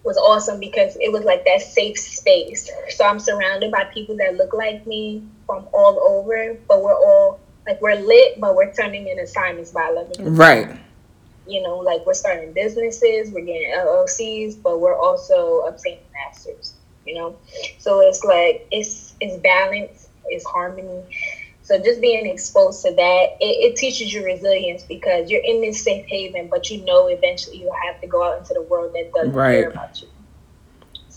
was 0.03 0.17
awesome 0.17 0.59
because 0.59 0.97
it 0.99 1.09
was 1.11 1.23
like 1.23 1.45
that 1.45 1.61
safe 1.61 1.97
space 1.97 2.69
so 2.89 3.05
i'm 3.05 3.17
surrounded 3.19 3.71
by 3.71 3.83
people 3.93 4.15
that 4.17 4.35
look 4.35 4.53
like 4.53 4.85
me 4.85 5.23
from 5.45 5.65
all 5.73 5.97
over 6.01 6.57
but 6.67 6.81
we're 6.83 6.93
all 6.95 7.39
like 7.65 7.81
we're 7.81 7.95
lit 7.95 8.39
but 8.41 8.55
we're 8.55 8.73
turning 8.73 9.07
in 9.07 9.19
assignments 9.19 9.71
by 9.71 9.87
11 9.89 10.35
Right. 10.35 10.67
You 11.45 11.61
know 11.61 11.77
like 11.77 12.05
we're 12.05 12.13
starting 12.13 12.53
businesses 12.53 13.31
we're 13.31 13.41
getting 13.41 13.71
llcs 13.77 14.55
but 14.63 14.79
we're 14.79 14.97
also 14.97 15.59
obtaining 15.67 15.99
masters 16.25 16.75
you 17.05 17.13
know? 17.15 17.35
So 17.77 17.99
it's 18.01 18.23
like 18.23 18.67
it's 18.71 19.15
it's 19.19 19.37
balance 19.37 20.09
it's 20.25 20.45
harmony. 20.45 21.03
So 21.61 21.77
just 21.79 22.01
being 22.01 22.25
exposed 22.25 22.81
to 22.83 22.91
that 22.93 23.25
it, 23.39 23.71
it 23.71 23.75
teaches 23.75 24.13
you 24.13 24.23
resilience 24.23 24.83
because 24.83 25.29
you're 25.29 25.41
in 25.43 25.61
this 25.61 25.83
safe 25.83 26.05
haven 26.07 26.47
but 26.49 26.69
you 26.69 26.83
know 26.85 27.07
eventually 27.07 27.57
you'll 27.57 27.73
have 27.85 27.99
to 28.01 28.07
go 28.07 28.23
out 28.23 28.37
into 28.37 28.53
the 28.53 28.61
world 28.63 28.91
that 28.93 29.11
doesn't 29.13 29.33
Right. 29.33 29.61
care 29.61 29.69
about 29.69 30.01
you 30.01 30.07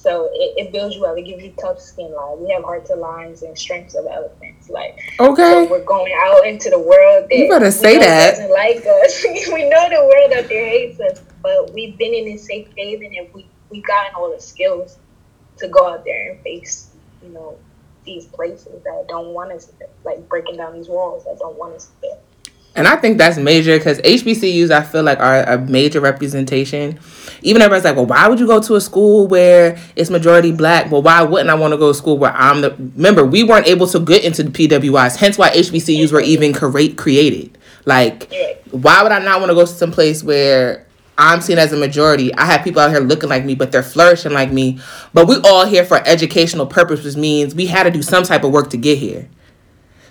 so 0.08 0.24
it, 0.32 0.66
it 0.66 0.72
builds 0.72 0.96
you 0.96 1.04
up 1.04 1.16
it 1.18 1.22
gives 1.22 1.42
you 1.42 1.52
tough 1.60 1.80
skin 1.80 2.10
like 2.14 2.38
we 2.38 2.50
have 2.50 2.62
hearts 2.64 2.90
of 2.90 2.98
lions 2.98 3.42
and 3.42 3.56
strengths 3.58 3.94
of 3.94 4.06
elephants 4.06 4.68
like 4.70 4.98
so 5.18 5.32
Okay. 5.32 5.66
we're 5.70 5.84
going 5.84 6.12
out 6.26 6.46
into 6.46 6.70
the 6.70 6.78
world 6.78 7.26
that 7.28 7.36
You 7.36 7.48
better 7.48 7.70
say 7.70 7.98
that. 7.98 8.30
doesn't 8.30 8.50
like 8.52 8.84
us. 8.86 9.24
we 9.52 9.68
know 9.68 9.88
the 9.88 10.02
world 10.10 10.32
out 10.36 10.48
there 10.48 10.66
hates 10.66 10.98
us, 11.00 11.22
but 11.42 11.72
we've 11.74 11.96
been 11.98 12.14
in 12.14 12.24
this 12.32 12.46
safe 12.46 12.68
haven 12.76 13.12
and 13.18 13.28
we 13.34 13.46
we've 13.70 13.84
gotten 13.84 14.14
all 14.14 14.32
the 14.34 14.40
skills 14.40 14.98
to 15.58 15.68
go 15.68 15.88
out 15.90 16.04
there 16.04 16.30
and 16.32 16.40
face, 16.42 16.90
you 17.22 17.28
know, 17.30 17.58
these 18.04 18.26
places 18.26 18.82
that 18.84 19.04
don't 19.08 19.34
want 19.34 19.52
us 19.52 19.70
like 20.04 20.26
breaking 20.28 20.56
down 20.56 20.72
these 20.74 20.88
walls 20.88 21.24
that 21.24 21.38
don't 21.38 21.58
want 21.58 21.74
us 21.74 21.90
there. 22.02 22.18
And 22.76 22.86
I 22.86 22.96
think 22.96 23.18
that's 23.18 23.38
major 23.38 23.76
because 23.76 23.98
HBCUs, 24.02 24.70
I 24.70 24.82
feel 24.82 25.02
like, 25.02 25.18
are 25.18 25.42
a 25.42 25.58
major 25.58 26.00
representation. 26.00 26.98
Even 27.42 27.60
everybody's 27.60 27.84
like, 27.84 27.96
well, 27.96 28.06
why 28.06 28.28
would 28.28 28.38
you 28.38 28.46
go 28.46 28.60
to 28.60 28.76
a 28.76 28.80
school 28.80 29.26
where 29.26 29.78
it's 29.96 30.10
majority 30.10 30.52
black? 30.52 30.90
Well, 30.90 31.02
why 31.02 31.22
wouldn't 31.22 31.50
I 31.50 31.54
want 31.54 31.72
to 31.72 31.76
go 31.76 31.88
to 31.88 31.94
school 31.94 32.18
where 32.18 32.32
I'm 32.32 32.60
the. 32.60 32.70
Remember, 32.96 33.24
we 33.24 33.42
weren't 33.42 33.66
able 33.66 33.86
to 33.88 33.98
get 33.98 34.24
into 34.24 34.44
the 34.44 34.50
PWIs, 34.50 35.16
hence 35.16 35.38
why 35.38 35.50
HBCUs 35.50 36.12
were 36.12 36.20
even 36.20 36.52
cre- 36.52 36.94
created. 36.96 37.58
Like, 37.84 38.32
why 38.70 39.02
would 39.02 39.12
I 39.12 39.18
not 39.20 39.40
want 39.40 39.50
to 39.50 39.54
go 39.54 39.62
to 39.62 39.66
some 39.66 39.90
place 39.90 40.22
where 40.22 40.86
I'm 41.16 41.40
seen 41.40 41.58
as 41.58 41.72
a 41.72 41.76
majority? 41.76 42.32
I 42.34 42.44
have 42.44 42.62
people 42.62 42.80
out 42.80 42.90
here 42.90 43.00
looking 43.00 43.28
like 43.28 43.44
me, 43.44 43.54
but 43.54 43.72
they're 43.72 43.82
flourishing 43.82 44.32
like 44.32 44.52
me. 44.52 44.78
But 45.14 45.26
we 45.26 45.36
all 45.42 45.66
here 45.66 45.84
for 45.84 46.00
educational 46.06 46.66
purposes 46.66 47.16
means 47.16 47.54
we 47.54 47.66
had 47.66 47.84
to 47.84 47.90
do 47.90 48.02
some 48.02 48.22
type 48.24 48.44
of 48.44 48.52
work 48.52 48.70
to 48.70 48.76
get 48.76 48.98
here. 48.98 49.28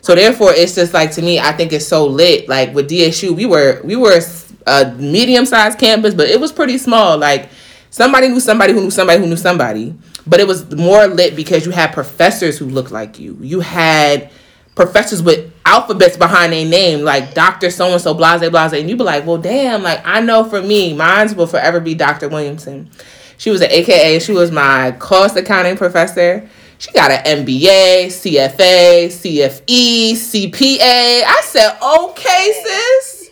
So 0.08 0.16
therefore, 0.16 0.54
it's 0.54 0.74
just 0.74 0.94
like 0.94 1.12
to 1.16 1.22
me, 1.22 1.38
I 1.38 1.52
think 1.52 1.74
it's 1.74 1.86
so 1.86 2.06
lit. 2.06 2.48
Like 2.48 2.74
with 2.74 2.90
DSU, 2.90 3.36
we 3.36 3.46
were 3.46 3.82
we 3.84 3.98
were 3.98 4.22
a 4.66 4.94
medium 4.94 5.46
sized 5.46 5.80
campus, 5.80 6.14
but 6.14 6.30
it 6.30 6.40
was 6.40 6.54
pretty 6.54 6.78
small. 6.78 7.18
Like 7.18 7.50
somebody 7.90 8.30
knew 8.30 8.40
somebody 8.40 8.72
who 8.72 8.84
knew 8.84 8.90
somebody 8.90 9.20
who 9.20 9.28
knew 9.28 9.36
somebody, 9.36 9.94
but 10.26 10.40
it 10.40 10.48
was 10.48 10.74
more 10.74 11.08
lit 11.08 11.36
because 11.36 11.66
you 11.66 11.74
had 11.74 11.92
professors 11.92 12.58
who 12.58 12.68
looked 12.68 12.92
like 12.92 13.20
you. 13.20 13.38
You 13.42 13.60
had 13.60 14.32
professors 14.76 15.22
with 15.22 15.52
alphabets 15.66 16.16
behind 16.16 16.54
their 16.54 16.66
name, 16.66 17.02
like 17.02 17.34
Doctor 17.34 17.70
So 17.70 17.92
and 17.92 18.02
So, 18.02 18.14
blase 18.14 18.50
blase, 18.50 18.72
and 18.72 18.90
you 18.90 18.96
be 18.96 19.04
like, 19.04 19.26
well, 19.26 19.38
damn, 19.38 19.84
like 19.84 20.00
I 20.06 20.22
know 20.22 20.46
for 20.46 20.62
me, 20.62 20.94
mine's 20.94 21.36
will 21.36 21.48
forever 21.48 21.82
be 21.82 21.96
Doctor 21.96 22.30
Williamson. 22.30 22.90
She 23.38 23.50
was 23.50 23.60
an 23.60 23.72
AKA. 23.72 24.20
She 24.20 24.32
was 24.32 24.52
my 24.52 24.92
cost 25.00 25.36
accounting 25.36 25.76
professor. 25.76 26.50
She 26.80 26.92
got 26.92 27.10
an 27.12 27.46
MBA, 27.46 28.06
CFA, 28.06 29.08
CFE, 29.08 30.12
CPA. 30.12 31.24
I 31.26 31.42
said, 31.44 31.78
okay, 31.82 32.64
sis, 32.64 33.32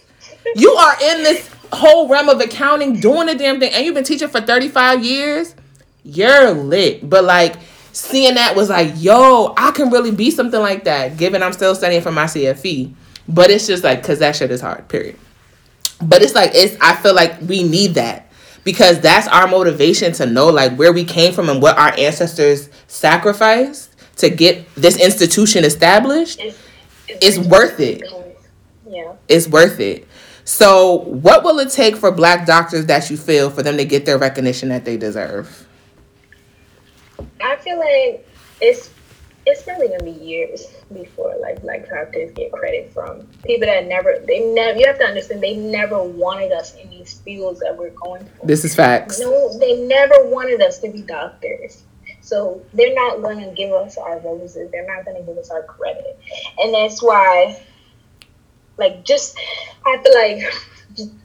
you 0.56 0.72
are 0.72 0.94
in 1.02 1.24
this 1.24 1.50
whole 1.72 2.08
realm 2.08 2.30
of 2.30 2.40
accounting, 2.42 3.00
doing 3.00 3.28
the 3.28 3.36
damn 3.36 3.60
thing, 3.60 3.72
and 3.74 3.86
you've 3.86 3.96
been 3.96 4.04
teaching 4.04 4.30
for 4.30 4.42
35 4.42 5.04
years. 5.04 5.56
You're 6.04 6.52
lit. 6.52 7.08
But 7.08 7.24
like 7.24 7.58
seeing 7.92 8.36
that 8.36 8.56
was 8.56 8.70
like, 8.70 8.94
yo, 8.96 9.54
I 9.58 9.72
can 9.72 9.90
really 9.90 10.12
be 10.12 10.32
something 10.32 10.60
like 10.60 10.86
that, 10.86 11.18
given 11.18 11.44
I'm 11.44 11.54
still 11.54 11.76
studying 11.76 12.02
for 12.02 12.12
my 12.12 12.26
CFE. 12.26 12.94
But 13.28 13.50
it's 13.52 13.68
just 13.68 13.84
like, 13.84 14.04
cause 14.04 14.20
that 14.20 14.36
shit 14.36 14.52
is 14.52 14.62
hard, 14.62 14.88
period. 14.88 15.18
But 16.02 16.22
it's 16.22 16.36
like 16.36 16.52
it's 16.54 16.76
I 16.82 16.96
feel 16.96 17.16
like 17.16 17.40
we 17.42 17.64
need 17.64 17.96
that 17.96 18.25
because 18.66 19.00
that's 19.00 19.28
our 19.30 19.48
motivation 19.48 20.12
to 20.12 20.26
know 20.26 20.48
like 20.50 20.76
where 20.76 20.92
we 20.92 21.06
came 21.06 21.32
from 21.32 21.50
and 21.50 21.62
what 21.62 21.78
our 21.78 21.98
ancestors 21.98 22.70
sacrificed 22.88 23.96
to 24.18 24.30
get 24.30 24.68
this 24.76 25.00
institution 25.00 25.64
established. 25.64 26.40
It's, 26.42 26.58
It's 27.08 27.38
worth 27.38 27.80
it. 27.80 28.04
Yeah. 28.86 29.14
It's 29.30 29.48
worth 29.48 29.80
it. 29.80 30.08
So, 30.44 30.98
what 30.98 31.44
will 31.44 31.60
it 31.60 31.70
take 31.70 31.96
for 31.96 32.12
black 32.12 32.46
doctors 32.46 32.88
that 32.88 33.10
you 33.10 33.18
feel 33.18 33.50
for 33.50 33.64
them 33.64 33.78
to 33.78 33.86
get 33.86 34.06
their 34.06 34.18
recognition 34.18 34.70
that 34.70 34.84
they 34.86 34.98
deserve? 34.98 35.68
I 37.42 37.56
feel 37.58 37.80
like 37.80 38.28
it's 38.62 38.90
it's 39.46 39.62
probably 39.62 39.88
gonna 39.88 40.04
be 40.04 40.12
years 40.12 40.66
before 40.94 41.36
like 41.40 41.62
black 41.62 41.88
doctors 41.88 42.32
get 42.32 42.52
credit 42.52 42.92
from 42.92 43.28
people 43.46 43.68
that 43.68 43.86
never 43.86 44.18
they 44.28 44.40
never 44.54 44.78
you 44.78 44.88
have 44.88 44.98
to 44.98 45.06
understand 45.06 45.42
they 45.42 45.56
never 45.56 46.02
wanted 46.02 46.52
us 46.52 46.76
in 46.76 46.90
these 46.90 47.14
fields 47.22 47.60
that 47.60 47.78
we're 47.78 47.92
going 47.92 48.26
for. 48.26 48.48
This 48.48 48.66
is 48.66 48.76
facts. 48.76 49.20
No, 49.20 49.58
they 49.60 49.86
never 49.86 50.26
wanted 50.26 50.62
us 50.62 50.80
to 50.80 50.90
be 50.90 51.02
doctors. 51.02 51.84
So 52.22 52.64
they're 52.74 52.96
not 52.96 53.22
gonna 53.22 53.54
give 53.54 53.72
us 53.72 53.98
our 53.98 54.20
roses. 54.20 54.72
They're 54.72 54.88
not 54.88 55.06
gonna 55.06 55.22
give 55.22 55.38
us 55.38 55.52
our 55.52 55.64
credit. 55.64 56.20
And 56.58 56.74
that's 56.74 57.04
why 57.04 57.62
like 58.78 59.06
just 59.06 59.38
I 59.86 60.02
feel 60.04 60.14
like 60.16 60.54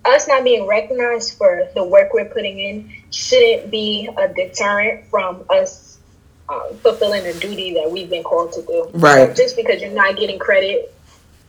us 0.04 0.28
not 0.28 0.44
being 0.44 0.66
recognized 0.66 1.38
for 1.38 1.68
the 1.74 1.84
work 1.84 2.12
we're 2.12 2.26
putting 2.26 2.58
in 2.58 2.92
shouldn't 3.10 3.70
be 3.70 4.08
a 4.18 4.28
deterrent 4.28 5.06
from 5.06 5.44
us 5.48 5.89
um, 6.50 6.76
fulfilling 6.78 7.22
the 7.24 7.34
duty 7.34 7.74
that 7.74 7.90
we've 7.90 8.10
been 8.10 8.22
called 8.24 8.52
to 8.54 8.62
do. 8.62 8.90
Right. 8.94 9.34
Just 9.36 9.56
because 9.56 9.80
you're 9.80 9.90
not 9.92 10.16
getting 10.16 10.38
credit 10.38 10.92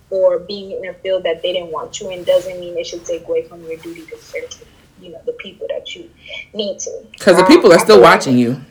for 0.10 0.39
being 0.39 0.72
in 0.72 0.86
a 0.89 0.93
field 0.95 1.24
that 1.24 1.41
they 1.41 1.54
didn't 1.54 1.72
want 1.72 1.99
you 1.99 2.10
in 2.12 2.24
doesn't 2.24 2.60
mean 2.60 2.78
it 2.78 2.86
should 2.86 3.06
take 3.06 3.26
away 3.28 3.43
from 3.47 3.64
your 3.66 3.78
duty 3.78 4.06
to 4.08 4.18
serve 4.18 4.64
you 5.02 5.10
know 5.10 5.22
the 5.26 5.32
people 5.34 5.66
that 5.70 5.95
you 5.95 6.10
need 6.54 6.78
to. 6.80 6.91
Because 7.14 7.36
the 7.38 7.43
Um, 7.43 7.47
people 7.47 7.72
are 7.74 7.80
still 7.80 7.95
feel 7.95 8.04
like- 8.04 8.14
watching 8.16 8.38
you. 8.38 8.62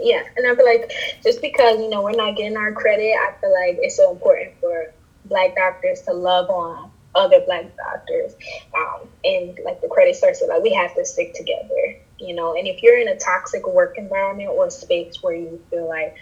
yeah, 0.00 0.22
and 0.36 0.46
I 0.50 0.54
feel 0.56 0.64
like 0.64 0.90
just 1.22 1.40
because 1.40 1.78
you 1.78 1.88
know 1.88 2.02
we're 2.02 2.12
not 2.12 2.36
getting 2.36 2.56
our 2.56 2.72
credit, 2.72 3.12
I 3.14 3.32
feel 3.40 3.52
like 3.52 3.78
it's 3.80 3.96
so 3.96 4.10
important 4.10 4.54
for 4.60 4.92
black 5.26 5.54
doctors 5.54 6.00
to 6.02 6.12
love 6.12 6.50
on 6.50 6.90
other 7.14 7.40
black 7.46 7.66
doctors, 7.76 8.34
um, 8.74 9.06
and 9.24 9.56
like 9.64 9.80
the 9.82 9.88
credit 9.88 10.16
starts 10.16 10.40
to 10.40 10.46
like 10.46 10.62
we 10.62 10.72
have 10.72 10.94
to 10.96 11.04
stick 11.04 11.34
together, 11.34 11.96
you 12.22 12.34
know. 12.34 12.56
And 12.56 12.66
if 12.66 12.82
you're 12.82 12.98
in 12.98 13.08
a 13.08 13.18
toxic 13.18 13.66
work 13.66 13.98
environment 13.98 14.50
or 14.50 14.70
space 14.70 15.22
where 15.22 15.34
you 15.34 15.60
feel 15.70 15.88
like 15.88 16.16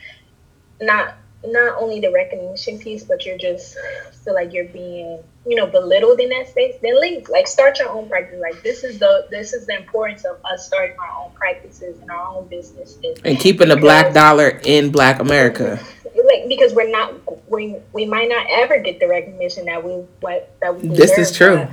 not 0.80 1.14
not 1.44 1.80
only 1.80 2.00
the 2.00 2.10
recognition 2.12 2.78
piece, 2.78 3.04
but 3.04 3.24
you're 3.24 3.38
just 3.38 3.76
feel 4.24 4.34
like 4.34 4.52
you're 4.52 4.66
being 4.66 5.22
you 5.46 5.56
know 5.56 5.66
belittled 5.66 6.20
in 6.20 6.28
that 6.30 6.48
space, 6.48 6.76
then 6.82 7.00
leave. 7.00 7.28
Like 7.28 7.46
start 7.46 7.78
your 7.78 7.90
own 7.90 8.08
practice. 8.08 8.40
Like 8.40 8.62
this 8.62 8.84
is 8.84 8.98
the 8.98 9.26
this 9.30 9.52
is 9.52 9.66
the 9.66 9.76
importance 9.76 10.24
of 10.24 10.38
us 10.44 10.66
starting 10.66 10.96
our 10.98 11.24
own 11.24 11.32
practices 11.34 12.00
and 12.00 12.10
our 12.10 12.36
own 12.36 12.48
businesses 12.48 13.18
And 13.24 13.38
keeping 13.38 13.68
the 13.68 13.76
black 13.76 14.12
dollar 14.12 14.60
in 14.64 14.90
black 14.90 15.20
America. 15.20 15.80
like 16.04 16.48
because 16.48 16.74
we're 16.74 16.90
not 16.90 17.14
we 17.50 17.76
we 17.92 18.04
might 18.04 18.28
not 18.28 18.46
ever 18.50 18.78
get 18.78 19.00
the 19.00 19.08
recognition 19.08 19.64
that 19.66 19.82
we 19.82 19.92
what 20.20 20.54
that 20.60 20.74
we 20.74 20.88
deserve, 20.88 20.96
This 20.96 21.18
is 21.18 21.36
true. 21.36 21.66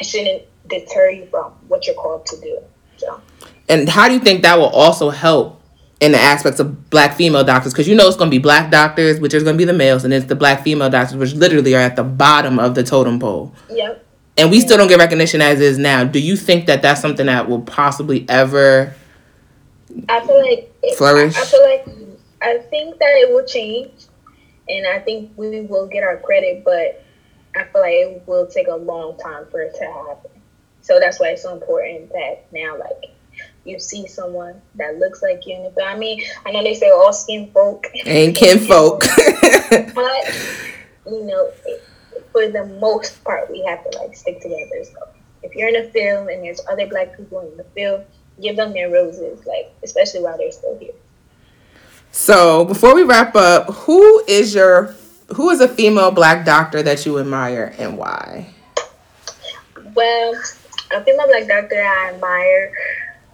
It 0.00 0.04
shouldn't 0.04 0.42
deter 0.68 1.10
you 1.10 1.26
from 1.26 1.52
what 1.68 1.86
you're 1.86 1.96
called 1.96 2.26
to 2.26 2.40
do. 2.40 2.60
And 3.68 3.88
how 3.88 4.08
do 4.08 4.14
you 4.14 4.20
think 4.20 4.42
that 4.42 4.58
will 4.58 4.68
also 4.68 5.10
help 5.10 5.62
in 6.00 6.12
the 6.12 6.18
aspects 6.18 6.60
of 6.60 6.90
black 6.90 7.16
female 7.16 7.44
doctors? 7.44 7.72
Because 7.72 7.88
you 7.88 7.94
know 7.94 8.06
it's 8.06 8.16
going 8.16 8.30
to 8.30 8.34
be 8.34 8.42
black 8.42 8.70
doctors, 8.70 9.20
which 9.20 9.32
is 9.32 9.42
going 9.42 9.54
to 9.54 9.58
be 9.58 9.64
the 9.64 9.72
males, 9.72 10.04
and 10.04 10.12
it's 10.12 10.26
the 10.26 10.34
black 10.36 10.62
female 10.62 10.90
doctors, 10.90 11.16
which 11.16 11.32
literally 11.34 11.74
are 11.74 11.80
at 11.80 11.96
the 11.96 12.04
bottom 12.04 12.58
of 12.58 12.74
the 12.74 12.82
totem 12.82 13.18
pole. 13.18 13.54
yeah, 13.70 13.94
And 14.36 14.50
we 14.50 14.60
still 14.60 14.76
don't 14.76 14.88
get 14.88 14.98
recognition 14.98 15.40
as 15.40 15.60
is 15.60 15.78
now. 15.78 16.04
Do 16.04 16.18
you 16.18 16.36
think 16.36 16.66
that 16.66 16.82
that's 16.82 17.00
something 17.00 17.26
that 17.26 17.48
will 17.48 17.62
possibly 17.62 18.26
ever? 18.28 18.94
I 20.08 20.26
feel 20.26 20.40
like 20.42 20.74
it, 20.82 20.98
Flourish. 20.98 21.36
I, 21.36 21.40
I 21.40 21.44
feel 21.44 21.62
like 21.62 21.88
I 22.42 22.58
think 22.68 22.98
that 22.98 23.14
it 23.16 23.32
will 23.32 23.46
change, 23.46 23.92
and 24.68 24.86
I 24.86 24.98
think 24.98 25.32
we 25.36 25.62
will 25.62 25.86
get 25.86 26.02
our 26.02 26.18
credit, 26.18 26.64
but 26.64 27.02
I 27.56 27.64
feel 27.64 27.80
like 27.80 27.92
it 27.92 28.22
will 28.26 28.46
take 28.46 28.66
a 28.66 28.76
long 28.76 29.16
time 29.18 29.46
for 29.50 29.60
it 29.62 29.74
to 29.76 29.84
happen. 29.84 30.30
So 30.84 31.00
that's 31.00 31.18
why 31.18 31.28
it's 31.28 31.42
so 31.42 31.52
important 31.54 32.10
that 32.10 32.46
now, 32.52 32.78
like. 32.78 33.10
You 33.66 33.80
see 33.80 34.06
someone 34.06 34.60
that 34.74 34.98
looks 34.98 35.22
like 35.22 35.46
you, 35.46 35.72
but 35.74 35.84
I 35.84 35.96
mean, 35.96 36.20
I 36.44 36.52
know 36.52 36.62
they 36.62 36.74
say 36.74 36.90
all 36.90 37.14
skin 37.14 37.50
folk 37.50 37.86
Ain't 38.04 38.36
kinfolk. 38.36 39.04
but 39.70 40.64
you 41.06 41.24
know, 41.24 41.50
for 42.30 42.48
the 42.48 42.66
most 42.78 43.24
part, 43.24 43.50
we 43.50 43.64
have 43.64 43.82
to 43.90 43.98
like 43.98 44.14
stick 44.14 44.40
together. 44.42 44.84
So 44.84 45.08
if 45.42 45.54
you're 45.54 45.68
in 45.68 45.76
a 45.76 45.88
film 45.90 46.28
and 46.28 46.44
there's 46.44 46.60
other 46.70 46.86
black 46.86 47.16
people 47.16 47.40
in 47.40 47.56
the 47.56 47.64
film, 47.74 48.02
give 48.40 48.56
them 48.56 48.72
their 48.72 48.90
roses, 48.90 49.44
like 49.46 49.72
especially 49.82 50.20
while 50.20 50.36
they're 50.36 50.52
still 50.52 50.78
here. 50.78 50.94
so 52.12 52.66
before 52.66 52.94
we 52.94 53.02
wrap 53.02 53.34
up, 53.34 53.72
who 53.72 54.22
is 54.28 54.54
your 54.54 54.94
who 55.36 55.48
is 55.50 55.60
a 55.60 55.68
female 55.68 56.10
black 56.10 56.44
doctor 56.44 56.82
that 56.82 57.06
you 57.06 57.18
admire 57.18 57.74
and 57.78 57.96
why? 57.96 58.52
Well, 59.94 60.34
a 60.94 61.04
female 61.04 61.26
black 61.26 61.46
doctor 61.48 61.82
I 61.82 62.12
admire. 62.14 62.72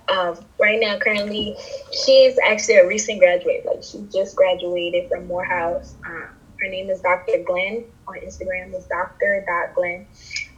Um, 0.09 0.45
right 0.59 0.81
now, 0.81 0.99
currently, 0.99 1.57
she's 2.05 2.37
actually 2.45 2.77
a 2.77 2.87
recent 2.87 3.21
graduate. 3.21 3.65
Like 3.65 3.83
she 3.83 4.07
just 4.13 4.35
graduated 4.35 5.09
from 5.09 5.27
Morehouse. 5.27 5.95
Um, 6.05 6.29
her 6.61 6.69
name 6.69 6.91
is 6.91 7.01
Dr. 7.01 7.43
Glenn 7.47 7.85
on 8.09 8.17
Instagram. 8.17 8.75
is 8.75 8.87
Dr. 8.87 9.45
Glenn. 9.75 10.07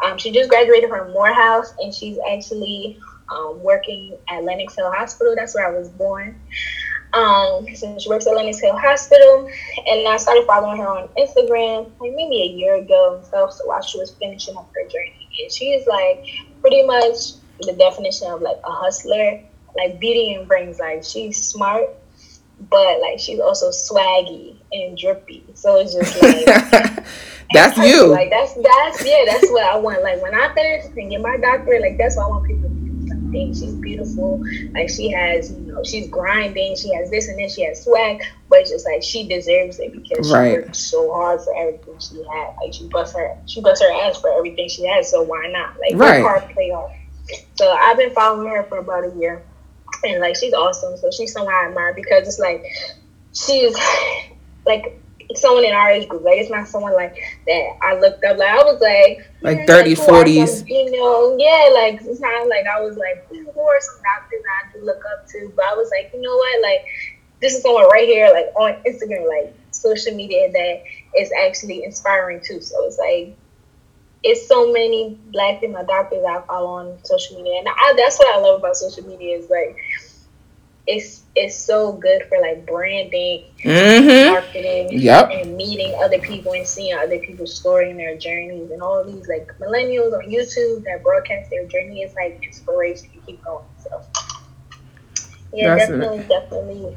Um, 0.02 0.18
she 0.18 0.32
just 0.32 0.48
graduated 0.48 0.90
from 0.90 1.12
Morehouse, 1.12 1.74
and 1.78 1.94
she's 1.94 2.18
actually 2.30 2.98
um, 3.30 3.62
working 3.62 4.16
at 4.28 4.42
Lenox 4.42 4.74
Hill 4.74 4.90
Hospital. 4.90 5.34
That's 5.36 5.54
where 5.54 5.66
I 5.66 5.78
was 5.78 5.88
born. 5.90 6.40
Um, 7.12 7.66
so 7.74 7.98
she 7.98 8.08
works 8.08 8.26
at 8.26 8.34
Lenox 8.34 8.58
Hill 8.60 8.76
Hospital, 8.76 9.48
and 9.86 10.08
I 10.08 10.16
started 10.16 10.46
following 10.46 10.78
her 10.78 10.88
on 10.88 11.08
Instagram 11.18 11.90
like 12.00 12.12
maybe 12.14 12.42
a 12.42 12.46
year 12.46 12.76
ago 12.76 13.16
and 13.16 13.26
stuff. 13.26 13.52
So 13.52 13.66
while 13.66 13.82
she 13.82 13.98
was 13.98 14.12
finishing 14.12 14.56
up 14.56 14.70
her 14.74 14.88
journey, 14.88 15.21
and 15.40 15.52
she 15.52 15.66
is 15.72 15.86
like 15.86 16.26
pretty 16.60 16.84
much 16.84 17.34
the 17.60 17.72
definition 17.74 18.30
of 18.30 18.42
like 18.42 18.58
a 18.64 18.70
hustler, 18.70 19.40
like 19.76 20.00
beauty 20.00 20.34
and 20.34 20.48
brains. 20.48 20.78
Like 20.78 21.04
she's 21.04 21.42
smart, 21.42 21.88
but 22.70 23.00
like 23.00 23.18
she's 23.18 23.40
also 23.40 23.70
swaggy 23.70 24.56
and 24.72 24.96
drippy. 24.96 25.44
So 25.54 25.76
it's 25.80 25.94
just 25.94 26.22
like 26.22 27.06
that's 27.52 27.78
you. 27.78 28.06
like 28.08 28.30
that's 28.30 28.54
that's 28.54 29.04
yeah, 29.04 29.24
that's 29.26 29.50
what 29.50 29.64
I 29.64 29.76
want. 29.76 30.02
Like 30.02 30.22
when 30.22 30.34
I 30.34 30.52
finish 30.54 30.84
and 30.96 31.10
get 31.10 31.20
my 31.20 31.36
doctorate, 31.36 31.82
like 31.82 31.98
that's 31.98 32.16
what 32.16 32.26
I 32.26 32.28
want 32.28 32.46
people 32.46 32.68
to 32.68 32.81
dang, 33.32 33.52
she's 33.54 33.74
beautiful. 33.76 34.40
Like 34.74 34.88
she 34.90 35.10
has, 35.10 35.50
you 35.50 35.66
know, 35.66 35.82
she's 35.84 36.08
grinding. 36.10 36.76
She 36.76 36.94
has 36.94 37.10
this 37.10 37.28
and 37.28 37.38
then 37.38 37.48
she 37.48 37.64
has 37.64 37.82
swag, 37.84 38.22
but 38.48 38.60
it's 38.60 38.70
just 38.70 38.86
like 38.86 39.02
she 39.02 39.28
deserves 39.28 39.78
it 39.80 39.92
because 39.92 40.28
she 40.28 40.34
Right. 40.34 40.52
worked 40.52 40.76
so 40.76 41.12
hard 41.12 41.40
for 41.42 41.54
everything 41.56 41.98
she 42.00 42.16
had. 42.16 42.48
Like 42.62 42.74
she 42.74 42.88
bust 42.88 43.14
her, 43.16 43.30
she 43.46 43.60
bust 43.62 43.82
her 43.82 43.92
ass 44.04 44.18
for 44.20 44.32
everything 44.36 44.68
she 44.68 44.86
has. 44.86 45.10
So 45.10 45.22
why 45.22 45.48
not? 45.52 45.74
Like 45.80 45.98
Right. 45.98 46.22
work 46.22 46.22
hard, 46.22 46.42
play 46.54 46.70
hard. 46.74 46.90
So 47.56 47.70
I've 47.70 47.96
been 47.96 48.10
following 48.12 48.48
her 48.48 48.64
for 48.64 48.78
about 48.78 49.04
a 49.04 49.14
year, 49.18 49.42
and 50.04 50.20
like 50.20 50.36
she's 50.36 50.54
awesome. 50.54 50.96
So 50.96 51.10
she's 51.16 51.32
someone 51.32 51.54
I 51.54 51.66
admire 51.68 51.94
because 51.94 52.26
it's 52.28 52.38
like 52.38 52.64
she's 53.34 53.76
like 54.66 55.01
someone 55.36 55.64
in 55.64 55.72
our 55.72 55.90
age 55.90 56.08
group. 56.08 56.24
Like 56.24 56.38
it's 56.38 56.50
not 56.50 56.68
someone 56.68 56.94
like 56.94 57.16
that 57.46 57.76
I 57.82 57.98
looked 57.98 58.24
up. 58.24 58.38
Like 58.38 58.50
I 58.50 58.62
was 58.62 58.80
like 58.80 59.30
Like 59.42 59.58
hmm, 59.60 59.70
30s, 59.70 59.98
who 59.98 60.12
40s. 60.12 60.68
You 60.68 60.90
know, 60.92 61.36
yeah. 61.38 61.70
Like 61.74 62.00
it's 62.02 62.20
not 62.20 62.48
like 62.48 62.66
I 62.66 62.80
was 62.80 62.96
like 62.96 63.26
who 63.28 63.60
are 63.60 63.80
some 63.80 64.02
doctors 64.02 64.42
I 64.42 64.72
do 64.72 64.84
look 64.84 65.02
up 65.12 65.26
to, 65.28 65.52
but 65.54 65.64
I 65.64 65.74
was 65.74 65.90
like, 65.90 66.10
you 66.14 66.20
know 66.20 66.34
what, 66.34 66.62
like 66.62 66.84
this 67.40 67.54
is 67.54 67.62
someone 67.62 67.88
right 67.88 68.06
here, 68.06 68.30
like 68.32 68.52
on 68.56 68.82
Instagram, 68.84 69.28
like 69.28 69.54
social 69.72 70.14
media 70.14 70.50
that 70.52 70.82
is 71.18 71.30
actually 71.44 71.84
inspiring 71.84 72.40
too. 72.40 72.60
So 72.60 72.86
it's 72.86 72.98
like 72.98 73.36
it's 74.22 74.46
so 74.46 74.72
many 74.72 75.18
black 75.32 75.60
female 75.60 75.84
doctors 75.84 76.24
I 76.24 76.40
follow 76.42 76.68
on 76.68 77.04
social 77.04 77.36
media, 77.36 77.58
and 77.58 77.68
I, 77.68 77.94
that's 77.96 78.18
what 78.18 78.34
I 78.34 78.38
love 78.38 78.60
about 78.60 78.76
social 78.76 79.04
media 79.06 79.36
is 79.36 79.50
like 79.50 79.76
it's 80.86 81.22
it's 81.36 81.56
so 81.56 81.92
good 81.92 82.22
for 82.28 82.38
like 82.40 82.66
branding, 82.66 83.44
Mm-hmm. 83.64 84.32
marketing, 84.32 84.88
Yep. 84.90 85.30
and 85.30 85.56
meeting 85.56 85.94
other 86.02 86.18
people 86.18 86.52
and 86.52 86.66
seeing 86.66 86.96
other 86.98 87.18
people's 87.20 87.54
story 87.54 87.90
and 87.90 87.98
their 87.98 88.16
journeys, 88.16 88.70
and 88.70 88.82
all 88.82 89.04
these 89.04 89.28
like 89.28 89.50
millennials 89.60 90.12
on 90.12 90.28
YouTube 90.28 90.84
that 90.84 91.02
broadcast 91.02 91.50
their 91.50 91.66
journey 91.66 92.02
is 92.02 92.12
like 92.14 92.40
inspiration 92.42 93.08
to 93.10 93.18
keep 93.26 93.42
going. 93.44 93.64
So 93.82 94.02
Yeah, 95.52 95.76
That's 95.76 95.90
definitely, 95.90 96.18
definitely. 96.28 96.96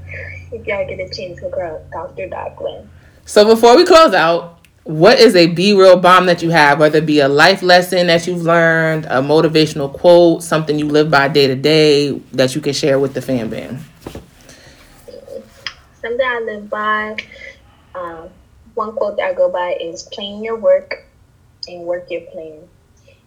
If 0.51 0.65
y'all 0.65 0.87
get 0.87 0.99
a 0.99 1.09
chance, 1.13 1.39
her 1.41 1.63
up, 1.75 1.91
Dr. 1.91 2.27
Doc 2.29 2.59
Lynn. 2.61 2.89
So 3.25 3.45
before 3.45 3.75
we 3.75 3.83
close 3.85 4.13
out, 4.13 4.54
what 4.85 5.19
is 5.19 5.35
a 5.35 5.47
be 5.47 5.73
real 5.73 5.97
bomb 5.97 6.27
that 6.27 6.43
you 6.43 6.51
have? 6.51 6.79
Whether 6.79 6.99
it 6.99 7.07
be 7.07 7.19
a 7.19 7.27
life 7.27 7.63
lesson 7.63 8.05
that 8.07 8.27
you've 8.27 8.43
learned, 8.43 9.05
a 9.05 9.19
motivational 9.19 9.91
quote, 9.91 10.43
something 10.43 10.77
you 10.77 10.87
live 10.87 11.09
by 11.09 11.27
day 11.27 11.47
to 11.47 11.55
day 11.55 12.11
that 12.33 12.53
you 12.53 12.61
can 12.61 12.73
share 12.73 12.99
with 12.99 13.15
the 13.15 13.21
fan 13.21 13.49
band. 13.49 13.79
Something 16.01 16.25
I 16.25 16.39
live 16.45 16.69
by. 16.69 17.17
Um, 17.95 18.29
one 18.75 18.95
quote 18.95 19.17
that 19.17 19.25
I 19.25 19.33
go 19.33 19.49
by 19.49 19.75
is 19.81 20.03
"Plan 20.03 20.43
your 20.43 20.57
work 20.57 21.07
and 21.67 21.85
work 21.85 22.11
your 22.11 22.21
plan," 22.21 22.59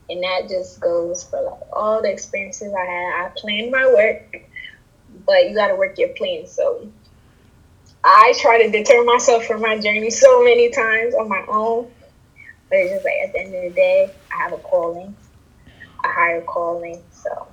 and 0.09 0.23
that 0.23 0.49
just 0.49 0.79
goes 0.79 1.25
for 1.25 1.43
like 1.43 1.61
all 1.73 2.01
the 2.01 2.11
experiences 2.13 2.73
I 2.73 2.85
had. 2.85 3.27
I 3.27 3.33
planned 3.37 3.73
my 3.73 3.85
work, 3.93 4.49
but 5.27 5.49
you 5.49 5.57
got 5.57 5.69
to 5.69 5.75
work 5.75 5.99
your 5.99 6.11
plan. 6.11 6.47
So 6.47 6.89
I 8.11 8.33
try 8.41 8.63
to 8.63 8.71
deter 8.71 9.05
myself 9.05 9.45
from 9.45 9.61
my 9.61 9.79
journey 9.79 10.09
so 10.09 10.43
many 10.43 10.71
times 10.71 11.15
on 11.15 11.29
my 11.29 11.45
own, 11.47 11.91
but 12.71 12.79
it's 12.79 12.91
just 12.91 13.05
like 13.05 13.17
at 13.23 13.35
the 13.35 13.41
end 13.41 13.55
of 13.55 13.63
the 13.63 13.71
day, 13.71 14.11
I 14.33 14.43
have 14.43 14.55
a 14.55 14.57
calling, 14.57 15.15
a 16.03 16.09
higher 16.09 16.41
calling. 16.41 17.03
So 17.11 17.47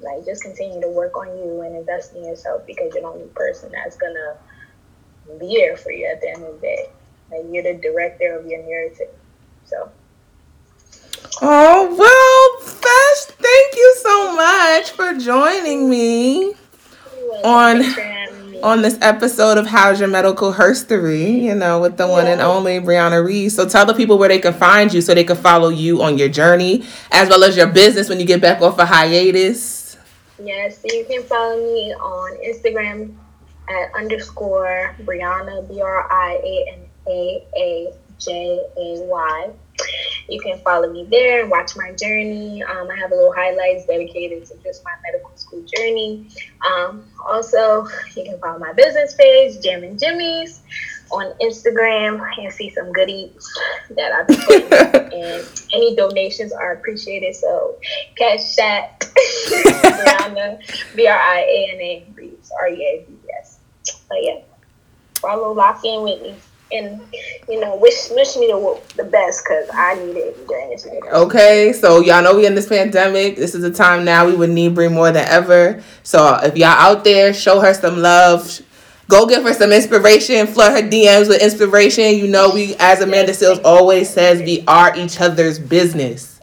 like 0.00 0.26
just 0.26 0.42
continue 0.42 0.82
to 0.82 0.88
work 0.88 1.16
on 1.16 1.28
you 1.38 1.62
and 1.62 1.74
invest 1.74 2.14
in 2.14 2.24
yourself 2.24 2.66
because 2.66 2.92
you're 2.92 3.04
the 3.04 3.08
only 3.08 3.26
person 3.28 3.72
that's 3.72 3.96
gonna 3.96 4.36
be 5.40 5.56
there 5.56 5.78
for 5.78 5.90
you 5.90 6.06
at 6.06 6.20
the 6.20 6.28
end 6.28 6.44
of 6.44 6.56
the 6.56 6.60
day. 6.60 6.90
Like 7.30 7.46
you're 7.50 7.62
the 7.62 7.80
director 7.80 8.38
of 8.38 8.46
your 8.46 8.62
narrative. 8.62 9.08
So 9.64 9.90
Oh, 11.40 11.96
well, 11.96 12.68
Fesh, 12.68 13.34
thank 13.34 13.74
you 13.76 13.94
so 14.02 14.36
much 14.36 14.90
for 14.90 15.14
joining 15.18 15.88
me 15.88 16.54
On- 17.44 17.80
Thanks 17.82 17.94
for 17.94 18.00
having 18.02 18.50
me. 18.50 18.55
On 18.66 18.82
this 18.82 18.98
episode 19.00 19.58
of 19.58 19.68
How's 19.68 20.00
Your 20.00 20.08
Medical 20.08 20.50
History, 20.50 21.30
you 21.30 21.54
know, 21.54 21.80
with 21.80 21.96
the 21.96 22.08
one 22.08 22.26
and 22.26 22.40
only 22.40 22.80
Brianna 22.80 23.24
Reed. 23.24 23.52
So 23.52 23.68
tell 23.68 23.86
the 23.86 23.94
people 23.94 24.18
where 24.18 24.28
they 24.28 24.40
can 24.40 24.54
find 24.54 24.92
you 24.92 25.00
so 25.02 25.14
they 25.14 25.22
can 25.22 25.36
follow 25.36 25.68
you 25.68 26.02
on 26.02 26.18
your 26.18 26.28
journey 26.28 26.84
as 27.12 27.28
well 27.28 27.44
as 27.44 27.56
your 27.56 27.68
business 27.68 28.08
when 28.08 28.18
you 28.18 28.26
get 28.26 28.40
back 28.40 28.60
off 28.60 28.76
a 28.80 28.84
hiatus. 28.84 29.96
Yes, 30.42 30.78
so 30.78 30.92
you 30.92 31.04
can 31.04 31.22
follow 31.22 31.62
me 31.62 31.94
on 31.94 32.38
Instagram 32.38 33.14
at 33.68 33.94
underscore 33.94 34.96
Briana 35.02 35.68
B 35.68 35.80
R 35.80 36.10
I 36.10 36.32
A 36.34 36.66
N 36.72 36.80
A 37.06 37.46
A 37.56 37.94
J 38.18 38.58
A 38.76 39.00
Y. 39.06 39.50
You 40.28 40.40
can 40.40 40.58
follow 40.60 40.92
me 40.92 41.04
there 41.04 41.42
and 41.42 41.50
watch 41.50 41.76
my 41.76 41.92
journey. 41.92 42.62
Um, 42.62 42.88
I 42.90 42.96
have 42.96 43.12
a 43.12 43.14
little 43.14 43.32
highlights 43.32 43.86
dedicated 43.86 44.46
to 44.46 44.54
just 44.62 44.84
my 44.84 44.92
medical 45.04 45.30
school 45.36 45.62
journey. 45.62 46.28
Um, 46.66 47.04
also, 47.26 47.86
you 48.16 48.24
can 48.24 48.38
follow 48.40 48.58
my 48.58 48.72
business 48.72 49.14
page, 49.14 49.60
Jim 49.62 49.84
and 49.84 49.98
Jimmy's, 49.98 50.62
on 51.10 51.32
Instagram 51.40 52.26
and 52.38 52.52
see 52.52 52.70
some 52.70 52.92
goodies 52.92 53.48
that 53.90 54.12
I've 54.12 54.26
been 54.26 54.40
putting. 54.40 54.72
and 55.12 55.62
any 55.72 55.94
donations 55.94 56.52
are 56.52 56.72
appreciated. 56.72 57.34
So, 57.34 57.76
cash 58.16 58.56
chat, 58.56 59.00
Briana, 59.48 60.58
B 60.94 61.06
R 61.06 61.18
I 61.18 61.40
A 61.40 61.70
N 61.74 61.80
A, 61.80 62.06
Reeves, 62.14 62.50
R 62.60 62.68
E 62.68 62.72
A 62.72 63.06
V 63.06 63.12
E 63.12 63.30
S. 63.40 63.58
But 64.08 64.18
yeah, 64.22 64.40
follow, 65.16 65.52
lock 65.52 65.84
in 65.84 66.02
with 66.02 66.22
me. 66.22 66.34
And 66.72 67.00
you 67.48 67.60
know, 67.60 67.76
wish 67.76 68.10
wish 68.10 68.36
me 68.36 68.48
the 68.48 68.80
the 68.96 69.04
best 69.04 69.44
because 69.44 69.68
I 69.72 69.94
need 69.94 70.16
it 70.16 70.46
period. 70.82 71.04
Uh, 71.12 71.24
okay, 71.24 71.72
so 71.72 72.00
y'all 72.00 72.22
know 72.22 72.34
we 72.34 72.46
in 72.46 72.54
this 72.54 72.68
pandemic. 72.68 73.36
This 73.36 73.54
is 73.54 73.62
the 73.62 73.70
time 73.70 74.04
now 74.04 74.26
we 74.26 74.34
would 74.34 74.50
need 74.50 74.74
Bree 74.74 74.88
more 74.88 75.12
than 75.12 75.26
ever. 75.28 75.82
So 76.02 76.38
if 76.42 76.56
y'all 76.56 76.68
out 76.68 77.04
there, 77.04 77.32
show 77.32 77.60
her 77.60 77.74
some 77.74 77.98
love. 77.98 78.60
Go 79.08 79.26
give 79.26 79.44
her 79.44 79.54
some 79.54 79.70
inspiration. 79.70 80.46
Flood 80.48 80.72
her 80.72 80.88
DMs 80.88 81.28
with 81.28 81.40
inspiration. 81.40 82.16
You 82.16 82.26
know 82.26 82.50
we, 82.52 82.74
as 82.80 83.00
Amanda 83.00 83.32
Seales 83.32 83.60
always 83.64 84.10
says, 84.10 84.40
we 84.40 84.64
are 84.66 84.96
each 84.96 85.20
other's 85.20 85.60
business. 85.60 86.40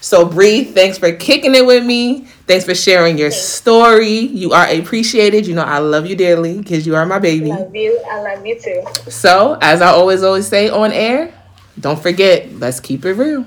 So 0.00 0.24
Bree, 0.24 0.64
thanks 0.64 0.96
for 0.96 1.12
kicking 1.12 1.54
it 1.54 1.66
with 1.66 1.84
me. 1.84 2.28
Thanks 2.46 2.64
for 2.64 2.76
sharing 2.76 3.18
your 3.18 3.32
story. 3.32 4.18
You 4.18 4.52
are 4.52 4.68
appreciated. 4.68 5.46
You 5.46 5.54
know 5.54 5.64
I 5.64 5.78
love 5.78 6.06
you 6.06 6.14
dearly 6.14 6.58
because 6.58 6.86
you 6.86 6.94
are 6.94 7.04
my 7.04 7.18
baby. 7.18 7.46
Love 7.46 7.74
you. 7.74 8.00
I 8.08 8.22
love 8.22 8.46
you 8.46 8.58
too. 8.60 8.84
So, 9.10 9.58
as 9.60 9.82
I 9.82 9.88
always 9.88 10.22
always 10.22 10.46
say 10.46 10.68
on 10.68 10.92
air, 10.92 11.34
don't 11.80 12.00
forget, 12.00 12.52
let's 12.54 12.78
keep 12.78 13.04
it 13.04 13.14
real. 13.14 13.44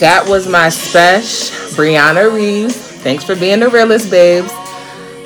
That 0.00 0.26
was 0.28 0.48
my 0.48 0.68
special 0.68 1.54
Briana 1.76 2.34
Reeves. 2.34 2.76
Thanks 2.76 3.22
for 3.22 3.36
being 3.36 3.60
the 3.60 3.68
realest, 3.68 4.10
babes. 4.10 4.50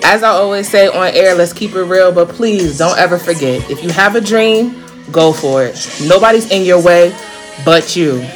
As 0.05 0.23
I 0.23 0.29
always 0.29 0.69
say 0.69 0.89
on 0.89 1.15
air, 1.15 1.35
let's 1.35 1.53
keep 1.55 1.75
it 1.75 1.83
real, 1.83 2.13
but 2.13 2.29
please 2.29 2.77
don't 2.77 2.99
ever 2.99 3.19
forget 3.19 3.71
if 3.71 3.83
you 3.83 3.89
have 3.91 4.15
a 4.17 4.21
dream, 4.21 4.85
go 5.11 5.33
for 5.33 5.65
it. 5.65 6.01
Nobody's 6.07 6.51
in 6.51 6.65
your 6.65 6.83
way 6.83 7.17
but 7.65 7.97
you. 7.97 8.27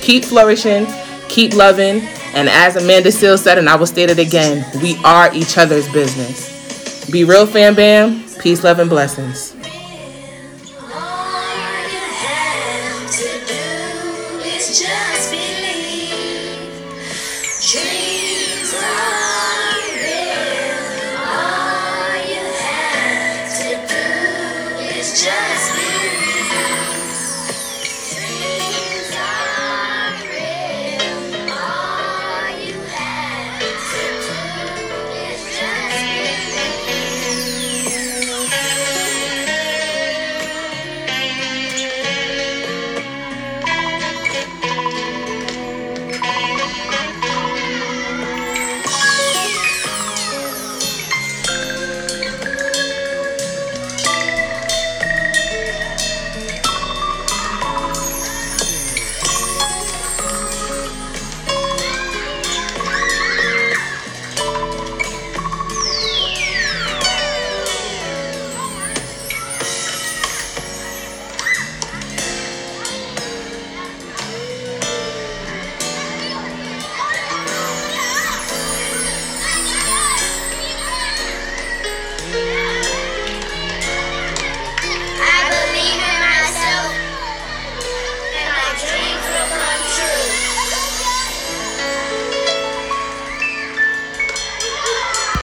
Keep 0.00 0.24
flourishing, 0.24 0.86
keep 1.28 1.54
loving, 1.54 2.06
and 2.34 2.48
as 2.48 2.76
Amanda 2.76 3.10
Seales 3.10 3.40
said, 3.40 3.58
and 3.58 3.68
I 3.68 3.76
will 3.76 3.86
state 3.86 4.10
it 4.10 4.18
again, 4.18 4.64
we 4.82 4.96
are 5.04 5.32
each 5.34 5.58
other's 5.58 5.90
business. 5.92 7.08
Be 7.10 7.24
real, 7.24 7.46
fam 7.46 7.74
bam. 7.74 8.24
Peace, 8.38 8.64
love, 8.64 8.78
and 8.78 8.88
blessings. 8.88 9.59